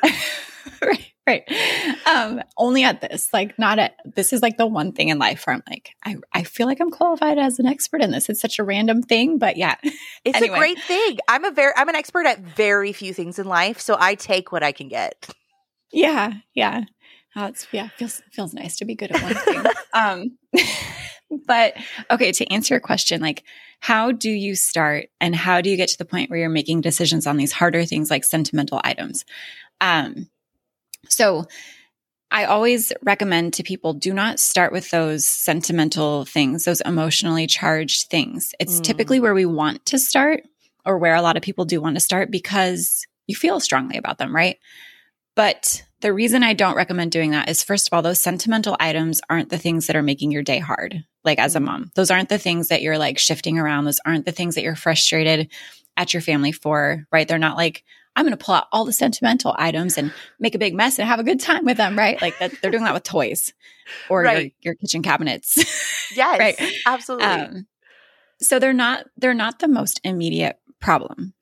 right, 0.81 1.11
right. 1.32 2.08
Um, 2.08 2.41
only 2.58 2.84
at 2.84 3.02
this, 3.02 3.30
like 3.34 3.58
not 3.58 3.80
at 3.80 3.96
this 4.15 4.34
is 4.34 4.41
like 4.41 4.58
the 4.58 4.67
one 4.67 4.91
thing 4.91 5.10
in 5.10 5.20
life 5.20 5.46
where 5.46 5.56
I'm 5.56 5.63
like, 5.70 5.91
I, 6.04 6.17
I 6.34 6.44
feel 6.44 6.67
like 6.67 6.80
I'm 6.80 6.91
qualified 6.91 7.38
as 7.38 7.60
an 7.60 7.65
expert 7.65 8.02
in 8.02 8.12
this. 8.12 8.30
It's 8.30 8.41
such 8.41 8.60
a 8.60 8.63
random 8.63 9.02
thing, 9.02 9.38
but 9.38 9.58
yeah. 9.58 9.76
It's 10.24 10.38
Anyway. 10.38 10.56
a 10.56 10.60
great 10.60 10.80
thing. 10.84 11.17
I'm 11.28 11.46
a 11.46 11.52
very 11.52 11.74
I'm 11.76 11.89
an 11.89 11.96
expert 11.96 12.26
at 12.28 12.39
very 12.41 12.94
few 12.94 13.13
things 13.13 13.39
in 13.39 13.48
life, 13.48 13.80
so 13.80 13.98
I 14.00 14.15
take 14.15 14.52
what 14.52 14.62
I 14.62 14.72
can 14.72 14.88
get. 14.88 15.30
Yeah, 15.91 16.34
yeah. 16.54 16.84
Oh, 17.36 17.46
it's 17.46 17.67
yeah, 17.72 17.89
feels 17.98 18.22
feels 18.32 18.54
nice 18.54 18.78
to 18.78 18.86
be 18.86 18.94
good 18.96 19.12
at 19.12 19.22
one 19.22 19.34
thing. 19.34 19.63
um 19.94 20.38
but 21.48 21.74
okay, 22.12 22.32
to 22.32 22.46
answer 22.54 22.76
your 22.76 22.82
question, 22.82 23.22
like 23.22 23.44
how 23.80 24.12
do 24.12 24.30
you 24.30 24.56
start 24.56 25.08
and 25.20 25.36
how 25.36 25.62
do 25.62 25.70
you 25.70 25.78
get 25.78 25.89
to 25.89 25.98
the 25.98 26.06
point 26.06 26.30
where 26.30 26.38
you're 26.39 26.50
making 26.50 26.82
decisions 26.82 27.26
on 27.26 27.38
these 27.38 27.52
harder 27.52 27.84
things 27.86 28.12
like 28.12 28.24
sentimental 28.24 28.80
items? 28.84 29.26
Um 29.80 30.30
so 31.10 31.46
I 32.34 32.46
always 32.46 32.94
recommend 33.04 33.54
to 33.56 33.64
people 33.64 33.94
do 33.94 34.14
not 34.14 34.40
start 34.40 34.72
with 34.72 34.90
those 34.90 35.26
sentimental 35.26 36.24
things, 36.26 36.64
those 36.64 36.82
emotionally 36.82 37.46
charged 37.46 38.10
things. 38.10 38.54
It's 38.60 38.80
Mm. 38.80 38.84
typically 38.84 39.20
where 39.20 39.34
we 39.34 39.46
want 39.46 39.86
to 39.88 40.00
start 40.00 40.44
or 40.86 40.98
where 40.98 41.16
a 41.16 41.22
lot 41.22 41.36
of 41.36 41.44
people 41.44 41.66
do 41.66 41.82
want 41.82 41.96
to 41.98 42.00
start 42.00 42.32
because 42.32 43.06
you 43.28 43.36
feel 43.36 43.60
strongly 43.60 43.98
about 43.98 44.18
them, 44.18 44.34
right? 44.34 44.58
But 45.36 45.84
the 46.00 46.14
reason 46.14 46.42
I 46.42 46.54
don't 46.54 46.76
recommend 46.76 47.12
doing 47.12 47.32
that 47.32 47.50
is 47.50 47.64
first 47.64 47.88
of 47.88 47.94
all, 47.94 48.02
those 48.02 48.22
sentimental 48.22 48.76
items 48.80 49.22
aren't 49.30 49.50
the 49.50 49.58
things 49.58 49.88
that 49.88 49.96
are 49.96 50.02
making 50.02 50.32
your 50.32 50.42
day 50.44 50.60
hard, 50.60 51.04
like 51.24 51.38
as 51.40 51.56
a 51.56 51.60
mom. 51.60 51.92
Those 51.96 52.12
aren't 52.12 52.30
the 52.30 52.38
things 52.38 52.70
that 52.70 52.82
you're 52.82 52.98
like 52.98 53.18
shifting 53.20 53.60
around. 53.60 53.86
Those 53.86 54.00
aren't 54.06 54.26
the 54.26 54.32
things 54.32 54.56
that 54.56 54.64
you're 54.64 54.76
frustrated 54.76 55.52
at 55.98 56.14
your 56.14 56.22
family 56.22 56.52
for, 56.52 57.06
right? 57.12 57.28
They're 57.28 57.38
not 57.38 57.58
like, 57.58 57.84
I'm 58.15 58.26
going 58.26 58.38
to 58.38 58.43
pull 58.43 58.56
out 58.56 58.67
all 58.71 58.86
the 58.86 58.93
sentimental 58.93 59.56
items 59.58 59.97
and 59.97 60.12
make 60.39 60.54
a 60.56 60.60
big 60.60 60.74
mess 60.74 61.00
and 61.00 61.08
have 61.08 61.19
a 61.19 61.24
good 61.24 61.39
time 61.39 61.65
with 61.65 61.78
them, 61.78 61.97
right? 61.97 62.21
Like 62.21 62.38
that, 62.39 62.52
they're 62.62 62.71
doing 62.71 62.84
that 62.84 62.93
with 62.93 63.04
toys 63.04 63.54
or 64.10 64.24
your, 64.24 64.34
Right. 64.34 64.54
your 64.62 64.76
kitchen 64.76 65.02
cabinets. 65.02 65.58
Yes, 66.13 66.39
Right. 66.39 66.74
absolutely. 66.86 67.26
Um, 67.26 67.67
so 68.41 68.60
they're 68.60 68.74
not 68.74 69.06
they're 69.15 69.34
not 69.34 69.60
the 69.60 69.69
most 69.69 70.02
immediate 70.04 70.60
problem. 70.82 71.34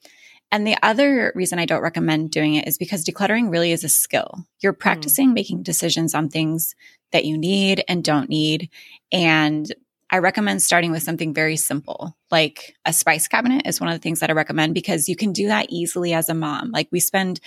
And 0.51 0.67
the 0.67 0.77
other 0.83 1.31
reason 1.33 1.57
I 1.57 1.65
don't 1.65 1.81
recommend 1.81 2.29
doing 2.29 2.53
it 2.53 2.67
is 2.67 2.77
because 2.77 3.03
decluttering 3.03 3.49
really 3.51 3.71
is 3.71 3.83
a 3.83 3.89
skill. 3.89 4.45
You're 4.59 4.73
practicing 4.73 5.33
making 5.33 5.63
decisions 5.63 6.13
on 6.13 6.29
things 6.29 6.75
that 7.11 7.25
you 7.25 7.35
need 7.35 7.83
and 7.87 8.03
don't 8.03 8.29
need. 8.29 8.69
And 9.11 9.73
I 10.11 10.17
recommend 10.17 10.61
starting 10.61 10.91
with 10.91 11.03
something 11.03 11.33
very 11.33 11.55
simple, 11.55 12.17
like 12.31 12.75
a 12.85 12.91
spice 12.93 13.27
cabinet 13.27 13.67
is 13.67 13.79
one 13.79 13.89
of 13.89 13.95
the 13.95 14.01
things 14.01 14.19
that 14.21 14.29
I 14.29 14.33
recommend 14.33 14.73
because 14.73 15.07
you 15.07 15.15
can 15.15 15.33
do 15.33 15.47
that 15.47 15.67
easily 15.69 16.13
as 16.13 16.29
a 16.29 16.33
mom. 16.33 16.71
Like 16.71 16.87
we 16.91 16.99
spend 16.99 17.39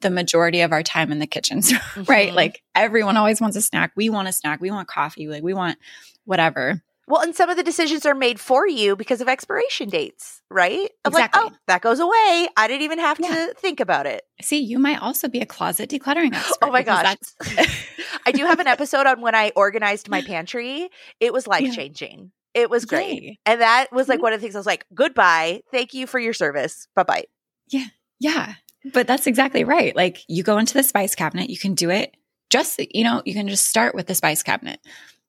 the 0.00 0.10
majority 0.10 0.60
of 0.60 0.72
our 0.72 0.82
time 0.82 1.12
in 1.12 1.18
the 1.18 1.26
kitchens, 1.26 1.72
right? 2.06 2.32
Mhm. 2.32 2.34
Like 2.34 2.62
everyone 2.74 3.16
always 3.16 3.40
wants 3.40 3.56
a 3.56 3.62
snack. 3.62 3.92
We 3.96 4.10
want 4.10 4.28
a 4.28 4.32
snack. 4.32 4.60
We 4.60 4.70
want 4.70 4.88
coffee. 4.88 5.28
Like 5.28 5.42
we 5.42 5.54
want 5.54 5.78
whatever. 6.24 6.82
Well, 7.10 7.20
and 7.22 7.34
some 7.34 7.50
of 7.50 7.56
the 7.56 7.62
decisions 7.64 8.06
are 8.06 8.14
made 8.14 8.38
for 8.38 8.66
you 8.68 8.94
because 8.96 9.20
of 9.20 9.28
expiration 9.28 9.88
dates, 9.88 10.40
right? 10.50 10.88
Of 11.04 11.12
Exactly. 11.12 11.42
like, 11.42 11.52
oh, 11.52 11.56
that 11.66 11.82
goes 11.82 11.98
away. 11.98 12.48
I 12.56 12.66
didn't 12.68 12.82
even 12.82 13.00
have 13.00 13.18
Yeah. 13.20 13.48
to 13.48 13.54
think 13.54 13.80
about 13.80 14.06
it. 14.06 14.22
See, 14.40 14.60
you 14.60 14.78
might 14.78 15.02
also 15.02 15.28
be 15.28 15.40
a 15.40 15.46
closet 15.46 15.90
decluttering 15.90 16.32
expert. 16.34 16.58
Oh 16.62 16.70
my 16.70 16.82
gosh. 16.84 17.16
I 18.26 18.32
do 18.32 18.44
have 18.46 18.60
an 18.60 18.66
episode 18.68 19.06
on 19.06 19.20
when 19.20 19.34
I 19.34 19.52
organized 19.56 20.08
my 20.08 20.22
pantry. 20.26 20.88
It 21.18 21.32
was 21.32 21.46
life 21.46 21.74
changing. 21.74 22.30
It 22.54 22.70
was 22.70 22.84
great. 22.84 23.22
Yay. 23.22 23.38
And 23.44 23.60
that 23.60 23.88
was 23.92 24.08
like 24.08 24.20
Mhm. 24.20 24.22
one 24.22 24.32
of 24.32 24.40
the 24.40 24.44
things 24.44 24.54
I 24.54 24.58
was 24.58 24.66
like, 24.66 24.86
goodbye. 24.94 25.62
Thank 25.72 25.94
you 25.94 26.06
for 26.06 26.18
your 26.18 26.32
service. 26.32 26.86
Bye 26.94 27.02
bye. 27.02 27.24
Yeah. 27.68 27.86
Yeah. 28.20 28.54
But 28.92 29.06
that's 29.06 29.26
exactly 29.26 29.64
right. 29.64 29.94
Like 29.96 30.18
you 30.28 30.42
go 30.42 30.58
into 30.58 30.74
the 30.74 30.82
spice 30.82 31.14
cabinet, 31.14 31.50
you 31.50 31.58
can 31.58 31.74
do 31.74 31.90
it 31.90 32.14
just, 32.50 32.80
you 32.94 33.04
know, 33.04 33.22
you 33.24 33.34
can 33.34 33.46
just 33.48 33.66
start 33.66 33.94
with 33.94 34.06
the 34.06 34.14
spice 34.14 34.42
cabinet 34.42 34.80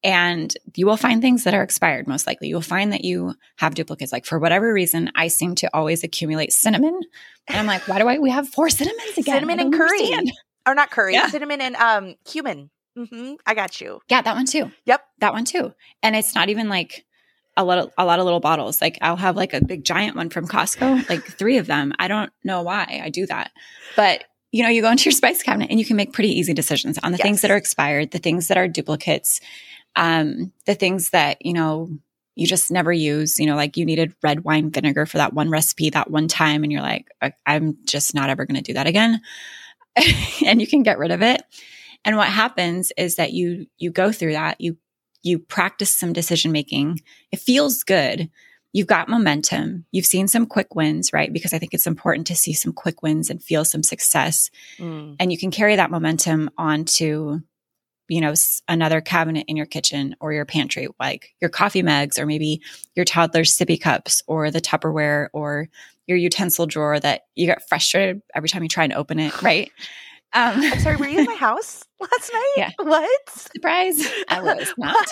and 0.04 0.54
you 0.76 0.86
will 0.86 0.98
find 0.98 1.22
things 1.22 1.44
that 1.44 1.54
are 1.54 1.64
expired 1.64 2.08
most 2.08 2.26
likely. 2.26 2.48
You'll 2.48 2.62
find 2.62 2.92
that 2.94 3.06
you 3.06 3.36
have 3.58 3.76
duplicates. 3.76 4.12
Like 4.12 4.26
for 4.26 4.40
whatever 4.40 4.74
reason, 4.74 5.12
I 5.16 5.28
seem 5.28 5.56
to 5.56 5.70
always 5.76 6.04
accumulate 6.04 6.54
cinnamon. 6.54 7.00
And 7.48 7.58
I'm 7.58 7.68
like, 7.68 7.88
why 7.88 8.00
do 8.00 8.08
I, 8.08 8.18
we 8.18 8.32
have 8.32 8.50
four 8.50 8.70
cinnamons 8.70 9.18
again? 9.18 9.36
Cinnamon 9.36 9.60
and 9.60 9.74
curry. 9.74 10.00
Understand. 10.00 10.32
Or 10.66 10.76
not 10.76 10.92
curry, 10.92 11.14
yeah. 11.14 11.28
cinnamon 11.28 11.62
and 11.62 11.76
um 11.76 12.16
cumin. 12.26 12.70
Mm-hmm. 12.98 13.36
I 13.46 13.54
got 13.54 13.80
you. 13.82 14.02
Yeah, 14.10 14.22
that 14.22 14.36
one 14.36 14.46
too. 14.46 14.72
Yep. 14.86 15.06
That 15.20 15.34
one 15.34 15.46
too. 15.46 15.74
And 16.04 16.16
it's 16.16 16.36
not 16.36 16.50
even 16.50 16.70
like 16.70 17.06
a 17.58 17.64
lot 17.64 17.78
of 17.78 17.92
a 17.98 18.06
lot 18.06 18.20
of 18.20 18.26
little 18.26 18.40
bottles. 18.40 18.82
Like 18.82 18.98
I'll 19.02 19.16
have 19.16 19.36
like 19.36 19.54
a 19.54 19.64
big 19.64 19.84
giant 19.84 20.16
one 20.16 20.30
from 20.30 20.48
Costco, 20.48 21.10
like 21.10 21.24
three 21.38 21.58
of 21.58 21.68
them. 21.68 21.94
I 22.00 22.08
don't 22.08 22.32
know 22.44 22.62
why 22.62 23.02
I 23.04 23.10
do 23.10 23.26
that. 23.28 23.52
But 23.96 24.24
you 24.52 24.64
know, 24.64 24.70
you 24.70 24.82
go 24.82 24.92
into 24.92 25.06
your 25.06 25.14
spice 25.14 25.42
cabinet 25.42 25.70
and 25.70 25.80
you 25.80 25.86
can 25.86 25.96
make 25.96 26.12
pretty 26.12 26.38
easy 26.38 26.54
decisions 26.54 27.00
on 27.02 27.14
the 27.14 27.18
yes. 27.18 27.26
things 27.26 27.42
that 27.42 27.52
are 27.52 27.58
expired, 27.58 28.12
the 28.12 28.20
things 28.20 28.50
that 28.50 28.58
are 28.58 28.68
duplicates, 28.68 29.40
um, 29.96 30.52
the 30.66 30.76
things 30.76 31.10
that, 31.12 31.46
you 31.46 31.54
know, 31.54 31.90
you 32.36 32.48
just 32.48 32.72
never 32.72 32.92
use, 32.94 33.40
you 33.40 33.46
know, 33.46 33.56
like 33.56 33.78
you 33.78 33.86
needed 33.86 34.16
red 34.24 34.44
wine 34.44 34.72
vinegar 34.72 35.06
for 35.06 35.18
that 35.18 35.34
one 35.34 35.50
recipe 35.50 35.90
that 35.90 36.10
one 36.10 36.28
time 36.28 36.64
and 36.64 36.72
you're 36.72 36.82
like, 36.82 37.08
I'm 37.46 37.78
just 37.86 38.16
not 38.16 38.30
ever 38.30 38.46
going 38.46 38.56
to 38.56 38.62
do 38.62 38.74
that 38.74 38.88
again. 38.88 39.22
and 40.46 40.62
you 40.62 40.68
can 40.68 40.84
get 40.84 40.98
rid 40.98 41.12
of 41.12 41.22
it. 41.22 41.44
And 42.06 42.18
what 42.18 42.30
happens 42.30 42.92
is 42.98 43.18
that 43.18 43.34
you 43.34 43.68
you 43.78 43.92
go 43.92 44.12
through 44.12 44.34
that, 44.34 44.60
you 44.60 44.78
you 45.22 45.38
practice 45.38 45.96
some 45.96 46.14
decision 46.14 46.52
making. 46.52 47.02
It 47.32 47.40
feels 47.40 47.84
good. 47.84 48.30
You've 48.74 48.88
got 48.88 49.10
momentum. 49.10 49.86
You've 49.92 50.06
seen 50.06 50.28
some 50.28 50.46
quick 50.46 50.74
wins, 50.74 51.12
right? 51.12 51.32
Because 51.32 51.54
I 51.54 51.60
think 51.60 51.74
it's 51.74 51.86
important 51.86 52.26
to 52.28 52.36
see 52.36 52.54
some 52.54 52.72
quick 52.72 53.04
wins 53.04 53.30
and 53.30 53.44
feel 53.44 53.66
some 53.66 53.84
success. 53.84 54.50
Mm. 54.80 55.18
And 55.20 55.32
you 55.32 55.38
can 55.38 55.52
carry 55.52 55.76
that 55.76 55.92
momentum 55.92 56.50
onto 56.58 57.42
you 58.12 58.20
know, 58.20 58.34
another 58.68 59.00
cabinet 59.00 59.46
in 59.48 59.56
your 59.56 59.66
kitchen 59.66 60.18
or 60.20 60.34
your 60.34 60.44
pantry, 60.44 60.90
like 61.00 61.34
your 61.40 61.50
coffee 61.50 61.82
mugs 61.82 62.20
or 62.20 62.26
maybe 62.26 62.62
your 62.94 63.06
toddler's 63.06 63.58
sippy 63.58 63.80
cups 63.80 64.22
or 64.28 64.52
the 64.52 64.60
Tupperware 64.60 65.30
or 65.32 65.70
your 66.08 66.18
utensil 66.18 66.66
drawer 66.66 67.00
that 67.00 67.22
you 67.36 67.46
get 67.46 67.66
frustrated 67.70 68.22
every 68.36 68.50
time 68.50 68.64
you 68.64 68.68
try 68.70 68.84
and 68.84 68.92
open 68.92 69.18
it, 69.18 69.42
right? 69.42 69.72
Um, 70.34 70.62
I'm 70.62 70.80
sorry, 70.80 70.96
were 70.96 71.10
you 71.10 71.20
in 71.20 71.26
my 71.26 71.36
house 71.40 71.84
last 72.00 72.32
night? 72.32 72.54
Yeah. 72.56 72.70
What? 72.78 73.30
Surprise. 73.30 74.08
I 74.30 74.40
was 74.42 74.74
not. 74.78 75.06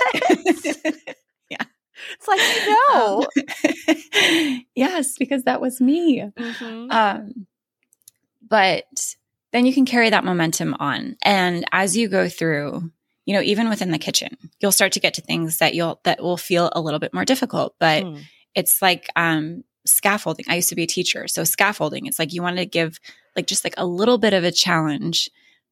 yeah. 1.50 1.58
It's 2.14 2.26
like, 2.26 2.40
you 2.40 2.78
know. 2.94 3.28
Um, 4.54 4.66
yes, 4.76 5.18
because 5.18 5.44
that 5.44 5.60
was 5.60 5.82
me. 5.82 6.22
Mm-hmm. 6.22 6.90
Um, 6.90 7.48
but 8.48 8.86
then 9.52 9.66
you 9.66 9.74
can 9.74 9.86
carry 9.86 10.10
that 10.10 10.24
momentum 10.24 10.76
on. 10.80 11.18
And 11.24 11.66
as 11.72 11.98
you 11.98 12.08
go 12.08 12.30
through, 12.30 12.92
you 13.26 13.34
know, 13.34 13.42
even 13.42 13.70
within 13.70 13.92
the 13.92 14.00
kitchen, 14.00 14.38
you'll 14.60 14.72
start 14.72 14.94
to 14.94 15.00
get 15.00 15.16
to 15.16 15.22
things 15.22 15.58
that 15.58 15.74
you'll, 15.74 16.00
that 16.04 16.22
will 16.22 16.38
feel 16.38 16.70
a 16.74 16.82
little 16.82 17.00
bit 17.00 17.14
more 17.14 17.26
difficult. 17.26 17.76
But 17.80 18.04
mm. 18.04 18.22
it's 18.56 18.82
like, 18.82 19.08
um, 19.16 19.64
scaffolding. 19.86 20.46
I 20.48 20.56
used 20.56 20.70
to 20.70 20.76
be 20.76 20.84
a 20.84 20.88
teacher. 20.88 21.28
So 21.28 21.44
scaffolding, 21.44 22.06
it's 22.06 22.20
like 22.20 22.34
you 22.34 22.42
want 22.42 22.58
to 22.58 22.66
give 22.66 23.00
like 23.36 23.48
just 23.48 23.64
like 23.64 23.74
a 23.78 23.86
little 23.86 24.18
bit 24.18 24.34
of 24.34 24.44
a 24.44 24.52
challenge, 24.52 25.30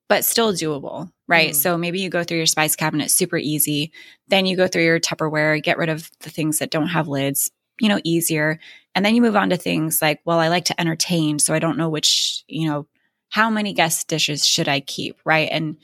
but 0.10 0.26
still 0.26 0.54
doable, 0.54 1.12
right? 1.28 1.52
Mm. 1.52 1.56
So 1.56 1.78
maybe 1.78 2.00
you 2.00 2.10
go 2.10 2.24
through 2.24 2.38
your 2.38 2.46
spice 2.46 2.76
cabinet 2.76 3.12
super 3.12 3.38
easy. 3.38 3.92
Then 4.28 4.46
you 4.46 4.58
go 4.58 4.68
through 4.68 4.84
your 4.84 5.00
Tupperware, 5.00 5.62
get 5.62 5.78
rid 5.78 5.90
of 5.90 6.10
the 6.22 6.30
things 6.30 6.60
that 6.60 6.72
don't 6.72 6.88
have 6.88 7.08
lids, 7.08 7.52
you 7.80 7.90
know, 7.90 8.00
easier. 8.04 8.60
And 8.96 9.06
then 9.06 9.16
you 9.16 9.22
move 9.22 9.36
on 9.36 9.50
to 9.50 9.58
things 9.58 10.02
like, 10.02 10.22
well, 10.26 10.40
I 10.40 10.48
like 10.48 10.66
to 10.66 10.80
entertain. 10.80 11.40
So 11.40 11.54
I 11.54 11.60
don't 11.60 11.78
know 11.78 11.90
which, 11.90 12.44
you 12.48 12.70
know, 12.70 12.88
how 13.30 13.50
many 13.50 13.74
guest 13.74 14.08
dishes 14.08 14.46
should 14.46 14.68
I 14.68 14.80
keep, 14.80 15.18
right? 15.26 15.50
And 15.52 15.78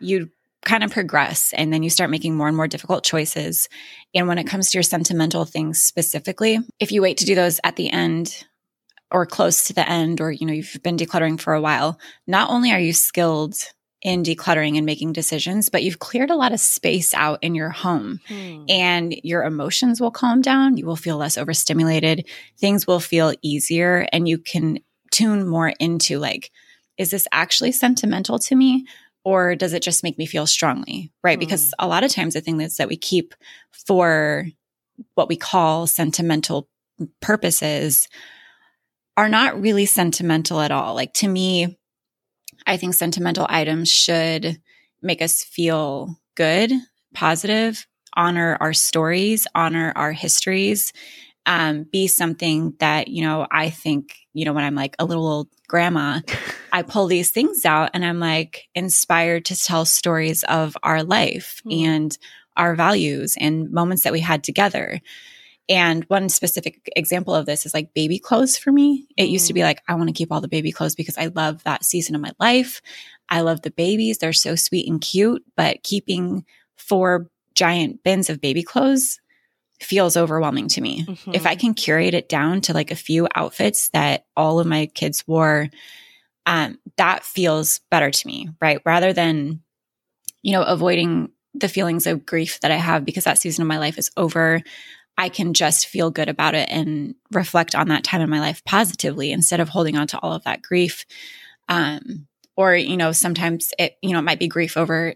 you 0.00 0.30
kind 0.64 0.82
of 0.82 0.90
progress 0.90 1.52
and 1.56 1.72
then 1.72 1.82
you 1.82 1.90
start 1.90 2.10
making 2.10 2.34
more 2.34 2.48
and 2.48 2.56
more 2.56 2.68
difficult 2.68 3.04
choices. 3.04 3.68
And 4.14 4.26
when 4.28 4.38
it 4.38 4.46
comes 4.46 4.70
to 4.70 4.78
your 4.78 4.82
sentimental 4.82 5.44
things 5.44 5.82
specifically, 5.82 6.58
if 6.80 6.92
you 6.92 7.00
wait 7.00 7.18
to 7.18 7.24
do 7.24 7.34
those 7.34 7.60
at 7.64 7.76
the 7.76 7.90
end 7.90 8.44
or 9.10 9.24
close 9.24 9.64
to 9.64 9.72
the 9.72 9.88
end, 9.88 10.20
or, 10.20 10.30
you 10.30 10.46
know, 10.46 10.52
you've 10.52 10.76
been 10.82 10.98
decluttering 10.98 11.40
for 11.40 11.54
a 11.54 11.60
while, 11.60 11.98
not 12.26 12.50
only 12.50 12.72
are 12.72 12.80
you 12.80 12.92
skilled 12.92 13.54
in 14.02 14.22
decluttering 14.22 14.76
and 14.76 14.84
making 14.84 15.12
decisions, 15.12 15.70
but 15.70 15.82
you've 15.82 15.98
cleared 15.98 16.30
a 16.30 16.36
lot 16.36 16.52
of 16.52 16.60
space 16.60 17.14
out 17.14 17.38
in 17.42 17.54
your 17.54 17.70
home 17.70 18.20
hmm. 18.28 18.64
and 18.68 19.14
your 19.24 19.44
emotions 19.44 20.00
will 20.00 20.10
calm 20.10 20.40
down. 20.40 20.76
You 20.76 20.86
will 20.86 20.96
feel 20.96 21.16
less 21.16 21.38
overstimulated. 21.38 22.28
Things 22.58 22.86
will 22.86 23.00
feel 23.00 23.32
easier 23.42 24.06
and 24.12 24.28
you 24.28 24.38
can 24.38 24.80
tune 25.10 25.48
more 25.48 25.72
into 25.80 26.18
like, 26.18 26.52
is 26.98 27.10
this 27.10 27.26
actually 27.32 27.72
sentimental 27.72 28.38
to 28.40 28.56
me? 28.56 28.86
Or 29.24 29.54
does 29.54 29.72
it 29.72 29.82
just 29.82 30.02
make 30.02 30.18
me 30.18 30.26
feel 30.26 30.46
strongly? 30.46 31.12
Right. 31.22 31.38
Mm. 31.38 31.40
Because 31.40 31.74
a 31.78 31.86
lot 31.86 32.04
of 32.04 32.10
times 32.10 32.34
the 32.34 32.40
thing 32.40 32.60
is 32.60 32.76
that 32.76 32.88
we 32.88 32.96
keep 32.96 33.34
for 33.86 34.46
what 35.14 35.28
we 35.28 35.36
call 35.36 35.86
sentimental 35.86 36.68
purposes 37.20 38.08
are 39.16 39.28
not 39.28 39.60
really 39.60 39.86
sentimental 39.86 40.60
at 40.60 40.70
all. 40.70 40.94
Like 40.94 41.12
to 41.14 41.28
me, 41.28 41.78
I 42.66 42.76
think 42.76 42.94
sentimental 42.94 43.46
items 43.48 43.90
should 43.90 44.60
make 45.02 45.22
us 45.22 45.42
feel 45.42 46.16
good, 46.34 46.72
positive, 47.14 47.86
honor 48.16 48.56
our 48.60 48.72
stories, 48.72 49.46
honor 49.54 49.92
our 49.96 50.12
histories, 50.12 50.92
um, 51.48 51.84
be 51.84 52.06
something 52.06 52.74
that, 52.78 53.08
you 53.08 53.22
know, 53.22 53.46
I 53.50 53.70
think, 53.70 54.14
you 54.34 54.44
know, 54.44 54.52
when 54.52 54.64
I'm 54.64 54.74
like 54.74 54.94
a 54.98 55.06
little 55.06 55.26
old 55.26 55.48
grandma, 55.66 56.20
I 56.72 56.82
pull 56.82 57.06
these 57.06 57.30
things 57.30 57.64
out 57.64 57.90
and 57.94 58.04
I'm 58.04 58.20
like 58.20 58.68
inspired 58.74 59.46
to 59.46 59.56
tell 59.56 59.86
stories 59.86 60.44
of 60.44 60.76
our 60.82 61.02
life 61.02 61.62
mm. 61.66 61.86
and 61.86 62.18
our 62.54 62.74
values 62.74 63.34
and 63.40 63.70
moments 63.72 64.02
that 64.02 64.12
we 64.12 64.20
had 64.20 64.44
together. 64.44 65.00
And 65.70 66.04
one 66.04 66.28
specific 66.28 66.86
example 66.94 67.34
of 67.34 67.46
this 67.46 67.64
is 67.64 67.72
like 67.72 67.94
baby 67.94 68.18
clothes 68.18 68.58
for 68.58 68.70
me. 68.70 69.06
It 69.16 69.24
mm. 69.24 69.30
used 69.30 69.46
to 69.46 69.54
be 69.54 69.60
hmm. 69.60 69.66
like, 69.66 69.82
I 69.88 69.94
want 69.94 70.08
to 70.08 70.14
keep 70.14 70.30
all 70.30 70.42
the 70.42 70.48
baby 70.48 70.70
clothes 70.70 70.94
because 70.94 71.16
I 71.16 71.26
love 71.26 71.64
that 71.64 71.84
season 71.84 72.14
of 72.14 72.20
my 72.20 72.32
life. 72.38 72.82
I 73.30 73.40
love 73.40 73.62
the 73.62 73.70
babies. 73.70 74.18
They're 74.18 74.34
so 74.34 74.54
sweet 74.54 74.86
and 74.86 75.00
cute, 75.00 75.42
but 75.56 75.82
keeping 75.82 76.44
four 76.76 77.30
giant 77.54 78.02
bins 78.02 78.28
of 78.28 78.40
baby 78.40 78.62
clothes 78.62 79.18
feels 79.80 80.16
overwhelming 80.16 80.68
to 80.68 80.80
me. 80.80 81.04
Mm-hmm. 81.04 81.34
If 81.34 81.46
I 81.46 81.54
can 81.54 81.74
curate 81.74 82.14
it 82.14 82.28
down 82.28 82.60
to 82.62 82.72
like 82.72 82.90
a 82.90 82.96
few 82.96 83.28
outfits 83.34 83.90
that 83.90 84.26
all 84.36 84.60
of 84.60 84.66
my 84.66 84.86
kids 84.86 85.26
wore, 85.26 85.68
um, 86.46 86.78
that 86.96 87.24
feels 87.24 87.80
better 87.90 88.10
to 88.10 88.26
me, 88.26 88.50
right? 88.60 88.80
Rather 88.84 89.12
than, 89.12 89.60
you 90.42 90.52
know, 90.52 90.62
avoiding 90.62 91.30
the 91.54 91.68
feelings 91.68 92.06
of 92.06 92.26
grief 92.26 92.60
that 92.60 92.70
I 92.70 92.76
have 92.76 93.04
because 93.04 93.24
that 93.24 93.38
season 93.38 93.62
of 93.62 93.68
my 93.68 93.78
life 93.78 93.98
is 93.98 94.10
over. 94.16 94.62
I 95.16 95.28
can 95.28 95.52
just 95.52 95.86
feel 95.86 96.10
good 96.10 96.28
about 96.28 96.54
it 96.54 96.68
and 96.70 97.14
reflect 97.32 97.74
on 97.74 97.88
that 97.88 98.04
time 98.04 98.20
in 98.20 98.30
my 98.30 98.40
life 98.40 98.64
positively 98.64 99.32
instead 99.32 99.58
of 99.58 99.68
holding 99.68 99.96
on 99.96 100.06
to 100.08 100.18
all 100.18 100.32
of 100.32 100.44
that 100.44 100.62
grief. 100.62 101.04
Um, 101.68 102.28
or, 102.56 102.74
you 102.74 102.96
know, 102.96 103.12
sometimes 103.12 103.72
it, 103.78 103.96
you 104.00 104.12
know, 104.12 104.20
it 104.20 104.22
might 104.22 104.38
be 104.38 104.48
grief 104.48 104.76
over 104.76 105.14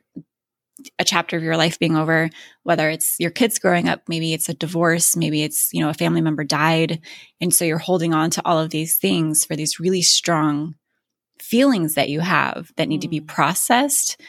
a 0.99 1.05
chapter 1.05 1.37
of 1.37 1.43
your 1.43 1.57
life 1.57 1.79
being 1.79 1.97
over, 1.97 2.31
whether 2.63 2.89
it's 2.89 3.17
your 3.19 3.31
kids 3.31 3.59
growing 3.59 3.89
up, 3.89 4.03
maybe 4.09 4.33
it's 4.33 4.49
a 4.49 4.55
divorce, 4.55 5.17
maybe 5.17 5.43
it's, 5.43 5.73
you 5.73 5.81
know, 5.81 5.91
a 5.91 5.95
family 5.95 6.21
member 6.21 6.45
died. 6.45 7.01
And 7.41 7.55
so 7.55 7.65
you're 7.65 7.79
holding 7.79 8.15
on 8.15 8.31
to 8.31 8.43
all 8.45 8.59
of 8.59 8.71
these 8.71 8.99
things 8.99 9.45
for 9.45 9.57
these 9.57 9.81
really 9.81 10.03
strong 10.03 10.75
feelings 11.41 11.95
that 11.95 12.09
you 12.09 12.21
have 12.21 12.73
that 12.77 12.89
need 12.89 12.99
mm. 12.99 13.03
to 13.03 13.09
be 13.09 13.21
mm. 13.21 13.27
processed 13.27 14.21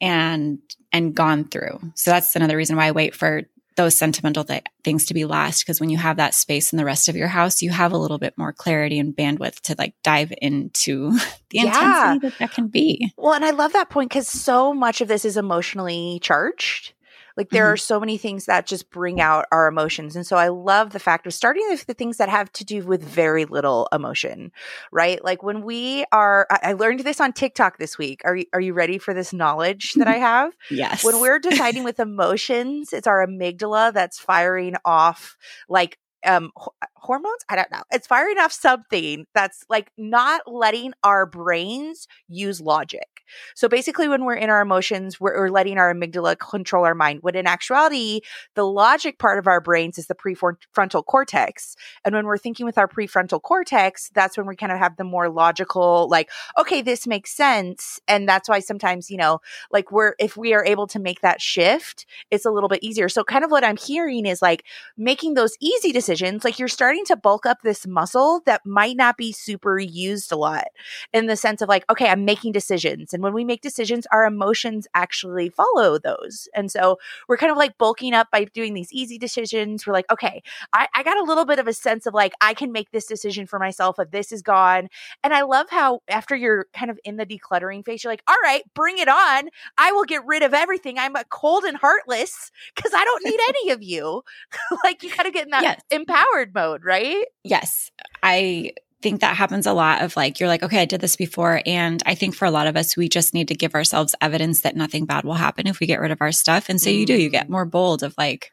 and 0.00 0.58
and 0.92 1.14
gone 1.14 1.44
through. 1.44 1.78
So 1.94 2.10
that's 2.10 2.34
another 2.34 2.56
reason 2.56 2.76
why 2.76 2.86
I 2.86 2.92
wait 2.92 3.14
for 3.14 3.42
those 3.78 3.94
sentimental 3.94 4.42
th- 4.42 4.64
things 4.82 5.06
to 5.06 5.14
be 5.14 5.24
last 5.24 5.62
because 5.62 5.78
when 5.78 5.88
you 5.88 5.96
have 5.96 6.16
that 6.16 6.34
space 6.34 6.72
in 6.72 6.76
the 6.76 6.84
rest 6.84 7.08
of 7.08 7.14
your 7.14 7.28
house 7.28 7.62
you 7.62 7.70
have 7.70 7.92
a 7.92 7.96
little 7.96 8.18
bit 8.18 8.36
more 8.36 8.52
clarity 8.52 8.98
and 8.98 9.16
bandwidth 9.16 9.60
to 9.60 9.76
like 9.78 9.94
dive 10.02 10.32
into 10.42 11.12
the 11.50 11.58
yeah. 11.58 11.64
intensity 11.66 12.28
that 12.28 12.38
that 12.40 12.52
can 12.52 12.66
be 12.66 13.12
well 13.16 13.34
and 13.34 13.44
i 13.44 13.50
love 13.50 13.72
that 13.72 13.88
point 13.88 14.10
because 14.10 14.26
so 14.26 14.74
much 14.74 15.00
of 15.00 15.06
this 15.06 15.24
is 15.24 15.36
emotionally 15.36 16.18
charged 16.20 16.92
like 17.38 17.50
there 17.50 17.66
mm-hmm. 17.66 17.74
are 17.74 17.76
so 17.76 18.00
many 18.00 18.18
things 18.18 18.46
that 18.46 18.66
just 18.66 18.90
bring 18.90 19.20
out 19.20 19.46
our 19.52 19.68
emotions. 19.68 20.16
And 20.16 20.26
so 20.26 20.36
I 20.36 20.48
love 20.48 20.90
the 20.90 20.98
fact 20.98 21.24
of 21.24 21.32
starting 21.32 21.64
with 21.68 21.86
the 21.86 21.94
things 21.94 22.16
that 22.16 22.28
have 22.28 22.52
to 22.54 22.64
do 22.64 22.84
with 22.84 23.00
very 23.00 23.44
little 23.44 23.88
emotion, 23.92 24.50
right? 24.90 25.22
Like 25.22 25.44
when 25.44 25.62
we 25.62 26.04
are, 26.10 26.48
I, 26.50 26.58
I 26.62 26.72
learned 26.72 27.00
this 27.00 27.20
on 27.20 27.32
TikTok 27.32 27.78
this 27.78 27.96
week. 27.96 28.22
Are 28.24 28.34
you, 28.34 28.46
are 28.52 28.60
you 28.60 28.72
ready 28.72 28.98
for 28.98 29.14
this 29.14 29.32
knowledge 29.32 29.92
that 29.94 30.08
I 30.08 30.16
have? 30.18 30.52
yes. 30.68 31.04
When 31.04 31.20
we're 31.20 31.38
deciding 31.38 31.84
with 31.84 32.00
emotions, 32.00 32.92
it's 32.92 33.06
our 33.06 33.24
amygdala 33.24 33.92
that's 33.92 34.18
firing 34.18 34.74
off 34.84 35.36
like 35.68 35.96
um, 36.26 36.50
hormones. 36.96 37.44
I 37.48 37.54
don't 37.54 37.70
know. 37.70 37.82
It's 37.92 38.08
firing 38.08 38.38
off 38.38 38.52
something 38.52 39.26
that's 39.32 39.64
like 39.68 39.92
not 39.96 40.42
letting 40.52 40.92
our 41.04 41.24
brains 41.24 42.08
use 42.26 42.60
logic. 42.60 43.17
So 43.54 43.68
basically, 43.68 44.08
when 44.08 44.24
we're 44.24 44.34
in 44.34 44.50
our 44.50 44.60
emotions, 44.60 45.20
we're, 45.20 45.38
we're 45.38 45.48
letting 45.48 45.78
our 45.78 45.94
amygdala 45.94 46.38
control 46.38 46.84
our 46.84 46.94
mind. 46.94 47.20
When 47.22 47.36
in 47.36 47.46
actuality, 47.46 48.20
the 48.54 48.64
logic 48.64 49.18
part 49.18 49.38
of 49.38 49.46
our 49.46 49.60
brains 49.60 49.98
is 49.98 50.06
the 50.06 50.14
prefrontal 50.14 51.04
cortex. 51.04 51.76
And 52.04 52.14
when 52.14 52.26
we're 52.26 52.38
thinking 52.38 52.66
with 52.66 52.78
our 52.78 52.88
prefrontal 52.88 53.42
cortex, 53.42 54.10
that's 54.14 54.36
when 54.36 54.46
we 54.46 54.56
kind 54.56 54.72
of 54.72 54.78
have 54.78 54.96
the 54.96 55.04
more 55.04 55.28
logical, 55.28 56.08
like, 56.10 56.30
okay, 56.58 56.82
this 56.82 57.06
makes 57.06 57.32
sense. 57.32 58.00
And 58.08 58.28
that's 58.28 58.48
why 58.48 58.60
sometimes, 58.60 59.10
you 59.10 59.16
know, 59.16 59.40
like 59.70 59.90
we're, 59.92 60.14
if 60.18 60.36
we 60.36 60.54
are 60.54 60.64
able 60.64 60.86
to 60.88 60.98
make 60.98 61.20
that 61.20 61.40
shift, 61.40 62.06
it's 62.30 62.44
a 62.44 62.50
little 62.50 62.68
bit 62.68 62.82
easier. 62.82 63.08
So 63.08 63.24
kind 63.24 63.44
of 63.44 63.50
what 63.50 63.64
I'm 63.64 63.76
hearing 63.76 64.26
is 64.26 64.42
like 64.42 64.64
making 64.96 65.34
those 65.34 65.56
easy 65.60 65.92
decisions, 65.92 66.44
like 66.44 66.58
you're 66.58 66.68
starting 66.68 67.04
to 67.06 67.16
bulk 67.16 67.46
up 67.46 67.62
this 67.62 67.86
muscle 67.86 68.42
that 68.46 68.64
might 68.64 68.96
not 68.96 69.16
be 69.16 69.32
super 69.32 69.78
used 69.78 70.32
a 70.32 70.36
lot 70.36 70.68
in 71.12 71.26
the 71.26 71.36
sense 71.36 71.62
of 71.62 71.68
like, 71.68 71.84
okay, 71.90 72.08
I'm 72.08 72.24
making 72.24 72.52
decisions. 72.52 73.12
And 73.18 73.22
when 73.24 73.34
we 73.34 73.44
make 73.44 73.62
decisions, 73.62 74.06
our 74.12 74.24
emotions 74.24 74.86
actually 74.94 75.48
follow 75.48 75.98
those. 75.98 76.48
And 76.54 76.70
so 76.70 77.00
we're 77.26 77.36
kind 77.36 77.50
of 77.50 77.58
like 77.58 77.76
bulking 77.76 78.14
up 78.14 78.28
by 78.30 78.44
doing 78.44 78.74
these 78.74 78.92
easy 78.92 79.18
decisions. 79.18 79.84
We're 79.84 79.92
like, 79.92 80.08
okay, 80.08 80.40
I, 80.72 80.86
I 80.94 81.02
got 81.02 81.18
a 81.18 81.24
little 81.24 81.44
bit 81.44 81.58
of 81.58 81.66
a 81.66 81.72
sense 81.72 82.06
of 82.06 82.14
like, 82.14 82.34
I 82.40 82.54
can 82.54 82.70
make 82.70 82.92
this 82.92 83.06
decision 83.06 83.48
for 83.48 83.58
myself 83.58 83.98
if 83.98 84.12
this 84.12 84.30
is 84.30 84.40
gone. 84.40 84.88
And 85.24 85.34
I 85.34 85.42
love 85.42 85.66
how 85.68 86.02
after 86.08 86.36
you're 86.36 86.66
kind 86.72 86.92
of 86.92 87.00
in 87.02 87.16
the 87.16 87.26
decluttering 87.26 87.84
phase, 87.84 88.04
you're 88.04 88.12
like, 88.12 88.22
all 88.28 88.38
right, 88.40 88.62
bring 88.72 88.98
it 88.98 89.08
on. 89.08 89.48
I 89.76 89.90
will 89.90 90.04
get 90.04 90.24
rid 90.24 90.44
of 90.44 90.54
everything. 90.54 90.96
I'm 90.96 91.16
a 91.16 91.24
cold 91.24 91.64
and 91.64 91.76
heartless 91.76 92.52
because 92.76 92.92
I 92.94 93.02
don't 93.02 93.24
need 93.24 93.40
any 93.48 93.70
of 93.72 93.82
you. 93.82 94.22
like 94.84 95.02
you 95.02 95.10
kind 95.10 95.26
of 95.26 95.34
get 95.34 95.46
in 95.46 95.50
that 95.50 95.62
yes. 95.64 95.80
empowered 95.90 96.54
mode, 96.54 96.84
right? 96.84 97.24
Yes. 97.42 97.90
I 98.22 98.74
think 99.00 99.20
that 99.20 99.36
happens 99.36 99.66
a 99.66 99.72
lot 99.72 100.02
of 100.02 100.16
like, 100.16 100.40
you're 100.40 100.48
like, 100.48 100.62
okay, 100.62 100.82
I 100.82 100.84
did 100.84 101.00
this 101.00 101.16
before. 101.16 101.62
And 101.66 102.02
I 102.04 102.14
think 102.14 102.34
for 102.34 102.46
a 102.46 102.50
lot 102.50 102.66
of 102.66 102.76
us, 102.76 102.96
we 102.96 103.08
just 103.08 103.34
need 103.34 103.48
to 103.48 103.54
give 103.54 103.74
ourselves 103.74 104.14
evidence 104.20 104.62
that 104.62 104.76
nothing 104.76 105.04
bad 105.04 105.24
will 105.24 105.34
happen 105.34 105.66
if 105.66 105.78
we 105.78 105.86
get 105.86 106.00
rid 106.00 106.10
of 106.10 106.20
our 106.20 106.32
stuff. 106.32 106.68
And 106.68 106.80
so 106.80 106.90
mm. 106.90 106.98
you 106.98 107.06
do, 107.06 107.14
you 107.14 107.30
get 107.30 107.46
mm. 107.46 107.50
more 107.50 107.64
bold 107.64 108.02
of 108.02 108.14
like, 108.18 108.50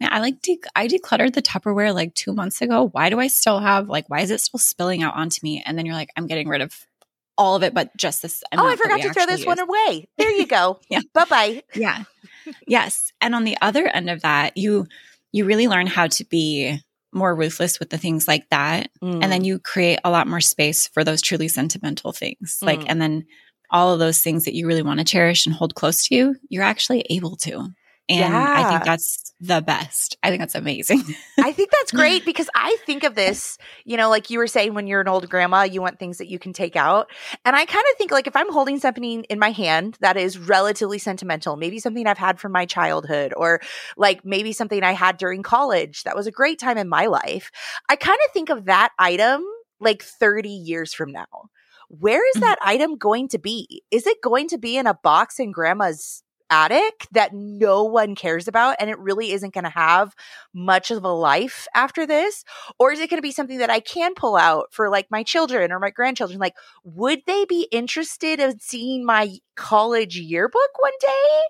man, 0.00 0.12
I 0.12 0.20
like, 0.20 0.40
de- 0.42 0.60
I 0.76 0.86
decluttered 0.86 1.34
the 1.34 1.42
Tupperware 1.42 1.92
like 1.92 2.14
two 2.14 2.32
months 2.32 2.62
ago. 2.62 2.88
Why 2.92 3.10
do 3.10 3.18
I 3.18 3.26
still 3.26 3.58
have, 3.58 3.88
like, 3.88 4.08
why 4.08 4.20
is 4.20 4.30
it 4.30 4.40
still 4.40 4.58
spilling 4.60 5.02
out 5.02 5.16
onto 5.16 5.40
me? 5.42 5.62
And 5.64 5.76
then 5.76 5.86
you're 5.86 5.96
like, 5.96 6.10
I'm 6.16 6.28
getting 6.28 6.48
rid 6.48 6.60
of 6.60 6.86
all 7.36 7.56
of 7.56 7.64
it, 7.64 7.74
but 7.74 7.96
just 7.96 8.22
this. 8.22 8.44
Oh, 8.52 8.66
I 8.66 8.76
forgot 8.76 9.00
to 9.00 9.12
throw 9.12 9.26
this 9.26 9.40
use. 9.40 9.46
one 9.46 9.58
away. 9.58 10.08
There 10.16 10.30
you 10.30 10.46
go. 10.46 10.78
yeah. 10.88 11.00
Bye 11.12 11.24
bye. 11.24 11.62
Yeah. 11.74 12.04
yes. 12.66 13.12
And 13.20 13.34
on 13.34 13.42
the 13.42 13.56
other 13.60 13.88
end 13.88 14.08
of 14.08 14.22
that, 14.22 14.56
you, 14.56 14.86
you 15.32 15.44
really 15.44 15.66
learn 15.66 15.88
how 15.88 16.06
to 16.06 16.24
be 16.24 16.80
more 17.14 17.34
ruthless 17.34 17.78
with 17.78 17.90
the 17.90 17.98
things 17.98 18.26
like 18.26 18.48
that. 18.50 18.90
Mm. 19.02 19.22
And 19.22 19.32
then 19.32 19.42
mm. 19.42 19.46
you 19.46 19.58
create 19.58 20.00
a 20.04 20.10
lot 20.10 20.26
more 20.26 20.40
space 20.40 20.88
for 20.88 21.04
those 21.04 21.22
truly 21.22 21.48
sentimental 21.48 22.12
things. 22.12 22.58
Mm. 22.62 22.66
Like, 22.66 22.88
and 22.88 23.00
then 23.00 23.26
all 23.70 23.92
of 23.92 23.98
those 23.98 24.20
things 24.20 24.44
that 24.44 24.54
you 24.54 24.66
really 24.66 24.82
want 24.82 24.98
to 25.00 25.04
cherish 25.04 25.46
and 25.46 25.54
hold 25.54 25.74
close 25.74 26.06
to 26.06 26.14
you, 26.14 26.36
you're 26.48 26.62
actually 26.62 27.04
able 27.10 27.36
to. 27.36 27.68
And 28.06 28.18
yeah. 28.18 28.54
I 28.58 28.70
think 28.70 28.84
that's 28.84 29.32
the 29.40 29.62
best. 29.62 30.18
I 30.22 30.28
think 30.28 30.40
that's 30.40 30.54
amazing. 30.54 31.02
I 31.38 31.52
think 31.52 31.70
that's 31.70 31.90
great 31.90 32.26
because 32.26 32.50
I 32.54 32.76
think 32.84 33.02
of 33.02 33.14
this, 33.14 33.56
you 33.84 33.96
know, 33.96 34.10
like 34.10 34.28
you 34.28 34.38
were 34.38 34.46
saying 34.46 34.74
when 34.74 34.86
you're 34.86 35.00
an 35.00 35.08
old 35.08 35.28
grandma, 35.30 35.62
you 35.62 35.80
want 35.80 35.98
things 35.98 36.18
that 36.18 36.28
you 36.28 36.38
can 36.38 36.52
take 36.52 36.76
out. 36.76 37.08
And 37.46 37.56
I 37.56 37.64
kind 37.64 37.84
of 37.90 37.96
think 37.96 38.10
like 38.10 38.26
if 38.26 38.36
I'm 38.36 38.52
holding 38.52 38.78
something 38.78 39.24
in 39.24 39.38
my 39.38 39.52
hand 39.52 39.96
that 40.00 40.18
is 40.18 40.38
relatively 40.38 40.98
sentimental, 40.98 41.56
maybe 41.56 41.78
something 41.78 42.06
I've 42.06 42.18
had 42.18 42.38
from 42.38 42.52
my 42.52 42.66
childhood 42.66 43.32
or 43.34 43.60
like 43.96 44.22
maybe 44.24 44.52
something 44.52 44.82
I 44.82 44.92
had 44.92 45.16
during 45.16 45.42
college 45.42 46.02
that 46.02 46.16
was 46.16 46.26
a 46.26 46.32
great 46.32 46.58
time 46.58 46.76
in 46.76 46.88
my 46.88 47.06
life, 47.06 47.50
I 47.88 47.96
kind 47.96 48.18
of 48.26 48.32
think 48.32 48.50
of 48.50 48.66
that 48.66 48.90
item 48.98 49.44
like 49.80 50.02
30 50.02 50.50
years 50.50 50.92
from 50.92 51.10
now. 51.10 51.48
Where 51.88 52.26
is 52.28 52.36
mm-hmm. 52.36 52.48
that 52.48 52.58
item 52.62 52.96
going 52.96 53.28
to 53.28 53.38
be? 53.38 53.82
Is 53.90 54.06
it 54.06 54.20
going 54.22 54.48
to 54.48 54.58
be 54.58 54.76
in 54.76 54.86
a 54.86 54.94
box 54.94 55.38
in 55.38 55.52
grandma's 55.52 56.23
attic 56.50 57.06
that 57.12 57.32
no 57.32 57.84
one 57.84 58.14
cares 58.14 58.48
about 58.48 58.76
and 58.78 58.90
it 58.90 58.98
really 58.98 59.32
isn't 59.32 59.54
going 59.54 59.64
to 59.64 59.70
have 59.70 60.14
much 60.52 60.90
of 60.90 61.04
a 61.04 61.08
life 61.08 61.66
after 61.74 62.06
this 62.06 62.44
or 62.78 62.92
is 62.92 63.00
it 63.00 63.10
going 63.10 63.18
to 63.18 63.22
be 63.22 63.32
something 63.32 63.58
that 63.58 63.70
I 63.70 63.80
can 63.80 64.14
pull 64.14 64.36
out 64.36 64.66
for 64.70 64.88
like 64.88 65.10
my 65.10 65.22
children 65.22 65.72
or 65.72 65.78
my 65.78 65.90
grandchildren 65.90 66.38
like 66.38 66.54
would 66.84 67.22
they 67.26 67.44
be 67.44 67.68
interested 67.72 68.40
in 68.40 68.60
seeing 68.60 69.04
my 69.04 69.36
college 69.56 70.16
yearbook 70.18 70.70
one 70.80 70.92
day 71.00 71.40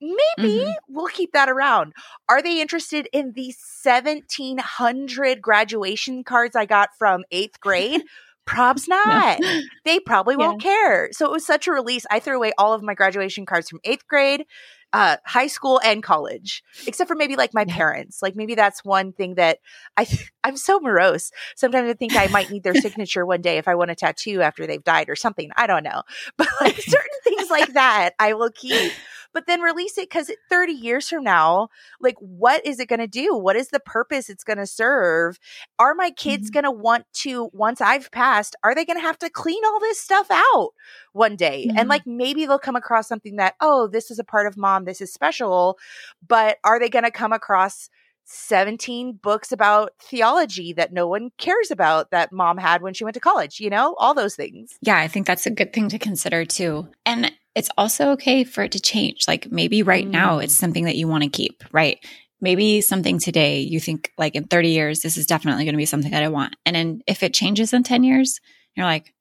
maybe 0.00 0.58
mm-hmm. 0.58 0.70
we'll 0.88 1.06
keep 1.06 1.32
that 1.32 1.48
around. 1.48 1.92
Are 2.28 2.42
they 2.42 2.60
interested 2.60 3.08
in 3.12 3.32
the 3.32 3.54
1700 3.82 5.40
graduation 5.40 6.24
cards 6.24 6.54
I 6.56 6.66
got 6.66 6.90
from 6.98 7.24
eighth 7.30 7.60
grade? 7.60 8.02
Probs 8.46 8.88
not. 8.88 9.40
No. 9.40 9.60
They 9.84 10.00
probably 10.00 10.36
won't 10.36 10.64
yeah. 10.64 10.70
care. 10.70 11.12
So 11.12 11.26
it 11.26 11.30
was 11.30 11.46
such 11.46 11.66
a 11.66 11.72
release. 11.72 12.06
I 12.10 12.20
threw 12.20 12.36
away 12.36 12.52
all 12.56 12.72
of 12.72 12.82
my 12.82 12.94
graduation 12.94 13.44
cards 13.44 13.68
from 13.68 13.80
eighth 13.84 14.06
grade, 14.08 14.46
uh, 14.94 15.18
high 15.26 15.46
school, 15.46 15.78
and 15.84 16.02
college, 16.02 16.62
except 16.86 17.06
for 17.08 17.14
maybe 17.14 17.36
like 17.36 17.52
my 17.52 17.66
yeah. 17.68 17.76
parents. 17.76 18.22
Like 18.22 18.34
maybe 18.34 18.54
that's 18.54 18.82
one 18.82 19.12
thing 19.12 19.34
that 19.34 19.58
I 19.96 20.06
I'm 20.44 20.56
so 20.56 20.80
morose. 20.80 21.32
Sometimes 21.54 21.90
I 21.90 21.94
think 21.94 22.16
I 22.16 22.28
might 22.28 22.50
need 22.50 22.62
their 22.62 22.74
signature 22.80 23.26
one 23.26 23.42
day 23.42 23.58
if 23.58 23.68
I 23.68 23.74
want 23.74 23.90
a 23.90 23.94
tattoo 23.94 24.40
after 24.40 24.66
they've 24.66 24.82
died 24.82 25.10
or 25.10 25.16
something. 25.16 25.50
I 25.56 25.66
don't 25.66 25.84
know, 25.84 26.02
but 26.38 26.48
like 26.60 26.76
certain 26.76 27.20
things 27.24 27.50
like 27.50 27.74
that 27.74 28.14
I 28.18 28.32
will 28.32 28.50
keep 28.50 28.92
but 29.34 29.46
then 29.46 29.60
release 29.60 29.98
it 29.98 30.08
because 30.08 30.30
30 30.48 30.72
years 30.72 31.08
from 31.08 31.24
now, 31.24 31.68
like, 32.00 32.14
what 32.20 32.64
is 32.64 32.80
it 32.80 32.88
going 32.88 33.00
to 33.00 33.06
do? 33.06 33.36
What 33.36 33.56
is 33.56 33.68
the 33.68 33.80
purpose 33.80 34.30
it's 34.30 34.44
going 34.44 34.58
to 34.58 34.66
serve? 34.66 35.38
Are 35.78 35.94
my 35.94 36.10
kids 36.10 36.44
mm-hmm. 36.44 36.54
going 36.54 36.64
to 36.64 36.70
want 36.70 37.04
to, 37.14 37.50
once 37.52 37.80
I've 37.80 38.10
passed, 38.10 38.56
are 38.64 38.74
they 38.74 38.84
going 38.84 38.98
to 38.98 39.06
have 39.06 39.18
to 39.18 39.28
clean 39.28 39.62
all 39.66 39.80
this 39.80 40.00
stuff 40.00 40.28
out 40.30 40.70
one 41.12 41.36
day? 41.36 41.66
Mm-hmm. 41.68 41.78
And 41.78 41.88
like, 41.88 42.06
maybe 42.06 42.46
they'll 42.46 42.58
come 42.58 42.76
across 42.76 43.08
something 43.08 43.36
that, 43.36 43.56
oh, 43.60 43.88
this 43.88 44.10
is 44.10 44.18
a 44.18 44.24
part 44.24 44.46
of 44.46 44.56
mom, 44.56 44.84
this 44.84 45.00
is 45.00 45.12
special. 45.12 45.78
But 46.26 46.58
are 46.64 46.78
they 46.78 46.88
going 46.88 47.04
to 47.04 47.10
come 47.10 47.32
across, 47.32 47.90
17 48.26 49.18
books 49.22 49.52
about 49.52 49.92
theology 50.00 50.72
that 50.72 50.92
no 50.92 51.06
one 51.06 51.30
cares 51.36 51.70
about 51.70 52.10
that 52.10 52.32
mom 52.32 52.56
had 52.56 52.80
when 52.80 52.94
she 52.94 53.04
went 53.04 53.14
to 53.14 53.20
college, 53.20 53.60
you 53.60 53.68
know, 53.68 53.94
all 53.98 54.14
those 54.14 54.34
things. 54.34 54.78
Yeah, 54.80 54.96
I 54.96 55.08
think 55.08 55.26
that's 55.26 55.46
a 55.46 55.50
good 55.50 55.72
thing 55.72 55.90
to 55.90 55.98
consider 55.98 56.44
too. 56.44 56.88
And 57.04 57.32
it's 57.54 57.70
also 57.78 58.10
okay 58.10 58.44
for 58.44 58.64
it 58.64 58.72
to 58.72 58.80
change. 58.80 59.26
Like 59.28 59.50
maybe 59.50 59.82
right 59.82 60.06
mm. 60.06 60.10
now 60.10 60.38
it's 60.38 60.54
something 60.54 60.84
that 60.84 60.96
you 60.96 61.08
want 61.08 61.24
to 61.24 61.30
keep, 61.30 61.62
right? 61.72 62.04
Maybe 62.40 62.80
something 62.80 63.18
today 63.18 63.60
you 63.60 63.80
think 63.80 64.10
like 64.18 64.34
in 64.34 64.44
30 64.44 64.70
years, 64.70 65.00
this 65.00 65.16
is 65.16 65.26
definitely 65.26 65.64
going 65.64 65.74
to 65.74 65.78
be 65.78 65.86
something 65.86 66.10
that 66.10 66.22
I 66.22 66.28
want. 66.28 66.56
And 66.66 66.74
then 66.76 67.02
if 67.06 67.22
it 67.22 67.32
changes 67.32 67.72
in 67.72 67.84
10 67.84 68.04
years, 68.04 68.40
you're 68.76 68.86
like, 68.86 69.14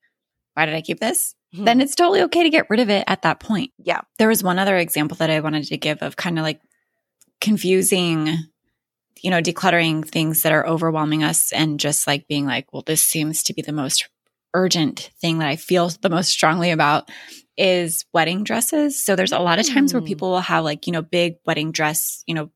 why 0.55 0.65
did 0.65 0.75
I 0.75 0.81
keep 0.81 0.99
this? 0.99 1.35
Mm-hmm. 1.53 1.65
Then 1.65 1.81
it's 1.81 1.95
totally 1.95 2.21
okay 2.23 2.43
to 2.43 2.49
get 2.49 2.69
rid 2.69 2.79
of 2.79 2.89
it 2.89 3.03
at 3.07 3.21
that 3.21 3.39
point. 3.39 3.71
Yeah. 3.77 4.01
There 4.17 4.27
was 4.27 4.43
one 4.43 4.59
other 4.59 4.77
example 4.77 5.17
that 5.17 5.29
I 5.29 5.39
wanted 5.39 5.65
to 5.65 5.77
give 5.77 6.01
of 6.01 6.15
kind 6.15 6.39
of 6.39 6.43
like 6.43 6.59
confusing, 7.39 8.29
you 9.21 9.29
know, 9.29 9.41
decluttering 9.41 10.07
things 10.07 10.41
that 10.41 10.51
are 10.51 10.65
overwhelming 10.65 11.23
us 11.23 11.51
and 11.51 11.79
just 11.79 12.07
like 12.07 12.27
being 12.27 12.47
like, 12.47 12.73
well, 12.73 12.83
this 12.85 13.03
seems 13.03 13.43
to 13.43 13.53
be 13.53 13.61
the 13.61 13.71
most 13.71 14.09
urgent 14.53 15.11
thing 15.19 15.39
that 15.39 15.47
I 15.47 15.55
feel 15.55 15.89
the 15.89 16.09
most 16.09 16.29
strongly 16.29 16.71
about 16.71 17.09
is 17.57 18.05
wedding 18.13 18.43
dresses. 18.43 19.03
So 19.03 19.15
there's 19.15 19.31
a 19.31 19.39
lot 19.39 19.59
of 19.59 19.67
times 19.67 19.91
mm. 19.91 19.95
where 19.95 20.01
people 20.01 20.31
will 20.31 20.39
have 20.39 20.63
like, 20.63 20.87
you 20.87 20.93
know, 20.93 21.01
big 21.01 21.35
wedding 21.45 21.71
dress, 21.71 22.23
you 22.25 22.33
know, 22.33 22.49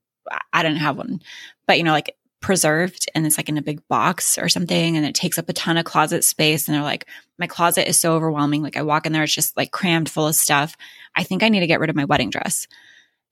I 0.52 0.64
didn't 0.64 0.80
have 0.80 0.98
one, 0.98 1.22
but 1.68 1.78
you 1.78 1.84
know, 1.84 1.92
like 1.92 2.16
preserved 2.42 3.08
and 3.16 3.26
it's 3.26 3.38
like 3.38 3.50
in 3.50 3.58
a 3.58 3.64
big 3.64 3.86
box 3.88 4.38
or 4.38 4.48
something 4.48 4.96
and 4.96 5.06
it 5.06 5.16
takes 5.16 5.40
up 5.40 5.50
a 5.50 5.54
ton 5.54 5.78
of 5.78 5.86
closet 5.86 6.24
space 6.24 6.68
and 6.68 6.76
they're 6.76 6.84
like 6.84 7.08
my 7.40 7.48
closet 7.48 7.88
is 7.88 8.00
so 8.00 8.14
overwhelming. 8.14 8.62
Like 8.62 8.78
I 8.78 8.84
walk 8.84 9.06
in 9.06 9.14
there 9.14 9.24
it's 9.24 9.34
just 9.34 9.58
like 9.58 9.72
crammed 9.72 10.10
full 10.10 10.28
of 10.28 10.36
stuff. 10.36 10.76
I 11.16 11.24
think 11.24 11.44
I 11.44 11.50
need 11.50 11.62
to 11.62 11.68
get 11.68 11.80
rid 11.80 11.90
of 11.90 11.96
my 11.96 12.06
wedding 12.06 12.30
dress. 12.30 12.68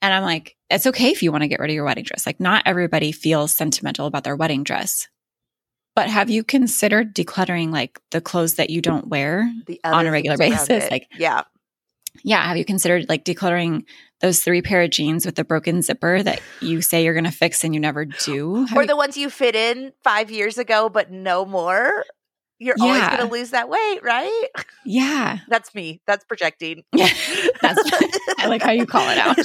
And 0.02 0.14
I'm 0.14 0.24
like 0.24 0.56
it's 0.70 0.88
okay 0.88 1.12
if 1.12 1.22
you 1.22 1.32
want 1.32 1.44
to 1.44 1.48
get 1.48 1.60
rid 1.60 1.70
of 1.70 1.76
your 1.76 1.86
wedding 1.86 2.04
dress. 2.04 2.26
Like 2.26 2.40
not 2.40 2.64
everybody 2.66 3.12
feels 3.12 3.54
sentimental 3.54 4.08
about 4.08 4.24
their 4.24 4.36
wedding 4.36 4.64
dress 4.64 5.08
but 5.96 6.10
have 6.10 6.30
you 6.30 6.44
considered 6.44 7.16
decluttering 7.16 7.72
like 7.72 8.00
the 8.12 8.22
clothes 8.22 8.56
that 8.56 8.70
you 8.70 8.82
don't 8.82 9.08
wear 9.08 9.52
on 9.84 10.06
a 10.06 10.12
regular 10.12 10.38
basis 10.40 10.90
like 10.92 11.08
yeah 11.18 11.44
yeah, 12.24 12.48
have 12.48 12.58
you 12.58 12.66
considered 12.66 13.08
like 13.10 13.26
decluttering 13.26 13.84
those 14.22 14.44
three 14.44 14.62
pair 14.62 14.82
of 14.82 14.90
jeans 14.90 15.26
with 15.26 15.36
the 15.36 15.44
broken 15.44 15.82
zipper 15.82 16.24
that 16.24 16.42
you 16.62 16.82
say 16.82 17.04
you're 17.04 17.14
going 17.14 17.26
to 17.26 17.32
fix 17.32 17.64
and 17.64 17.74
you 17.74 17.80
never 17.80 18.06
do? 18.06 18.66
Have 18.66 18.78
or 18.78 18.86
the 18.86 18.96
ones 18.96 19.18
you 19.18 19.30
fit 19.30 19.56
in 19.56 19.92
five 20.04 20.32
years 20.32 20.58
ago, 20.58 20.90
but 20.90 21.12
no 21.12 21.46
more? 21.46 22.06
You're 22.58 22.76
yeah. 22.78 22.84
always 22.84 23.02
going 23.02 23.28
to 23.28 23.34
lose 23.34 23.50
that 23.52 23.68
weight, 23.68 24.00
right? 24.02 24.48
Yeah. 24.86 25.40
That's 25.50 25.76
me. 25.76 26.02
That's 26.08 26.24
projecting. 26.24 26.84
That's, 26.94 27.12
I 28.38 28.48
like 28.48 28.62
how 28.62 28.72
you 28.72 28.86
call 28.86 29.10
it 29.10 29.18
out. 29.18 29.38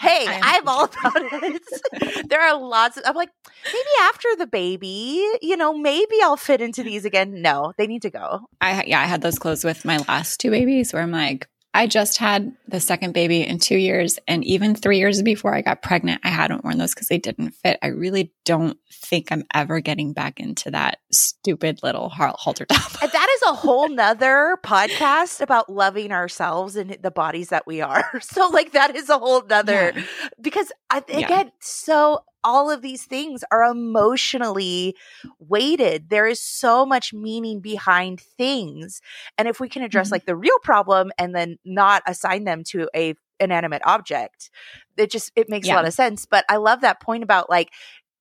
hey, 0.00 0.26
I'm 0.28 0.68
all 0.68 0.84
about 0.84 1.16
it. 1.16 2.28
there 2.28 2.40
are 2.40 2.56
lots 2.56 2.96
of, 2.96 3.02
I'm 3.06 3.16
like, 3.16 3.30
maybe 3.64 3.88
after 4.02 4.28
the 4.38 4.46
baby, 4.46 5.26
you 5.42 5.56
know, 5.56 5.76
maybe 5.76 6.16
I'll 6.22 6.36
fit 6.36 6.60
into 6.60 6.82
these 6.82 7.04
again. 7.04 7.42
No, 7.42 7.72
they 7.78 7.86
need 7.86 8.02
to 8.02 8.10
go. 8.10 8.46
I, 8.60 8.84
yeah, 8.84 9.00
I 9.00 9.04
had 9.04 9.22
those 9.22 9.38
clothes 9.38 9.64
with 9.64 9.84
my 9.84 9.98
last 10.08 10.38
two 10.38 10.50
babies 10.50 10.92
where 10.92 11.02
I'm 11.02 11.10
like, 11.10 11.48
I 11.76 11.86
just 11.86 12.16
had 12.16 12.56
the 12.66 12.80
second 12.80 13.12
baby 13.12 13.42
in 13.42 13.58
two 13.58 13.76
years. 13.76 14.18
And 14.26 14.42
even 14.44 14.74
three 14.74 14.96
years 14.96 15.20
before 15.20 15.54
I 15.54 15.60
got 15.60 15.82
pregnant, 15.82 16.22
I 16.24 16.30
hadn't 16.30 16.64
worn 16.64 16.78
those 16.78 16.94
because 16.94 17.08
they 17.08 17.18
didn't 17.18 17.50
fit. 17.50 17.78
I 17.82 17.88
really 17.88 18.32
don't 18.46 18.78
think 18.90 19.30
I'm 19.30 19.44
ever 19.52 19.80
getting 19.80 20.14
back 20.14 20.40
into 20.40 20.70
that 20.70 21.00
stupid 21.12 21.80
little 21.82 22.08
halter 22.08 22.64
top. 22.64 22.92
that 23.00 23.28
is 23.36 23.42
a 23.50 23.52
whole 23.52 23.90
nother 23.90 24.56
podcast 24.64 25.42
about 25.42 25.68
loving 25.68 26.12
ourselves 26.12 26.76
and 26.76 26.96
the 27.02 27.10
bodies 27.10 27.50
that 27.50 27.66
we 27.66 27.82
are. 27.82 28.04
So, 28.26 28.48
like, 28.48 28.72
that 28.72 28.96
is 28.96 29.08
a 29.08 29.18
whole 29.18 29.42
nother 29.46 29.92
yeah. 29.94 30.02
because 30.40 30.72
I, 30.90 30.98
again, 30.98 31.46
yeah. 31.46 31.50
so 31.60 32.24
all 32.46 32.70
of 32.70 32.80
these 32.80 33.04
things 33.04 33.42
are 33.50 33.64
emotionally 33.64 34.94
weighted. 35.40 36.08
There 36.08 36.28
is 36.28 36.40
so 36.40 36.86
much 36.86 37.12
meaning 37.12 37.60
behind 37.60 38.20
things. 38.20 39.00
And 39.36 39.48
if 39.48 39.58
we 39.58 39.68
can 39.68 39.82
address 39.82 40.06
mm-hmm. 40.06 40.14
like 40.14 40.26
the 40.26 40.36
real 40.36 40.58
problem 40.62 41.10
and 41.18 41.34
then 41.34 41.58
not 41.64 42.04
assign 42.06 42.44
them 42.44 42.62
to 42.68 42.88
a 42.94 43.14
inanimate 43.40 43.82
object, 43.84 44.50
it 44.96 45.10
just 45.10 45.32
it 45.34 45.48
makes 45.48 45.66
yeah. 45.66 45.74
a 45.74 45.76
lot 45.76 45.86
of 45.86 45.92
sense. 45.92 46.24
But 46.24 46.44
I 46.48 46.56
love 46.56 46.82
that 46.82 47.00
point 47.00 47.24
about 47.24 47.50
like 47.50 47.72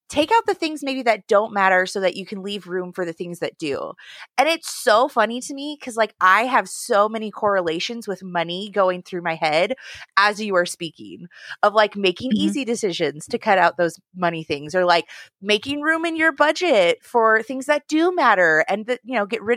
take 0.09 0.31
out 0.31 0.45
the 0.45 0.53
things 0.53 0.83
maybe 0.83 1.03
that 1.03 1.27
don't 1.27 1.53
matter 1.53 1.85
so 1.85 1.99
that 1.99 2.15
you 2.15 2.25
can 2.25 2.43
leave 2.43 2.67
room 2.67 2.93
for 2.93 3.05
the 3.05 3.13
things 3.13 3.39
that 3.39 3.57
do. 3.57 3.93
And 4.37 4.47
it's 4.47 4.69
so 4.69 5.07
funny 5.07 5.41
to 5.41 5.53
me 5.53 5.77
because, 5.79 5.95
like, 5.97 6.13
I 6.21 6.43
have 6.43 6.69
so 6.69 7.09
many 7.09 7.31
correlations 7.31 8.07
with 8.07 8.23
money 8.23 8.69
going 8.69 9.01
through 9.01 9.21
my 9.21 9.35
head 9.35 9.75
as 10.17 10.39
you 10.41 10.55
are 10.55 10.65
speaking 10.65 11.27
of 11.63 11.73
like 11.73 11.95
making 11.95 12.31
mm-hmm. 12.31 12.47
easy 12.47 12.65
decisions 12.65 13.25
to 13.27 13.37
cut 13.37 13.57
out 13.57 13.77
those 13.77 13.99
money 14.15 14.43
things 14.43 14.75
or 14.75 14.85
like 14.85 15.09
making 15.41 15.81
room 15.81 16.05
in 16.05 16.15
your 16.15 16.31
budget 16.31 16.99
for 17.03 17.41
things 17.43 17.65
that 17.65 17.87
do 17.87 18.13
matter 18.13 18.63
and, 18.67 18.85
that 18.85 18.99
you 19.03 19.15
know, 19.15 19.25
get 19.25 19.41
rid 19.41 19.55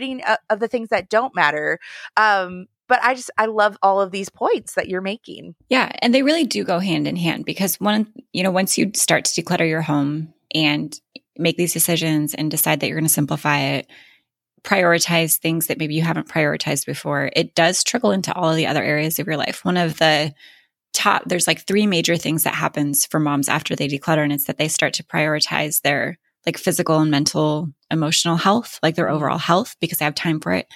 of 0.49 0.61
the 0.61 0.69
things 0.69 0.89
that 0.89 1.09
don't 1.09 1.35
matter. 1.35 1.79
Um, 2.17 2.67
but 2.89 3.01
I 3.03 3.15
just 3.15 3.31
I 3.39 3.47
love 3.47 3.77
all 3.83 4.01
of 4.01 4.11
these 4.11 4.31
points 4.31 4.75
that 4.75 4.89
you're 4.89 5.03
making. 5.03 5.55
Yeah, 5.69 5.93
and 6.01 6.15
they 6.15 6.23
really 6.23 6.45
do 6.45 6.65
go 6.65 6.79
hand 6.79 7.07
in 7.07 7.17
hand 7.17 7.45
because 7.45 7.77
one, 7.77 8.13
you 8.33 8.43
know, 8.43 8.51
once 8.51 8.79
you 8.79 8.91
start 8.95 9.27
to 9.27 9.43
declutter 9.43 9.69
your 9.69 9.83
home, 9.83 10.33
and 10.55 10.99
make 11.37 11.57
these 11.57 11.73
decisions 11.73 12.35
and 12.35 12.51
decide 12.51 12.81
that 12.81 12.89
you're 12.89 12.99
going 12.99 13.07
to 13.07 13.13
simplify 13.13 13.61
it, 13.61 13.87
prioritize 14.63 15.37
things 15.37 15.69
that 15.69 15.79
maybe 15.79 15.95
you 15.95 16.03
haven't 16.03 16.29
prioritized 16.29 16.87
before, 16.87 17.31
it 17.35 17.55
does 17.55 17.85
trickle 17.85 18.11
into 18.11 18.35
all 18.35 18.51
of 18.51 18.57
the 18.57 18.67
other 18.67 18.83
areas 18.83 19.19
of 19.19 19.27
your 19.27 19.37
life. 19.37 19.65
One 19.65 19.77
of 19.77 19.99
the 19.99 20.35
top, 20.93 21.23
there's 21.27 21.47
like 21.47 21.67
three 21.67 21.87
major 21.87 22.17
things 22.17 22.45
that 22.45 22.55
happens 22.55 23.07
for 23.07 23.21
moms 23.21 23.49
after 23.49 23.77
they 23.77 23.89
declutter, 23.89 24.23
and 24.25 24.33
it's 24.33 24.47
that 24.47 24.59
they 24.59 24.69
start 24.69 24.95
to 24.95 25.05
prioritize 25.05 25.83
their 25.83 26.19
like 26.45 26.59
physical 26.59 26.99
and 27.01 27.11
mental, 27.11 27.69
emotional 27.91 28.37
health, 28.37 28.79
like 28.83 28.95
their 28.95 29.07
mm-hmm. 29.07 29.17
overall 29.17 29.39
health, 29.39 29.77
because 29.81 29.99
they 29.99 30.05
have 30.05 30.15
time 30.15 30.41
for 30.41 30.53
it. 30.53 30.67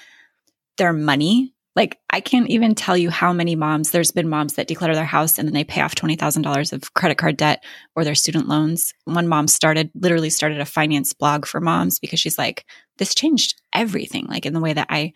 Their 0.76 0.92
money, 0.92 1.54
like, 1.74 1.98
I 2.10 2.20
can't 2.20 2.48
even 2.48 2.74
tell 2.74 2.96
you 2.96 3.08
how 3.08 3.32
many 3.32 3.56
moms, 3.56 3.90
there's 3.90 4.10
been 4.10 4.28
moms 4.28 4.54
that 4.54 4.68
declutter 4.68 4.94
their 4.94 5.04
house 5.04 5.38
and 5.38 5.48
then 5.48 5.54
they 5.54 5.64
pay 5.64 5.80
off 5.80 5.94
$20,000 5.94 6.72
of 6.72 6.94
credit 6.94 7.16
card 7.16 7.38
debt 7.38 7.64
or 7.96 8.04
their 8.04 8.14
student 8.14 8.46
loans. 8.46 8.92
One 9.04 9.26
mom 9.26 9.48
started, 9.48 9.90
literally 9.94 10.28
started 10.28 10.60
a 10.60 10.66
finance 10.66 11.14
blog 11.14 11.46
for 11.46 11.60
moms 11.60 11.98
because 11.98 12.20
she's 12.20 12.36
like, 12.36 12.66
this 12.98 13.14
changed 13.14 13.60
everything, 13.74 14.26
like 14.26 14.44
in 14.44 14.52
the 14.52 14.60
way 14.60 14.74
that 14.74 14.88
I, 14.90 15.14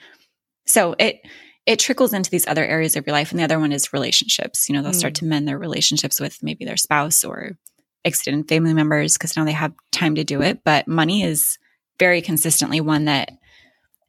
so 0.66 0.94
it, 0.98 1.20
it 1.66 1.78
trickles 1.78 2.14
into 2.14 2.30
these 2.30 2.46
other 2.46 2.64
areas 2.64 2.96
of 2.96 3.06
your 3.06 3.12
life. 3.12 3.32
And 3.32 3.40
the 3.40 3.44
other 3.44 3.58
one 3.58 3.72
is 3.72 3.92
relationships. 3.92 4.68
You 4.68 4.74
know, 4.74 4.82
they'll 4.82 4.92
mm. 4.92 4.96
start 4.96 5.16
to 5.16 5.24
mend 5.26 5.46
their 5.46 5.58
relationships 5.58 6.20
with 6.20 6.42
maybe 6.42 6.64
their 6.64 6.76
spouse 6.76 7.22
or 7.22 7.58
extended 8.04 8.48
family 8.48 8.72
members 8.72 9.14
because 9.14 9.36
now 9.36 9.44
they 9.44 9.52
have 9.52 9.74
time 9.92 10.14
to 10.14 10.24
do 10.24 10.40
it. 10.40 10.60
But 10.64 10.88
money 10.88 11.22
is 11.22 11.58
very 11.98 12.22
consistently 12.22 12.80
one 12.80 13.06
that 13.06 13.32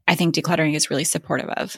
I 0.07 0.15
think 0.15 0.35
decluttering 0.35 0.75
is 0.75 0.89
really 0.89 1.03
supportive 1.03 1.49
of. 1.49 1.75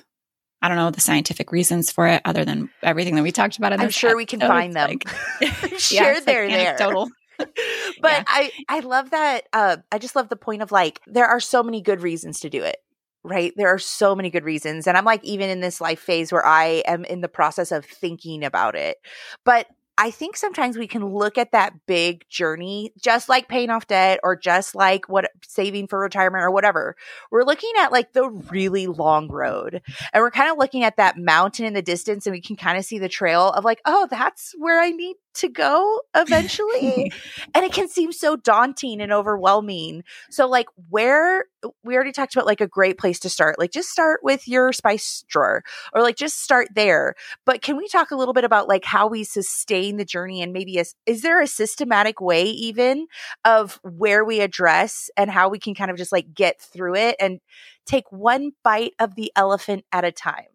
I 0.62 0.68
don't 0.68 0.78
know 0.78 0.92
the 0.92 1.02
scientific 1.02 1.52
reasons 1.52 1.92
for 1.92 2.08
it 2.08 2.22
other 2.26 2.44
than 2.44 2.70
everything 2.84 3.16
that 3.16 3.24
we 3.24 3.32
talked 3.32 3.58
about. 3.58 3.74
In 3.74 3.80
I'm 3.80 3.90
sure 3.90 4.16
we 4.16 4.26
can 4.26 4.40
find 4.40 4.74
them. 4.74 4.90
Like, 4.90 5.08
sure, 5.78 6.14
yeah, 6.14 6.20
they're 6.20 6.50
like 6.50 6.78
there. 6.78 7.06
but 8.02 8.12
yeah. 8.12 8.24
I, 8.28 8.52
I 8.68 8.80
love 8.82 9.12
that. 9.12 9.48
Uh, 9.54 9.78
I 9.92 9.98
just 9.98 10.16
love 10.16 10.28
the 10.28 10.36
point 10.36 10.62
of 10.62 10.72
like, 10.72 11.00
there 11.08 11.28
are 11.28 11.40
so 11.40 11.64
many 11.64 11.82
good 11.82 12.02
reasons 12.02 12.42
to 12.42 12.50
do 12.50 12.64
it 12.64 12.78
right? 13.24 13.52
There 13.58 13.68
are 13.68 13.80
so 13.80 14.16
many 14.16 14.30
good 14.30 14.46
reasons. 14.46 14.88
And 14.88 14.98
I'm 14.98 15.06
like, 15.06 15.24
even 15.26 15.50
in 15.50 15.60
this 15.60 15.82
life 15.82 16.00
phase 16.00 16.32
where 16.32 16.46
I 16.46 16.84
am 16.86 17.04
in 17.04 17.22
the 17.22 17.28
process 17.28 17.72
of 17.72 17.86
thinking 17.86 18.46
about 18.46 18.76
it. 18.76 18.98
But 19.44 19.68
I 20.02 20.12
think 20.12 20.38
sometimes 20.38 20.78
we 20.78 20.88
can 20.88 21.06
look 21.06 21.38
at 21.38 21.52
that 21.52 21.86
big 21.86 22.24
journey, 22.30 22.94
just 22.98 23.28
like 23.28 23.50
paying 23.50 23.70
off 23.70 23.86
debt 23.86 24.22
or 24.24 24.38
just 24.38 24.74
like 24.74 25.10
what 25.10 25.30
saving 25.46 25.88
for 25.88 26.00
retirement 26.00 26.42
or 26.42 26.52
whatever. 26.52 26.96
We're 27.32 27.44
looking 27.44 27.74
at 27.78 27.92
like 27.92 28.14
the 28.14 28.30
really 28.30 28.88
long 28.88 29.28
road 29.28 29.82
and 30.14 30.22
we're 30.22 30.32
kind 30.32 30.50
of 30.50 30.58
looking 30.58 30.86
at 30.86 30.96
that 30.96 31.18
mountain 31.18 31.66
in 31.66 31.74
the 31.74 31.82
distance 31.82 32.26
and 32.26 32.34
we 32.34 32.40
can 32.40 32.56
kind 32.56 32.78
of 32.78 32.86
see 32.86 32.98
the 32.98 33.10
trail 33.10 33.50
of 33.50 33.66
like, 33.66 33.82
oh, 33.84 34.08
that's 34.10 34.56
where 34.58 34.80
I 34.80 34.92
need 34.92 35.18
to 35.40 35.50
go 35.50 36.02
eventually. 36.16 37.12
and 37.54 37.66
it 37.66 37.74
can 37.74 37.88
seem 37.88 38.12
so 38.12 38.36
daunting 38.36 39.02
and 39.02 39.12
overwhelming. 39.12 40.04
So, 40.30 40.48
like, 40.48 40.68
where 40.90 41.46
we 41.84 41.96
already 41.96 42.12
talked 42.12 42.36
about 42.36 42.46
like 42.46 42.62
a 42.62 42.68
great 42.68 42.98
place 42.98 43.20
to 43.20 43.30
start, 43.30 43.60
like, 43.60 43.72
just 43.72 43.90
start 43.90 44.22
with 44.24 44.48
your 44.48 44.72
spice 44.72 45.24
drawer 45.28 45.64
or 45.94 46.02
like 46.02 46.16
just 46.16 46.42
start 46.42 46.70
there. 46.76 47.16
But 47.46 47.62
can 47.62 47.78
we 47.78 47.88
talk 47.88 48.12
a 48.12 48.16
little 48.16 48.34
bit 48.34 48.44
about 48.44 48.68
like 48.68 48.86
how 48.86 49.08
we 49.08 49.24
sustain 49.24 49.98
the 49.98 50.06
journey 50.06 50.42
and 50.42 50.54
maybe 50.54 50.78
a, 50.78 50.86
is 51.06 51.22
there 51.22 51.42
a 51.42 51.48
systematic 51.48 52.22
way 52.22 52.46
even 52.46 53.08
of 53.46 53.80
where 53.84 54.24
we 54.24 54.42
address 54.42 55.10
and 55.18 55.30
how 55.30 55.50
we 55.50 55.60
can 55.60 55.76
kind 55.76 55.92
of 55.92 55.98
just 55.98 56.12
like 56.12 56.34
get 56.34 56.62
through 56.62 56.96
it 56.96 57.16
and 57.20 57.40
take 57.86 58.12
one 58.12 58.52
bite 58.64 58.94
of 59.00 59.16
the 59.16 59.32
elephant 59.36 59.86
at 59.92 60.06
a 60.06 60.12
time, 60.12 60.46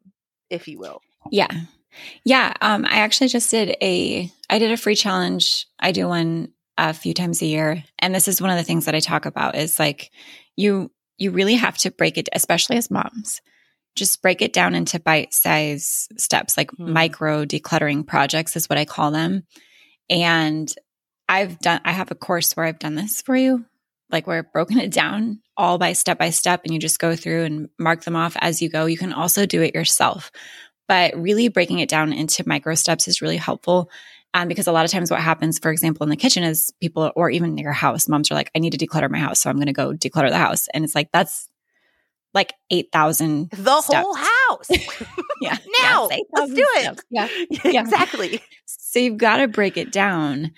if 0.51 0.69
you 0.69 0.79
will? 0.79 1.01
Yeah. 1.31 1.49
Yeah, 2.25 2.53
um, 2.61 2.85
I 2.85 2.97
actually 2.97 3.29
just 3.29 3.51
did 3.51 3.77
a 3.83 4.31
I 4.51 4.59
did 4.59 4.71
a 4.73 4.77
free 4.77 4.97
challenge. 4.97 5.67
I 5.79 5.93
do 5.93 6.09
one 6.09 6.49
a 6.77 6.93
few 6.93 7.15
times 7.15 7.41
a 7.43 7.47
year, 7.47 7.85
and 7.99 8.15
this 8.15 8.29
is 8.29 8.41
one 8.41 8.51
of 8.51 8.57
the 8.57 8.65
things 8.65 8.87
that 8.87 8.95
I 8.95 9.01
talk 9.01 9.27
about 9.27 9.57
is 9.57 9.79
like 9.79 10.11
you 10.57 10.91
you 11.19 11.31
really 11.31 11.55
have 11.55 11.79
to 11.79 11.91
break 11.91 12.19
it, 12.19 12.29
especially 12.33 12.77
as 12.77 12.91
moms. 12.91 13.41
Just 13.95 14.23
break 14.23 14.43
it 14.43 14.53
down 14.53 14.75
into 14.75 14.99
bite 14.99 15.33
size 15.33 16.09
steps, 16.17 16.57
like 16.57 16.71
mm. 16.73 16.89
micro 16.89 17.45
decluttering 17.45 18.07
projects 18.07 18.57
is 18.57 18.69
what 18.69 18.79
I 18.79 18.85
call 18.85 19.13
them. 19.13 19.45
And 20.11 20.73
I've 21.29 21.59
done 21.61 21.81
I 21.85 21.93
have 21.93 22.11
a 22.11 22.17
course 22.17 22.57
where 22.57 22.67
I've 22.67 22.81
done 22.81 22.97
this 22.97 23.23
for 23.23 23.37
you, 23.37 23.65
like 24.11 24.27
where 24.27 24.39
I've 24.39 24.53
broken 24.53 24.79
it 24.79 24.91
down 24.93 25.41
all 25.57 25.79
by 25.79 25.93
step 25.93 26.19
by 26.19 26.31
step, 26.31 26.63
and 26.65 26.75
you 26.75 26.81
just 26.81 26.99
go 26.99 27.15
through 27.15 27.45
and 27.45 27.69
mark 27.79 28.03
them 28.05 28.17
off 28.17 28.37
as 28.41 28.61
you 28.61 28.69
go. 28.69 28.87
You 28.87 28.99
can 28.99 29.13
also 29.13 29.47
do 29.47 29.63
it 29.63 29.75
yourself 29.75 30.33
but 30.89 31.15
really 31.17 31.49
breaking 31.49 31.79
it 31.79 31.89
down 31.89 32.13
into 32.13 32.47
micro 32.47 32.75
steps 32.75 33.09
is 33.09 33.23
really 33.23 33.37
helpful. 33.37 33.91
Um, 34.35 34.49
because 34.49 34.67
a 34.67 34.73
lot 34.73 34.85
of 34.85 34.91
times 34.91 35.13
what 35.13 35.21
happens, 35.21 35.61
for 35.61 35.71
example, 35.71 36.03
in 36.03 36.11
the 36.11 36.17
kitchen 36.17 36.43
is 36.43 36.73
people, 36.81 37.13
or 37.15 37.31
even 37.31 37.57
your 37.57 37.73
house, 37.73 38.09
moms 38.09 38.33
are 38.33 38.35
like, 38.35 38.51
I 38.55 38.59
need 38.59 38.73
to 38.73 38.85
declutter 38.85 39.09
my 39.09 39.19
house. 39.19 39.41
So 39.41 39.49
I'm 39.49 39.57
going 39.57 39.67
to 39.67 39.73
go 39.73 39.93
declutter 39.93 40.31
the 40.31 40.39
house. 40.39 40.67
And 40.75 40.85
it's 40.85 40.95
like, 40.95 41.11
that's 41.13 41.49
like 42.35 42.53
8,000. 42.71 43.51
The 43.51 43.81
steps. 43.81 44.03
whole 44.03 44.15
house. 44.15 44.69
yeah. 45.41 45.57
now 45.83 46.09
yeah, 46.11 46.19
let's 46.33 46.53
do 46.53 46.67
it. 46.69 47.01
Yeah. 47.11 47.29
yeah. 47.65 47.81
exactly. 47.83 48.41
So 48.67 48.99
you've 48.99 49.19
got 49.19 49.37
to 49.37 49.47
break 49.47 49.77
it 49.77 49.93
down 49.93 50.51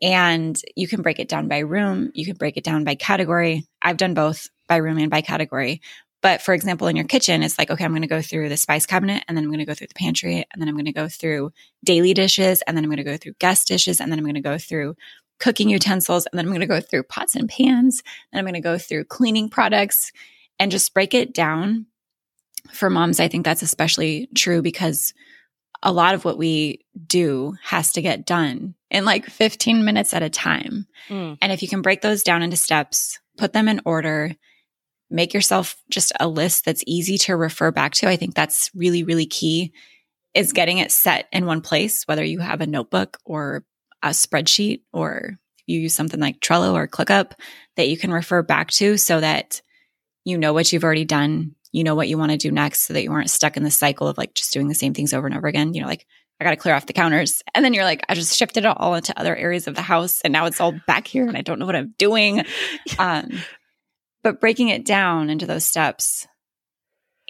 and 0.00 0.60
you 0.76 0.86
can 0.86 1.02
break 1.02 1.18
it 1.18 1.28
down 1.28 1.48
by 1.48 1.58
room. 1.58 2.10
You 2.14 2.24
can 2.24 2.36
break 2.36 2.56
it 2.56 2.64
down 2.64 2.84
by 2.84 2.94
category. 2.94 3.66
I've 3.82 3.96
done 3.96 4.14
both 4.14 4.48
by 4.68 4.76
room 4.76 4.98
and 4.98 5.10
by 5.10 5.22
category. 5.22 5.80
But 6.24 6.40
for 6.40 6.54
example, 6.54 6.88
in 6.88 6.96
your 6.96 7.04
kitchen, 7.04 7.42
it's 7.42 7.58
like, 7.58 7.70
okay, 7.70 7.84
I'm 7.84 7.90
going 7.90 8.00
to 8.00 8.08
go 8.08 8.22
through 8.22 8.48
the 8.48 8.56
spice 8.56 8.86
cabinet 8.86 9.22
and 9.28 9.36
then 9.36 9.44
I'm 9.44 9.50
going 9.50 9.58
to 9.58 9.66
go 9.66 9.74
through 9.74 9.88
the 9.88 9.94
pantry 9.94 10.36
and 10.36 10.58
then 10.58 10.70
I'm 10.70 10.74
going 10.74 10.86
to 10.86 10.92
go 10.92 11.06
through 11.06 11.52
daily 11.84 12.14
dishes 12.14 12.62
and 12.62 12.74
then 12.74 12.82
I'm 12.82 12.88
going 12.88 12.96
to 12.96 13.04
go 13.04 13.18
through 13.18 13.34
guest 13.40 13.68
dishes 13.68 14.00
and 14.00 14.10
then 14.10 14.18
I'm 14.18 14.24
going 14.24 14.34
to 14.34 14.40
go 14.40 14.56
through 14.56 14.96
cooking 15.38 15.68
utensils 15.68 16.24
and 16.24 16.38
then 16.38 16.46
I'm 16.46 16.50
going 16.50 16.60
to 16.60 16.66
go 16.66 16.80
through 16.80 17.02
pots 17.02 17.36
and 17.36 17.46
pans 17.46 18.02
and 18.32 18.38
I'm 18.38 18.46
going 18.46 18.54
to 18.54 18.66
go 18.66 18.78
through 18.78 19.04
cleaning 19.04 19.50
products 19.50 20.12
and 20.58 20.72
just 20.72 20.94
break 20.94 21.12
it 21.12 21.34
down. 21.34 21.84
For 22.72 22.88
moms, 22.88 23.20
I 23.20 23.28
think 23.28 23.44
that's 23.44 23.60
especially 23.60 24.30
true 24.34 24.62
because 24.62 25.12
a 25.82 25.92
lot 25.92 26.14
of 26.14 26.24
what 26.24 26.38
we 26.38 26.86
do 27.06 27.54
has 27.62 27.92
to 27.92 28.00
get 28.00 28.24
done 28.24 28.76
in 28.90 29.04
like 29.04 29.26
15 29.26 29.84
minutes 29.84 30.14
at 30.14 30.22
a 30.22 30.30
time. 30.30 30.86
Mm. 31.10 31.36
And 31.42 31.52
if 31.52 31.60
you 31.60 31.68
can 31.68 31.82
break 31.82 32.00
those 32.00 32.22
down 32.22 32.42
into 32.42 32.56
steps, 32.56 33.20
put 33.36 33.52
them 33.52 33.68
in 33.68 33.82
order, 33.84 34.34
make 35.14 35.32
yourself 35.32 35.76
just 35.90 36.12
a 36.18 36.28
list 36.28 36.64
that's 36.64 36.82
easy 36.86 37.16
to 37.18 37.36
refer 37.36 37.70
back 37.70 37.92
to. 37.94 38.08
I 38.08 38.16
think 38.16 38.34
that's 38.34 38.70
really, 38.74 39.04
really 39.04 39.26
key 39.26 39.72
is 40.34 40.52
getting 40.52 40.78
it 40.78 40.90
set 40.90 41.28
in 41.32 41.46
one 41.46 41.60
place, 41.60 42.02
whether 42.06 42.24
you 42.24 42.40
have 42.40 42.60
a 42.60 42.66
notebook 42.66 43.18
or 43.24 43.64
a 44.02 44.08
spreadsheet 44.08 44.82
or 44.92 45.38
you 45.66 45.78
use 45.78 45.94
something 45.94 46.18
like 46.18 46.40
Trello 46.40 46.74
or 46.74 46.88
ClickUp 46.88 47.32
that 47.76 47.88
you 47.88 47.96
can 47.96 48.12
refer 48.12 48.42
back 48.42 48.70
to 48.72 48.96
so 48.96 49.20
that 49.20 49.62
you 50.24 50.36
know 50.36 50.52
what 50.52 50.72
you've 50.72 50.84
already 50.84 51.04
done. 51.04 51.54
You 51.70 51.84
know 51.84 51.94
what 51.94 52.08
you 52.08 52.18
want 52.18 52.32
to 52.32 52.36
do 52.36 52.50
next 52.50 52.82
so 52.82 52.94
that 52.94 53.02
you 53.02 53.12
aren't 53.12 53.30
stuck 53.30 53.56
in 53.56 53.62
the 53.62 53.70
cycle 53.70 54.08
of 54.08 54.18
like 54.18 54.34
just 54.34 54.52
doing 54.52 54.68
the 54.68 54.74
same 54.74 54.94
things 54.94 55.14
over 55.14 55.26
and 55.26 55.36
over 55.36 55.46
again. 55.46 55.74
You 55.74 55.82
know, 55.82 55.88
like 55.88 56.06
I 56.40 56.44
got 56.44 56.50
to 56.50 56.56
clear 56.56 56.74
off 56.74 56.86
the 56.86 56.92
counters. 56.92 57.42
And 57.54 57.64
then 57.64 57.74
you're 57.74 57.84
like, 57.84 58.04
I 58.08 58.14
just 58.14 58.36
shifted 58.36 58.64
it 58.64 58.76
all 58.76 58.94
into 58.94 59.18
other 59.18 59.34
areas 59.36 59.68
of 59.68 59.76
the 59.76 59.82
house 59.82 60.20
and 60.22 60.32
now 60.32 60.46
it's 60.46 60.60
all 60.60 60.74
back 60.86 61.06
here 61.06 61.26
and 61.28 61.36
I 61.36 61.42
don't 61.42 61.58
know 61.58 61.66
what 61.66 61.76
I'm 61.76 61.94
doing. 61.98 62.44
Um, 62.98 63.30
but 64.24 64.40
breaking 64.40 64.70
it 64.70 64.84
down 64.84 65.30
into 65.30 65.46
those 65.46 65.64
steps 65.64 66.26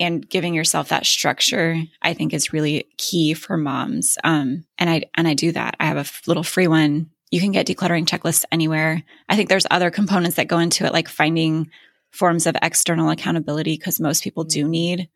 and 0.01 0.26
giving 0.28 0.55
yourself 0.55 0.88
that 0.88 1.07
structure 1.07 1.80
i 2.03 2.14
think 2.14 2.32
is 2.32 2.53
really 2.53 2.88
key 2.97 3.34
for 3.34 3.57
moms. 3.57 4.16
Um, 4.24 4.64
and 4.78 4.88
i 4.88 5.03
and 5.14 5.28
i 5.28 5.34
do 5.34 5.53
that. 5.53 5.76
I 5.78 5.86
have 5.86 5.99
a 5.99 6.28
little 6.28 6.42
free 6.42 6.68
one. 6.68 7.11
You 7.30 7.40
can 7.40 7.53
get 7.53 7.66
decluttering 7.66 8.07
checklists 8.07 8.45
anywhere. 8.53 9.03
I 9.28 9.36
think 9.36 9.49
there's 9.49 9.66
other 9.70 9.90
components 9.90 10.36
that 10.36 10.49
go 10.49 10.59
into 10.59 10.86
it 10.86 10.92
like 10.92 11.09
finding 11.09 11.70
forms 12.12 12.47
of 12.47 12.57
external 12.62 13.11
accountability 13.11 13.76
because 13.76 13.99
most 13.99 14.22
people 14.22 14.45
do 14.45 14.68
need 14.68 15.09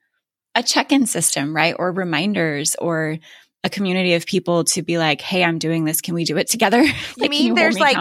a 0.56 0.62
check-in 0.62 1.06
system 1.06 1.54
right? 1.54 1.76
Or 1.78 1.92
reminders 1.92 2.74
or 2.76 3.18
a 3.64 3.70
community 3.70 4.14
of 4.14 4.24
people 4.26 4.64
to 4.64 4.82
be 4.82 4.98
like 4.98 5.20
hey 5.20 5.42
i'm 5.44 5.58
doing 5.58 5.84
this 5.84 6.00
can 6.00 6.14
we 6.14 6.24
do 6.24 6.36
it 6.36 6.48
together 6.48 6.82
like, 6.82 6.94
you 7.16 7.28
mean 7.28 7.46
you 7.48 7.54
there's 7.54 7.74
me 7.74 7.80
like 7.80 7.96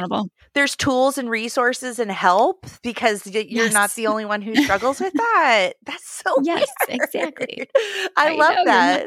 there's 0.54 0.76
tools 0.76 1.18
and 1.20 1.30
resources 1.30 2.00
and 2.00 2.12
help 2.12 2.66
because 2.82 3.24
y- 3.26 3.46
you're 3.48 3.66
Yes. 3.66 3.74
not 3.74 3.92
the 3.96 4.08
only 4.08 4.26
one 4.26 4.42
who 4.42 4.56
struggles 4.64 5.00
with 5.00 5.14
that. 5.14 5.74
That's 5.86 6.10
so 6.10 6.34
Yes, 6.42 6.68
weird. 6.88 7.00
exactly. 7.04 7.70
I 8.16 8.34
love 8.36 8.56
know, 8.56 8.66
that. 8.66 9.06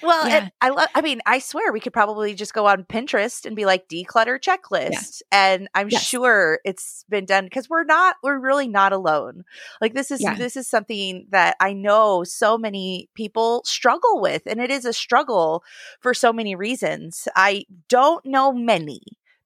The 0.00 0.06
only 0.06 0.18
one. 0.18 0.22
Well, 0.22 0.28
Yeah. 0.28 0.36
and 0.38 0.52
I 0.60 0.68
love. 0.70 0.88
I 0.94 1.00
mean, 1.00 1.20
I 1.26 1.38
swear 1.38 1.72
we 1.72 1.80
could 1.80 1.92
probably 1.92 2.34
just 2.34 2.54
go 2.54 2.66
on 2.66 2.84
Pinterest 2.84 3.44
and 3.46 3.54
be 3.56 3.64
like 3.66 3.88
declutter 3.88 4.38
checklist, 4.40 5.22
and 5.30 5.68
I'm 5.74 5.88
Yes. 5.88 6.02
sure 6.06 6.60
it's 6.64 7.04
been 7.08 7.24
done 7.26 7.44
because 7.44 7.68
we're 7.68 7.84
not. 7.84 8.16
We're 8.22 8.38
really 8.38 8.68
not 8.68 8.92
alone. 8.92 9.44
Like 9.80 9.94
this 9.94 10.10
is 10.10 10.20
Yeah. 10.20 10.34
this 10.34 10.56
is 10.56 10.68
something 10.68 11.26
that 11.30 11.56
I 11.60 11.72
know 11.72 12.24
so 12.24 12.56
many 12.58 13.08
people 13.14 13.62
struggle 13.64 14.20
with, 14.20 14.42
and 14.46 14.60
it 14.60 14.70
is 14.70 14.84
a 14.84 14.92
struggle 14.92 15.62
for 16.00 16.14
so 16.14 16.32
many 16.32 16.54
reasons. 16.54 17.28
I 17.36 17.64
don't 17.88 18.24
know 18.24 18.52
many. 18.52 19.00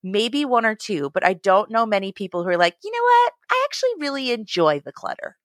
Maybe 0.07 0.45
one 0.45 0.67
or 0.67 0.75
two, 0.75 1.09
but 1.15 1.25
I 1.25 1.33
don't 1.33 1.71
know 1.71 1.87
many 1.87 2.13
people 2.13 2.43
who 2.45 2.51
are 2.51 2.59
like, 2.59 2.77
you 2.85 2.91
know 2.91 3.03
what? 3.03 3.33
I 3.51 3.65
actually 3.65 3.93
really 3.99 4.33
enjoy 4.33 4.81
the 4.81 4.93
clutter. 4.93 5.39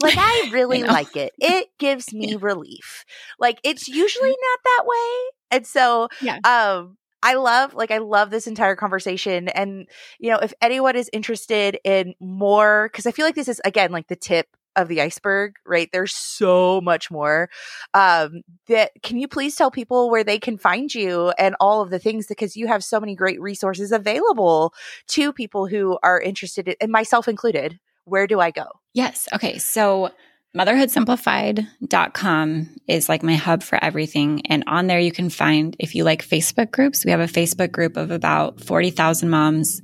Like 0.00 0.14
I 0.18 0.42
really 0.50 0.82
know. 0.82 0.92
like 0.92 1.16
it. 1.16 1.32
It 1.40 1.68
gives 1.78 2.12
me 2.12 2.36
relief. 2.40 3.04
Like 3.38 3.58
it's 3.64 3.88
usually 3.88 4.28
not 4.30 4.58
that 4.64 4.84
way. 4.86 5.30
And 5.50 5.66
so 5.66 6.08
Yeah. 6.20 6.38
um 6.44 6.96
I 7.22 7.34
love 7.34 7.74
like 7.74 7.90
I 7.90 7.98
love 7.98 8.30
this 8.30 8.46
entire 8.46 8.76
conversation 8.76 9.48
and 9.48 9.88
you 10.20 10.30
know 10.30 10.38
if 10.38 10.52
anyone 10.62 10.96
is 10.96 11.10
interested 11.12 11.78
in 11.84 12.14
more 12.20 12.90
cuz 12.94 13.06
I 13.06 13.10
feel 13.12 13.26
like 13.26 13.34
this 13.34 13.48
is 13.48 13.60
again 13.64 13.90
like 13.92 14.06
the 14.08 14.16
tip 14.16 14.46
of 14.76 14.86
the 14.86 15.00
iceberg, 15.00 15.54
right? 15.66 15.88
There's 15.92 16.14
so 16.14 16.80
much 16.80 17.10
more. 17.10 17.48
Um 17.94 18.42
that 18.68 18.92
can 19.02 19.18
you 19.18 19.26
please 19.28 19.56
tell 19.56 19.70
people 19.70 20.10
where 20.10 20.22
they 20.24 20.38
can 20.38 20.58
find 20.58 20.94
you 20.94 21.30
and 21.38 21.56
all 21.60 21.80
of 21.82 21.90
the 21.90 21.98
things 21.98 22.26
because 22.26 22.56
you 22.56 22.66
have 22.68 22.84
so 22.84 23.00
many 23.00 23.14
great 23.16 23.40
resources 23.40 23.90
available 23.92 24.72
to 25.08 25.32
people 25.32 25.66
who 25.66 25.98
are 26.02 26.20
interested 26.20 26.68
in, 26.68 26.74
and 26.80 26.92
myself 26.92 27.26
included. 27.28 27.78
Where 28.04 28.26
do 28.26 28.40
I 28.40 28.50
go? 28.50 28.64
Yes. 28.98 29.28
Okay. 29.32 29.56
So 29.58 30.10
motherhoodsimplified.com 30.56 32.76
is 32.88 33.08
like 33.08 33.22
my 33.22 33.36
hub 33.36 33.62
for 33.62 33.78
everything. 33.80 34.44
And 34.46 34.64
on 34.66 34.88
there, 34.88 34.98
you 34.98 35.12
can 35.12 35.30
find, 35.30 35.76
if 35.78 35.94
you 35.94 36.02
like 36.02 36.26
Facebook 36.26 36.72
groups, 36.72 37.04
we 37.04 37.12
have 37.12 37.20
a 37.20 37.26
Facebook 37.26 37.70
group 37.70 37.96
of 37.96 38.10
about 38.10 38.60
40,000 38.60 39.30
moms 39.30 39.80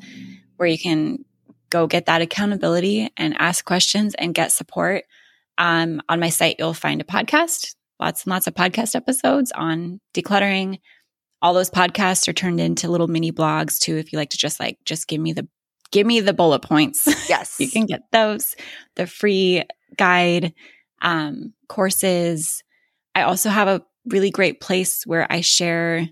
where 0.57 0.69
you 0.69 0.77
can 0.77 1.25
go 1.71 1.87
get 1.87 2.07
that 2.07 2.23
accountability 2.23 3.09
and 3.17 3.37
ask 3.39 3.65
questions 3.65 4.17
and 4.17 4.35
get 4.35 4.51
support. 4.51 5.05
Um, 5.59 6.03
on 6.09 6.19
my 6.19 6.31
site, 6.31 6.57
you'll 6.59 6.75
find 6.75 7.01
a 7.01 7.05
podcast, 7.05 7.77
lots 8.01 8.25
and 8.25 8.33
lots 8.33 8.49
of 8.49 8.55
podcast 8.55 8.97
episodes 8.97 9.53
on 9.53 10.01
decluttering. 10.13 10.81
All 11.41 11.55
those 11.55 11.71
podcasts 11.71 12.27
are 12.27 12.33
turned 12.33 12.59
into 12.59 12.91
little 12.91 13.07
mini 13.07 13.31
blogs 13.31 13.79
too. 13.79 13.97
If 13.97 14.13
you 14.13 14.19
like 14.19 14.31
to 14.31 14.39
just 14.39 14.59
like, 14.59 14.79
just 14.85 15.07
give 15.07 15.21
me 15.21 15.33
the, 15.33 15.47
give 15.95 16.07
me 16.07 16.21
the 16.21 16.35
bullet 16.35 16.61
points. 16.61 17.07
Yes. 17.29 17.59
you 17.61 17.71
can 17.71 17.87
get 17.87 18.03
those, 18.13 18.55
the 18.97 19.07
free 19.07 19.63
guide, 19.97 20.53
um, 21.01 21.55
courses. 21.69 22.63
I 23.15 23.23
also 23.23 23.49
have 23.49 23.69
a 23.69 23.81
really 24.07 24.31
great 24.31 24.61
place 24.61 25.07
where 25.07 25.27
I 25.31 25.41
share 25.41 26.09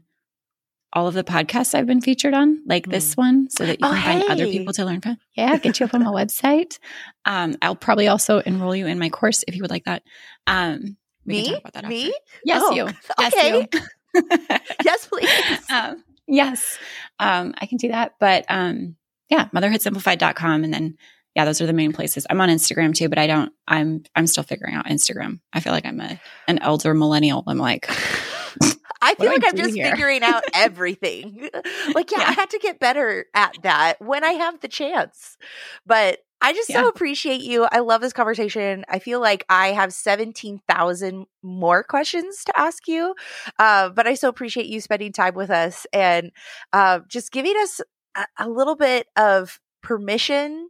all 0.94 1.06
of 1.08 1.14
the 1.14 1.24
podcasts 1.24 1.74
I've 1.74 1.86
been 1.86 2.00
featured 2.00 2.34
on, 2.34 2.62
like 2.66 2.86
this 2.86 3.16
one, 3.16 3.48
so 3.50 3.64
that 3.66 3.80
you 3.80 3.86
Oh, 3.86 3.90
can 3.92 4.02
find 4.02 4.30
other 4.30 4.46
people 4.46 4.72
to 4.74 4.84
learn 4.84 5.00
from. 5.00 5.16
Yeah, 5.34 5.56
get 5.58 5.80
you 5.80 5.86
up 5.86 5.94
on 5.94 6.02
my 6.04 6.10
website. 6.10 6.78
Um, 7.24 7.54
I'll 7.62 7.76
probably 7.76 8.08
also 8.08 8.40
enroll 8.40 8.74
you 8.74 8.86
in 8.86 8.98
my 8.98 9.08
course 9.08 9.44
if 9.46 9.54
you 9.54 9.62
would 9.62 9.70
like 9.70 9.84
that. 9.84 10.02
Um, 10.46 10.96
we 11.24 11.34
can 11.34 11.42
Me? 11.44 11.50
talk 11.52 11.60
about 11.60 11.72
that 11.74 11.88
Me? 11.88 12.06
after. 12.06 12.18
Yes, 12.44 12.62
Oh, 12.64 12.72
you. 12.74 12.88
Yes, 13.18 13.32
okay. 13.34 13.48
you. 13.50 14.58
yes, 14.84 15.06
please. 15.06 15.70
um, 15.70 16.04
yes, 16.26 16.78
um, 17.20 17.54
I 17.58 17.66
can 17.66 17.78
do 17.78 17.88
that. 17.88 18.14
But 18.20 18.44
um, 18.48 18.96
yeah, 19.32 19.48
motherhoodsimplified.com. 19.54 20.64
And 20.64 20.74
then, 20.74 20.96
yeah, 21.34 21.46
those 21.46 21.62
are 21.62 21.66
the 21.66 21.72
main 21.72 21.94
places. 21.94 22.26
I'm 22.28 22.40
on 22.42 22.50
Instagram 22.50 22.94
too, 22.94 23.08
but 23.08 23.18
I 23.18 23.26
don't, 23.26 23.50
I'm, 23.66 24.04
I'm 24.14 24.26
still 24.26 24.44
figuring 24.44 24.74
out 24.74 24.84
Instagram. 24.86 25.40
I 25.54 25.60
feel 25.60 25.72
like 25.72 25.86
I'm 25.86 26.00
a, 26.00 26.20
an 26.46 26.58
elder 26.58 26.92
millennial. 26.92 27.42
I'm 27.46 27.56
like, 27.56 27.88
I 29.00 29.14
feel 29.18 29.30
like 29.30 29.42
I 29.42 29.48
I'm 29.48 29.56
just 29.56 29.74
here? 29.74 29.90
figuring 29.90 30.22
out 30.22 30.44
everything. 30.54 31.48
like, 31.94 32.10
yeah, 32.10 32.20
I 32.20 32.32
had 32.32 32.50
to 32.50 32.58
get 32.58 32.78
better 32.78 33.24
at 33.32 33.54
that 33.62 34.02
when 34.02 34.22
I 34.22 34.32
have 34.32 34.60
the 34.60 34.68
chance. 34.68 35.38
But 35.86 36.18
I 36.42 36.52
just 36.52 36.72
so 36.72 36.88
appreciate 36.88 37.42
you. 37.42 37.68
I 37.70 37.78
love 37.78 38.00
this 38.00 38.12
conversation. 38.12 38.84
I 38.88 38.98
feel 38.98 39.20
like 39.20 39.44
I 39.48 39.68
have 39.68 39.92
17,000 39.92 41.26
more 41.42 41.84
questions 41.84 42.42
to 42.44 42.58
ask 42.58 42.88
you. 42.88 43.14
Uh, 43.60 43.90
but 43.90 44.08
I 44.08 44.14
so 44.14 44.28
appreciate 44.28 44.66
you 44.66 44.80
spending 44.80 45.12
time 45.12 45.34
with 45.34 45.50
us 45.50 45.86
and 45.92 46.32
uh, 46.72 47.00
just 47.08 47.30
giving 47.30 47.54
us 47.58 47.80
a, 48.16 48.26
a 48.38 48.48
little 48.48 48.76
bit 48.76 49.06
of 49.16 49.60
permission 49.82 50.68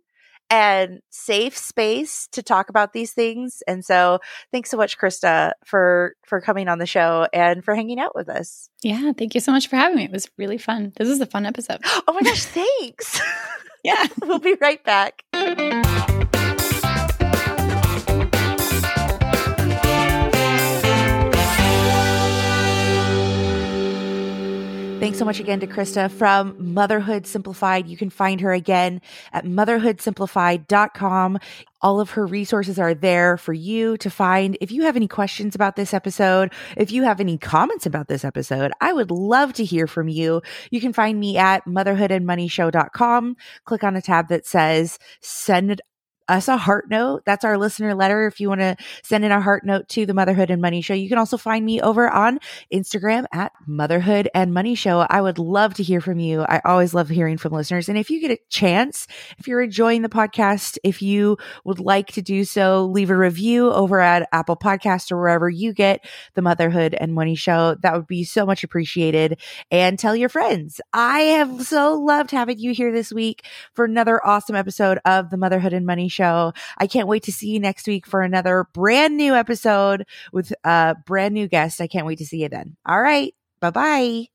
and 0.50 1.00
safe 1.10 1.56
space 1.56 2.28
to 2.32 2.42
talk 2.42 2.68
about 2.68 2.92
these 2.92 3.12
things. 3.12 3.62
And 3.66 3.82
so 3.82 4.18
thanks 4.52 4.70
so 4.70 4.76
much, 4.76 4.98
Krista, 4.98 5.52
for 5.64 6.14
for 6.26 6.40
coming 6.42 6.68
on 6.68 6.78
the 6.78 6.86
show 6.86 7.26
and 7.32 7.64
for 7.64 7.74
hanging 7.74 7.98
out 7.98 8.14
with 8.14 8.28
us. 8.28 8.68
yeah, 8.82 9.12
thank 9.16 9.34
you 9.34 9.40
so 9.40 9.52
much 9.52 9.68
for 9.68 9.76
having 9.76 9.96
me. 9.96 10.04
It 10.04 10.12
was 10.12 10.28
really 10.36 10.58
fun. 10.58 10.92
This 10.96 11.08
is 11.08 11.20
a 11.20 11.26
fun 11.26 11.46
episode. 11.46 11.80
Oh 12.06 12.12
my 12.12 12.20
gosh, 12.20 12.44
thanks. 12.44 13.20
Yeah. 13.84 14.06
we'll 14.22 14.38
be 14.38 14.54
right 14.60 14.82
back. 14.84 15.24
So 25.22 25.26
much 25.26 25.38
again 25.38 25.60
to 25.60 25.68
Krista 25.68 26.10
from 26.10 26.74
Motherhood 26.74 27.28
Simplified. 27.28 27.86
You 27.86 27.96
can 27.96 28.10
find 28.10 28.40
her 28.40 28.52
again 28.52 29.00
at 29.32 29.44
motherhoodsimplified.com. 29.44 31.38
All 31.80 32.00
of 32.00 32.10
her 32.10 32.26
resources 32.26 32.76
are 32.76 32.92
there 32.92 33.36
for 33.36 33.52
you 33.52 33.96
to 33.98 34.10
find. 34.10 34.58
If 34.60 34.72
you 34.72 34.82
have 34.82 34.96
any 34.96 35.06
questions 35.06 35.54
about 35.54 35.76
this 35.76 35.94
episode, 35.94 36.52
if 36.76 36.90
you 36.90 37.04
have 37.04 37.20
any 37.20 37.38
comments 37.38 37.86
about 37.86 38.08
this 38.08 38.24
episode, 38.24 38.72
I 38.80 38.92
would 38.92 39.12
love 39.12 39.52
to 39.52 39.64
hear 39.64 39.86
from 39.86 40.08
you. 40.08 40.42
You 40.72 40.80
can 40.80 40.92
find 40.92 41.20
me 41.20 41.38
at 41.38 41.64
motherhoodandmoneyshow.com. 41.66 43.36
Click 43.64 43.84
on 43.84 43.94
a 43.94 44.02
tab 44.02 44.26
that 44.26 44.44
says 44.44 44.98
send 45.20 45.80
us 46.28 46.48
a 46.48 46.56
heart 46.56 46.90
note. 46.90 47.22
That's 47.24 47.44
our 47.44 47.58
listener 47.58 47.94
letter. 47.94 48.26
If 48.26 48.40
you 48.40 48.48
want 48.48 48.60
to 48.60 48.76
send 49.02 49.24
in 49.24 49.32
a 49.32 49.40
heart 49.40 49.64
note 49.64 49.88
to 49.90 50.06
the 50.06 50.14
Motherhood 50.14 50.50
and 50.50 50.62
Money 50.62 50.80
Show, 50.80 50.94
you 50.94 51.08
can 51.08 51.18
also 51.18 51.36
find 51.36 51.64
me 51.64 51.80
over 51.80 52.08
on 52.08 52.38
Instagram 52.72 53.26
at 53.32 53.52
Motherhood 53.66 54.28
and 54.34 54.54
Money 54.54 54.74
Show. 54.74 55.06
I 55.08 55.20
would 55.20 55.38
love 55.38 55.74
to 55.74 55.82
hear 55.82 56.00
from 56.00 56.18
you. 56.18 56.42
I 56.42 56.60
always 56.64 56.94
love 56.94 57.08
hearing 57.08 57.38
from 57.38 57.52
listeners. 57.52 57.88
And 57.88 57.98
if 57.98 58.10
you 58.10 58.20
get 58.20 58.30
a 58.30 58.38
chance, 58.48 59.06
if 59.38 59.48
you're 59.48 59.62
enjoying 59.62 60.02
the 60.02 60.08
podcast, 60.08 60.78
if 60.84 61.02
you 61.02 61.38
would 61.64 61.80
like 61.80 62.08
to 62.12 62.22
do 62.22 62.44
so, 62.44 62.86
leave 62.86 63.10
a 63.10 63.16
review 63.16 63.70
over 63.70 64.00
at 64.00 64.28
Apple 64.32 64.56
Podcast 64.56 65.12
or 65.12 65.18
wherever 65.18 65.48
you 65.48 65.72
get 65.72 66.04
the 66.34 66.42
Motherhood 66.42 66.94
and 66.94 67.14
Money 67.14 67.34
Show. 67.34 67.76
That 67.82 67.94
would 67.94 68.06
be 68.06 68.24
so 68.24 68.46
much 68.46 68.64
appreciated. 68.64 69.40
And 69.70 69.98
tell 69.98 70.16
your 70.16 70.28
friends. 70.28 70.80
I 70.92 71.20
have 71.20 71.62
so 71.66 71.94
loved 71.94 72.30
having 72.30 72.58
you 72.58 72.72
here 72.72 72.92
this 72.92 73.12
week 73.12 73.44
for 73.72 73.84
another 73.84 74.24
awesome 74.24 74.56
episode 74.56 74.98
of 75.04 75.30
the 75.30 75.36
Motherhood 75.36 75.72
and 75.72 75.86
Money 75.86 76.08
Show. 76.12 76.52
I 76.78 76.86
can't 76.86 77.08
wait 77.08 77.24
to 77.24 77.32
see 77.32 77.48
you 77.48 77.60
next 77.60 77.86
week 77.86 78.06
for 78.06 78.22
another 78.22 78.66
brand 78.72 79.16
new 79.16 79.34
episode 79.34 80.06
with 80.32 80.52
a 80.64 80.96
brand 81.06 81.34
new 81.34 81.48
guest. 81.48 81.80
I 81.80 81.86
can't 81.86 82.06
wait 82.06 82.18
to 82.18 82.26
see 82.26 82.42
you 82.42 82.48
then. 82.48 82.76
All 82.86 83.00
right. 83.00 83.34
Bye 83.60 83.70
bye. 83.70 84.31